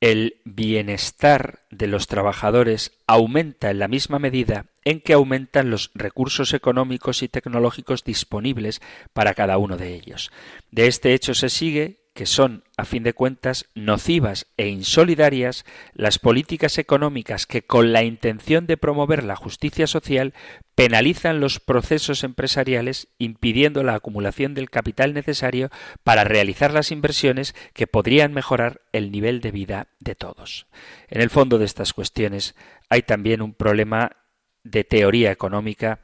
el 0.00 0.36
bienestar 0.44 1.60
de 1.70 1.86
los 1.86 2.06
trabajadores 2.06 2.92
aumenta 3.06 3.70
en 3.70 3.78
la 3.78 3.88
misma 3.88 4.18
medida 4.18 4.66
en 4.84 5.00
que 5.00 5.12
aumentan 5.12 5.70
los 5.70 5.90
recursos 5.94 6.54
económicos 6.54 7.22
y 7.22 7.28
tecnológicos 7.28 8.02
disponibles 8.02 8.80
para 9.12 9.34
cada 9.34 9.58
uno 9.58 9.76
de 9.76 9.94
ellos. 9.94 10.30
De 10.70 10.86
este 10.86 11.12
hecho 11.12 11.34
se 11.34 11.50
sigue 11.50 11.99
que 12.14 12.26
son, 12.26 12.64
a 12.76 12.84
fin 12.84 13.02
de 13.02 13.12
cuentas, 13.12 13.66
nocivas 13.74 14.46
e 14.56 14.68
insolidarias 14.68 15.64
las 15.94 16.18
políticas 16.18 16.78
económicas 16.78 17.46
que, 17.46 17.62
con 17.62 17.92
la 17.92 18.02
intención 18.02 18.66
de 18.66 18.76
promover 18.76 19.22
la 19.22 19.36
justicia 19.36 19.86
social, 19.86 20.34
penalizan 20.74 21.40
los 21.40 21.60
procesos 21.60 22.24
empresariales, 22.24 23.08
impidiendo 23.18 23.84
la 23.84 23.94
acumulación 23.94 24.54
del 24.54 24.70
capital 24.70 25.14
necesario 25.14 25.70
para 26.02 26.24
realizar 26.24 26.72
las 26.72 26.90
inversiones 26.90 27.54
que 27.74 27.86
podrían 27.86 28.32
mejorar 28.32 28.80
el 28.92 29.12
nivel 29.12 29.40
de 29.40 29.52
vida 29.52 29.88
de 30.00 30.14
todos. 30.14 30.66
En 31.08 31.20
el 31.20 31.30
fondo 31.30 31.58
de 31.58 31.64
estas 31.64 31.92
cuestiones 31.92 32.56
hay 32.88 33.02
también 33.02 33.40
un 33.40 33.54
problema 33.54 34.16
de 34.64 34.84
teoría 34.84 35.30
económica, 35.30 36.00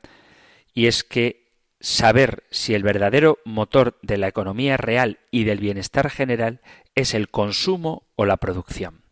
y 0.73 0.87
es 0.87 1.05
que 1.05 1.46
saber 1.81 2.45
si 2.51 2.75
el 2.75 2.83
verdadero 2.83 3.39
motor 3.45 3.99
de 4.03 4.19
la 4.19 4.29
economía 4.29 4.77
real 4.77 5.19
y 5.31 5.45
del 5.45 5.61
bienestar 5.61 6.11
general 6.11 6.61
es 6.95 7.15
el 7.15 7.29
consumo 7.29 8.05
o 8.17 8.25
la 8.25 8.37
producción. 8.37 9.06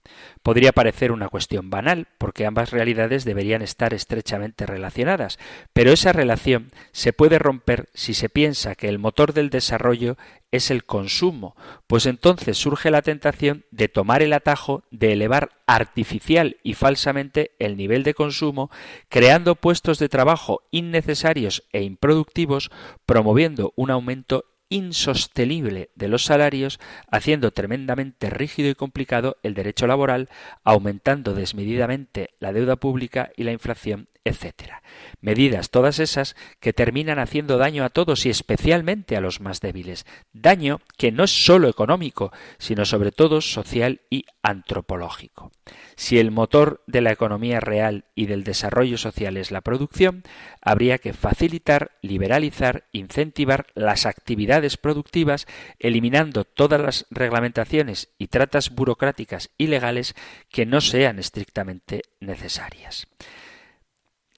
Podría 0.44 0.72
parecer 0.72 1.10
una 1.10 1.30
cuestión 1.30 1.70
banal, 1.70 2.06
porque 2.18 2.44
ambas 2.44 2.70
realidades 2.70 3.24
deberían 3.24 3.62
estar 3.62 3.94
estrechamente 3.94 4.66
relacionadas, 4.66 5.38
pero 5.72 5.90
esa 5.90 6.12
relación 6.12 6.70
se 6.92 7.14
puede 7.14 7.38
romper 7.38 7.88
si 7.94 8.12
se 8.12 8.28
piensa 8.28 8.74
que 8.74 8.90
el 8.90 8.98
motor 8.98 9.32
del 9.32 9.48
desarrollo 9.48 10.18
es 10.52 10.70
el 10.70 10.84
consumo, 10.84 11.56
pues 11.86 12.04
entonces 12.04 12.58
surge 12.58 12.90
la 12.90 13.00
tentación 13.00 13.64
de 13.70 13.88
tomar 13.88 14.20
el 14.20 14.34
atajo 14.34 14.84
de 14.90 15.14
elevar 15.14 15.48
artificial 15.66 16.58
y 16.62 16.74
falsamente 16.74 17.52
el 17.58 17.78
nivel 17.78 18.02
de 18.02 18.12
consumo, 18.12 18.70
creando 19.08 19.54
puestos 19.54 19.98
de 19.98 20.10
trabajo 20.10 20.60
innecesarios 20.70 21.64
e 21.72 21.84
improductivos, 21.84 22.70
promoviendo 23.06 23.72
un 23.76 23.90
aumento 23.90 24.44
insostenible 24.68 25.90
de 25.94 26.08
los 26.08 26.24
salarios, 26.24 26.80
haciendo 27.10 27.50
tremendamente 27.52 28.30
rígido 28.30 28.68
y 28.68 28.74
complicado 28.74 29.36
el 29.42 29.54
derecho 29.54 29.86
laboral, 29.86 30.28
aumentando 30.62 31.34
desmedidamente 31.34 32.30
la 32.38 32.52
deuda 32.52 32.76
pública 32.76 33.30
y 33.36 33.44
la 33.44 33.52
inflación 33.52 34.08
etcétera. 34.24 34.82
Medidas 35.20 35.70
todas 35.70 35.98
esas 35.98 36.34
que 36.58 36.72
terminan 36.72 37.18
haciendo 37.18 37.58
daño 37.58 37.84
a 37.84 37.90
todos 37.90 38.24
y 38.24 38.30
especialmente 38.30 39.16
a 39.16 39.20
los 39.20 39.40
más 39.40 39.60
débiles. 39.60 40.06
Daño 40.32 40.80
que 40.96 41.12
no 41.12 41.24
es 41.24 41.44
sólo 41.44 41.68
económico, 41.68 42.32
sino 42.58 42.86
sobre 42.86 43.12
todo 43.12 43.42
social 43.42 44.00
y 44.08 44.24
antropológico. 44.42 45.52
Si 45.96 46.18
el 46.18 46.30
motor 46.30 46.82
de 46.86 47.02
la 47.02 47.12
economía 47.12 47.60
real 47.60 48.06
y 48.14 48.26
del 48.26 48.44
desarrollo 48.44 48.96
social 48.96 49.36
es 49.36 49.50
la 49.50 49.60
producción, 49.60 50.22
habría 50.62 50.98
que 50.98 51.12
facilitar, 51.12 51.92
liberalizar, 52.00 52.84
incentivar 52.92 53.66
las 53.74 54.06
actividades 54.06 54.78
productivas, 54.78 55.46
eliminando 55.78 56.44
todas 56.44 56.80
las 56.80 57.06
reglamentaciones 57.10 58.08
y 58.18 58.28
tratas 58.28 58.70
burocráticas 58.70 59.50
y 59.58 59.66
legales 59.66 60.14
que 60.48 60.64
no 60.64 60.80
sean 60.80 61.18
estrictamente 61.18 62.02
necesarias 62.20 63.06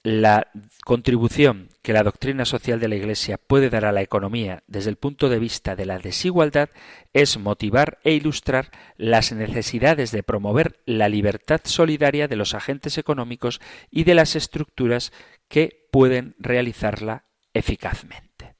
la 0.07 0.47
contribución 0.85 1.67
que 1.81 1.91
la 1.91 2.01
doctrina 2.01 2.45
social 2.45 2.79
de 2.79 2.87
la 2.87 2.95
Iglesia 2.95 3.37
puede 3.37 3.69
dar 3.69 3.83
a 3.83 3.91
la 3.91 4.01
economía 4.01 4.63
desde 4.65 4.89
el 4.89 4.95
punto 4.95 5.27
de 5.27 5.37
vista 5.37 5.75
de 5.75 5.85
la 5.85 5.99
desigualdad 5.99 6.69
es 7.11 7.37
motivar 7.37 7.99
e 8.05 8.13
ilustrar 8.13 8.71
las 8.95 9.33
necesidades 9.33 10.11
de 10.11 10.23
promover 10.23 10.79
la 10.85 11.09
libertad 11.09 11.59
solidaria 11.65 12.29
de 12.29 12.37
los 12.37 12.53
agentes 12.53 12.97
económicos 12.97 13.59
y 13.91 14.05
de 14.05 14.15
las 14.15 14.37
estructuras 14.37 15.11
que 15.49 15.89
pueden 15.91 16.35
realizarla 16.39 17.25
eficazmente. 17.53 18.55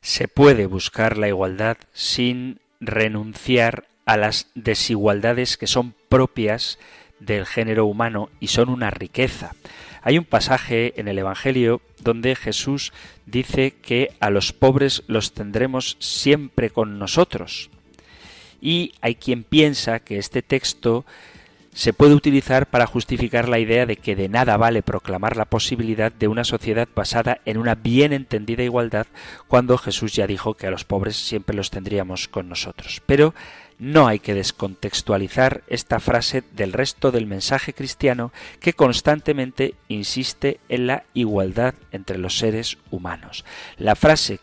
Se 0.00 0.26
puede 0.26 0.66
buscar 0.66 1.18
la 1.18 1.28
igualdad 1.28 1.76
sin 1.92 2.58
renunciar 2.80 3.86
a 4.06 4.16
las 4.16 4.48
desigualdades 4.56 5.56
que 5.56 5.68
son 5.68 5.94
propias 6.08 6.80
del 7.24 7.46
género 7.46 7.86
humano 7.86 8.30
y 8.40 8.48
son 8.48 8.68
una 8.68 8.90
riqueza. 8.90 9.52
Hay 10.02 10.18
un 10.18 10.24
pasaje 10.24 10.98
en 11.00 11.08
el 11.08 11.18
Evangelio 11.18 11.80
donde 12.00 12.36
Jesús 12.36 12.92
dice 13.24 13.72
que 13.72 14.10
a 14.20 14.30
los 14.30 14.52
pobres 14.52 15.02
los 15.06 15.32
tendremos 15.32 15.96
siempre 15.98 16.70
con 16.70 16.98
nosotros. 16.98 17.70
Y 18.60 18.92
hay 19.00 19.14
quien 19.14 19.44
piensa 19.44 20.00
que 20.00 20.18
este 20.18 20.42
texto 20.42 21.04
se 21.74 21.92
puede 21.92 22.14
utilizar 22.14 22.66
para 22.66 22.86
justificar 22.86 23.48
la 23.48 23.58
idea 23.58 23.84
de 23.84 23.96
que 23.96 24.14
de 24.14 24.28
nada 24.28 24.56
vale 24.56 24.82
proclamar 24.82 25.36
la 25.36 25.44
posibilidad 25.44 26.12
de 26.12 26.28
una 26.28 26.44
sociedad 26.44 26.88
basada 26.94 27.40
en 27.44 27.58
una 27.58 27.74
bien 27.74 28.12
entendida 28.12 28.62
igualdad 28.62 29.06
cuando 29.48 29.76
Jesús 29.76 30.12
ya 30.14 30.26
dijo 30.26 30.54
que 30.54 30.68
a 30.68 30.70
los 30.70 30.84
pobres 30.84 31.16
siempre 31.16 31.56
los 31.56 31.70
tendríamos 31.70 32.28
con 32.28 32.48
nosotros. 32.48 33.02
Pero 33.06 33.34
no 33.78 34.06
hay 34.06 34.18
que 34.18 34.34
descontextualizar 34.34 35.62
esta 35.66 36.00
frase 36.00 36.42
del 36.52 36.72
resto 36.72 37.10
del 37.10 37.26
mensaje 37.26 37.72
cristiano 37.72 38.32
que 38.60 38.72
constantemente 38.72 39.74
insiste 39.88 40.60
en 40.68 40.86
la 40.86 41.04
igualdad 41.14 41.74
entre 41.92 42.18
los 42.18 42.38
seres 42.38 42.78
humanos. 42.90 43.44
La 43.76 43.94
frase 43.96 44.38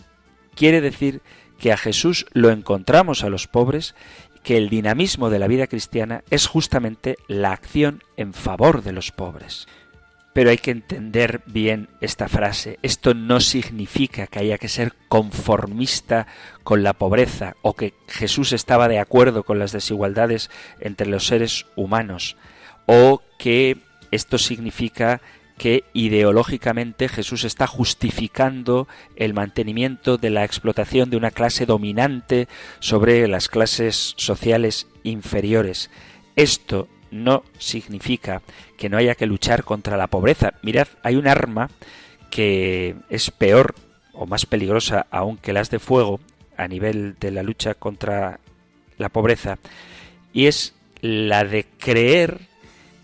quiere 0.55 0.81
decir 0.81 1.21
que 1.57 1.71
a 1.71 1.77
Jesús 1.77 2.25
lo 2.33 2.49
encontramos 2.49 3.23
a 3.23 3.29
los 3.29 3.47
pobres, 3.47 3.95
que 4.43 4.57
el 4.57 4.69
dinamismo 4.69 5.29
de 5.29 5.39
la 5.39 5.47
vida 5.47 5.67
cristiana 5.67 6.23
es 6.29 6.47
justamente 6.47 7.15
la 7.27 7.51
acción 7.51 8.03
en 8.17 8.33
favor 8.33 8.81
de 8.81 8.91
los 8.91 9.11
pobres. 9.11 9.67
Pero 10.33 10.49
hay 10.49 10.57
que 10.57 10.71
entender 10.71 11.41
bien 11.45 11.89
esta 11.99 12.29
frase. 12.29 12.79
Esto 12.81 13.13
no 13.13 13.39
significa 13.41 14.27
que 14.27 14.39
haya 14.39 14.57
que 14.57 14.69
ser 14.69 14.93
conformista 15.09 16.27
con 16.63 16.83
la 16.83 16.93
pobreza 16.93 17.55
o 17.61 17.73
que 17.73 17.93
Jesús 18.07 18.53
estaba 18.53 18.87
de 18.87 18.99
acuerdo 18.99 19.43
con 19.43 19.59
las 19.59 19.71
desigualdades 19.73 20.49
entre 20.79 21.07
los 21.07 21.27
seres 21.27 21.65
humanos 21.75 22.37
o 22.85 23.21
que 23.37 23.77
esto 24.11 24.37
significa 24.37 25.21
que 25.57 25.83
ideológicamente 25.93 27.07
Jesús 27.07 27.43
está 27.43 27.67
justificando 27.67 28.87
el 29.15 29.33
mantenimiento 29.33 30.17
de 30.17 30.31
la 30.31 30.43
explotación 30.43 31.09
de 31.09 31.17
una 31.17 31.29
clase 31.29 31.65
dominante 31.65 32.47
sobre 32.79 33.27
las 33.27 33.47
clases 33.47 34.15
sociales 34.17 34.87
inferiores. 35.03 35.91
Esto 36.35 36.87
no 37.11 37.43
significa 37.57 38.41
que 38.77 38.89
no 38.89 38.97
haya 38.97 39.15
que 39.15 39.25
luchar 39.25 39.63
contra 39.63 39.97
la 39.97 40.07
pobreza. 40.07 40.53
Mirad, 40.63 40.87
hay 41.03 41.15
un 41.15 41.27
arma 41.27 41.69
que 42.29 42.95
es 43.09 43.29
peor 43.29 43.75
o 44.13 44.25
más 44.25 44.45
peligrosa 44.45 45.05
aún 45.11 45.37
que 45.37 45.53
las 45.53 45.69
de 45.69 45.79
fuego 45.79 46.19
a 46.57 46.67
nivel 46.67 47.15
de 47.19 47.31
la 47.31 47.43
lucha 47.43 47.73
contra 47.73 48.39
la 48.97 49.09
pobreza 49.09 49.57
y 50.33 50.47
es 50.47 50.73
la 51.01 51.43
de 51.43 51.65
creer 51.65 52.39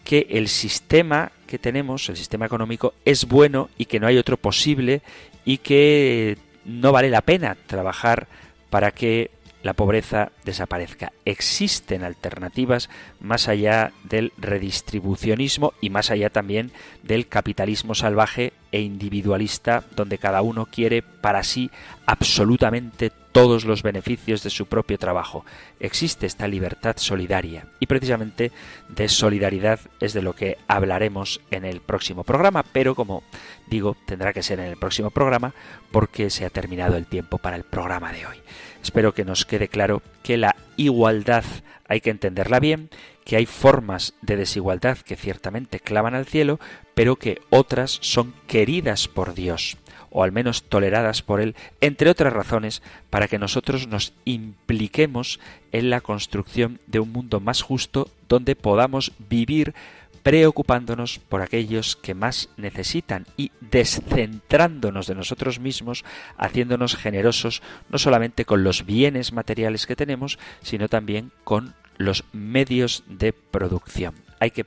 que 0.03 0.27
el 0.29 0.47
sistema 0.47 1.31
que 1.47 1.59
tenemos, 1.59 2.07
el 2.09 2.17
sistema 2.17 2.45
económico, 2.45 2.93
es 3.03 3.25
bueno 3.25 3.69
y 3.77 3.85
que 3.85 3.99
no 3.99 4.07
hay 4.07 4.17
otro 4.17 4.37
posible 4.37 5.01
y 5.43 5.57
que 5.57 6.37
no 6.65 6.91
vale 6.91 7.09
la 7.09 7.21
pena 7.21 7.57
trabajar 7.67 8.27
para 8.69 8.91
que 8.91 9.31
la 9.67 9.73
pobreza 9.73 10.31
desaparezca. 10.45 11.11
Existen 11.25 12.05
alternativas 12.05 12.89
más 13.19 13.49
allá 13.49 13.91
del 14.05 14.31
redistribucionismo 14.37 15.73
y 15.81 15.89
más 15.89 16.09
allá 16.09 16.29
también 16.29 16.71
del 17.03 17.27
capitalismo 17.27 17.93
salvaje 17.93 18.53
e 18.71 18.79
individualista 18.79 19.83
donde 19.93 20.19
cada 20.19 20.41
uno 20.41 20.67
quiere 20.67 21.01
para 21.01 21.43
sí 21.43 21.69
absolutamente 22.05 23.11
todos 23.33 23.65
los 23.65 23.83
beneficios 23.83 24.41
de 24.41 24.49
su 24.49 24.67
propio 24.67 24.97
trabajo. 24.97 25.45
Existe 25.81 26.25
esta 26.25 26.47
libertad 26.47 26.95
solidaria 26.97 27.67
y 27.81 27.87
precisamente 27.87 28.53
de 28.87 29.09
solidaridad 29.09 29.81
es 29.99 30.13
de 30.13 30.21
lo 30.21 30.33
que 30.33 30.57
hablaremos 30.67 31.41
en 31.51 31.65
el 31.65 31.81
próximo 31.81 32.23
programa, 32.23 32.63
pero 32.63 32.95
como 32.95 33.21
digo, 33.69 33.95
tendrá 34.05 34.33
que 34.33 34.43
ser 34.43 34.59
en 34.59 34.67
el 34.67 34.77
próximo 34.77 35.11
programa 35.11 35.53
porque 35.91 36.29
se 36.29 36.45
ha 36.45 36.49
terminado 36.49 36.95
el 36.97 37.05
tiempo 37.05 37.37
para 37.37 37.55
el 37.55 37.63
programa 37.63 38.11
de 38.11 38.25
hoy. 38.25 38.37
Espero 38.81 39.13
que 39.13 39.25
nos 39.25 39.45
quede 39.45 39.67
claro 39.67 40.01
que 40.23 40.37
la 40.37 40.55
igualdad 40.77 41.43
hay 41.87 42.01
que 42.01 42.09
entenderla 42.09 42.59
bien, 42.59 42.89
que 43.25 43.35
hay 43.35 43.45
formas 43.45 44.13
de 44.21 44.37
desigualdad 44.37 44.97
que 44.97 45.15
ciertamente 45.15 45.79
clavan 45.79 46.15
al 46.15 46.25
cielo, 46.25 46.59
pero 46.93 47.17
que 47.17 47.41
otras 47.49 47.99
son 48.01 48.33
queridas 48.47 49.07
por 49.07 49.33
Dios 49.33 49.77
o 50.09 50.23
al 50.23 50.31
menos 50.31 50.63
toleradas 50.63 51.21
por 51.21 51.41
Él, 51.41 51.55
entre 51.81 52.09
otras 52.09 52.33
razones, 52.33 52.81
para 53.09 53.27
que 53.27 53.39
nosotros 53.39 53.87
nos 53.87 54.13
impliquemos 54.25 55.39
en 55.71 55.89
la 55.89 56.01
construcción 56.01 56.79
de 56.87 56.99
un 56.99 57.11
mundo 57.11 57.39
más 57.39 57.61
justo 57.61 58.09
donde 58.29 58.55
podamos 58.55 59.11
vivir 59.29 59.75
preocupándonos 60.23 61.19
por 61.19 61.41
aquellos 61.41 61.95
que 61.95 62.13
más 62.13 62.49
necesitan 62.57 63.25
y 63.37 63.51
descentrándonos 63.61 65.07
de 65.07 65.15
nosotros 65.15 65.59
mismos, 65.59 66.03
haciéndonos 66.37 66.95
generosos 66.95 67.61
no 67.89 67.97
solamente 67.97 68.45
con 68.45 68.63
los 68.63 68.85
bienes 68.85 69.33
materiales 69.33 69.85
que 69.87 69.95
tenemos, 69.95 70.39
sino 70.61 70.87
también 70.89 71.31
con 71.43 71.75
los 71.97 72.23
medios 72.31 73.03
de 73.07 73.33
producción. 73.33 74.15
Hay 74.39 74.51
que 74.51 74.65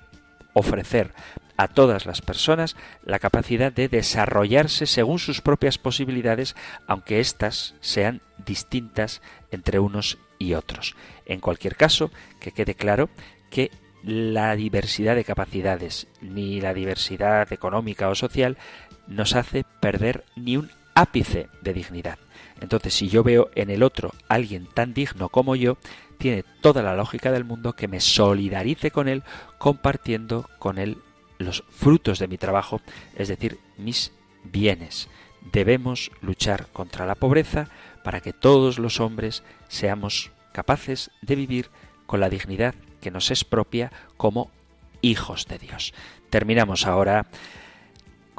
ofrecer 0.52 1.12
a 1.56 1.68
todas 1.68 2.06
las 2.06 2.22
personas 2.22 2.74
la 3.04 3.18
capacidad 3.18 3.70
de 3.70 3.88
desarrollarse 3.88 4.86
según 4.86 5.18
sus 5.18 5.42
propias 5.42 5.76
posibilidades, 5.76 6.56
aunque 6.86 7.20
éstas 7.20 7.74
sean 7.80 8.22
distintas 8.38 9.20
entre 9.50 9.78
unos 9.78 10.18
y 10.38 10.54
otros. 10.54 10.96
En 11.26 11.40
cualquier 11.40 11.76
caso, 11.76 12.10
que 12.40 12.52
quede 12.52 12.74
claro 12.74 13.10
que 13.50 13.70
la 14.02 14.56
diversidad 14.56 15.14
de 15.14 15.24
capacidades 15.24 16.06
ni 16.20 16.60
la 16.60 16.74
diversidad 16.74 17.52
económica 17.52 18.08
o 18.08 18.14
social 18.14 18.56
nos 19.06 19.34
hace 19.34 19.64
perder 19.80 20.24
ni 20.36 20.56
un 20.56 20.70
ápice 20.94 21.48
de 21.62 21.72
dignidad. 21.72 22.18
Entonces, 22.60 22.94
si 22.94 23.08
yo 23.08 23.22
veo 23.22 23.50
en 23.54 23.70
el 23.70 23.82
otro 23.82 24.12
alguien 24.28 24.66
tan 24.66 24.94
digno 24.94 25.28
como 25.28 25.56
yo, 25.56 25.78
tiene 26.18 26.44
toda 26.60 26.82
la 26.82 26.94
lógica 26.94 27.32
del 27.32 27.44
mundo 27.44 27.74
que 27.74 27.88
me 27.88 28.00
solidarice 28.00 28.90
con 28.90 29.08
él 29.08 29.22
compartiendo 29.58 30.48
con 30.58 30.78
él 30.78 30.98
los 31.38 31.64
frutos 31.70 32.18
de 32.18 32.28
mi 32.28 32.36
trabajo, 32.36 32.80
es 33.16 33.28
decir, 33.28 33.58
mis 33.78 34.12
bienes. 34.44 35.08
Debemos 35.52 36.10
luchar 36.20 36.66
contra 36.66 37.06
la 37.06 37.14
pobreza 37.14 37.68
para 38.04 38.20
que 38.20 38.34
todos 38.34 38.78
los 38.78 39.00
hombres 39.00 39.42
seamos 39.68 40.30
capaces 40.52 41.10
de 41.22 41.36
vivir 41.36 41.70
con 42.06 42.20
la 42.20 42.28
dignidad 42.28 42.74
que 43.00 43.10
nos 43.10 43.30
es 43.30 43.44
propia 43.44 43.92
como 44.16 44.50
hijos 45.02 45.46
de 45.46 45.58
Dios. 45.58 45.94
Terminamos 46.30 46.86
ahora 46.86 47.26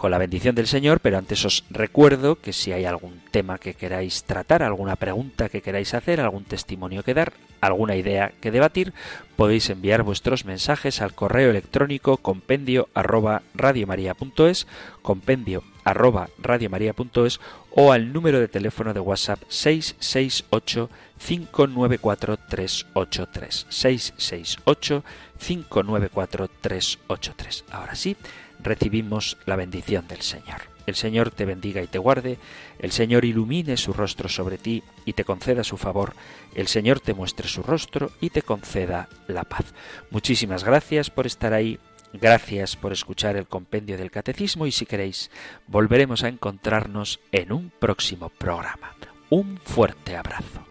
con 0.02 0.10
la 0.10 0.18
bendición 0.18 0.56
del 0.56 0.66
Señor, 0.66 1.00
pero 1.00 1.20
antes 1.20 1.46
os 1.46 1.64
recuerdo 1.70 2.42
que 2.42 2.54
si 2.54 2.72
hay 2.72 2.86
algún 2.86 3.22
tema 3.30 3.60
que 3.60 3.76
queráis 3.76 4.24
tratar, 4.24 4.64
alguna 4.64 4.96
pregunta 4.96 5.48
que 5.48 5.62
queráis 5.62 5.94
hacer, 5.94 6.20
algún 6.20 6.44
testimonio 6.44 7.04
que 7.04 7.14
dar, 7.14 7.34
alguna 7.60 7.96
idea 7.96 8.32
que 8.42 8.50
debatir, 8.50 8.94
podéis 9.36 9.70
enviar 9.70 10.02
vuestros 10.02 10.44
mensajes 10.44 11.02
al 11.02 11.14
correo 11.14 11.52
electrónico 11.52 12.18
compendio 12.18 12.90
arroba 12.96 13.44
radiomaria.es, 13.54 14.66
compendio 15.04 15.64
arroba 15.84 16.30
radiomaria.es 16.40 17.40
o 17.72 17.92
al 17.92 18.14
número 18.14 18.40
de 18.40 18.48
teléfono 18.48 18.94
de 18.94 19.00
WhatsApp 19.00 19.42
668 19.48 20.90
594 21.18 22.38
383 22.50 23.66
668 23.70 25.04
594 25.40 26.50
383. 26.62 27.66
Ahora 27.72 27.96
sí, 27.96 28.16
recibimos 28.62 29.38
la 29.46 29.56
bendición 29.56 30.08
del 30.08 30.22
Señor. 30.22 30.72
El 30.88 30.96
Señor 30.96 31.32
te 31.32 31.46
bendiga 31.46 31.82
y 31.82 31.88
te 31.88 32.00
guarde, 32.00 32.38
el 32.80 32.92
Señor 32.92 33.24
ilumine 33.24 33.78
su 33.78 33.94
rostro 33.94 34.30
sobre 34.30 34.58
ti 34.58 34.84
y 35.06 35.14
te 35.14 35.24
conceda 35.24 35.64
su 35.64 35.78
favor, 35.78 36.14
el 36.56 36.68
Señor 36.68 37.00
te 37.00 37.14
muestre 37.14 37.48
su 37.48 37.62
rostro 37.62 38.12
y 38.20 38.32
te 38.32 38.42
conceda 38.42 39.08
la 39.28 39.44
paz. 39.44 39.74
Muchísimas 40.10 40.64
gracias 40.64 41.10
por 41.10 41.28
estar 41.28 41.54
ahí, 41.54 41.80
gracias 42.14 42.76
por 42.76 42.92
escuchar 42.92 43.36
el 43.36 43.48
compendio 43.48 43.98
del 43.98 44.12
catecismo 44.12 44.66
y 44.66 44.72
si 44.72 44.86
queréis, 44.86 45.32
volveremos 45.68 46.24
a 46.24 46.30
encontrarnos 46.30 47.20
en 47.32 47.52
un 47.52 47.72
próximo 47.80 48.30
programa. 48.30 48.96
Un 49.30 49.60
fuerte 49.64 50.16
abrazo. 50.16 50.71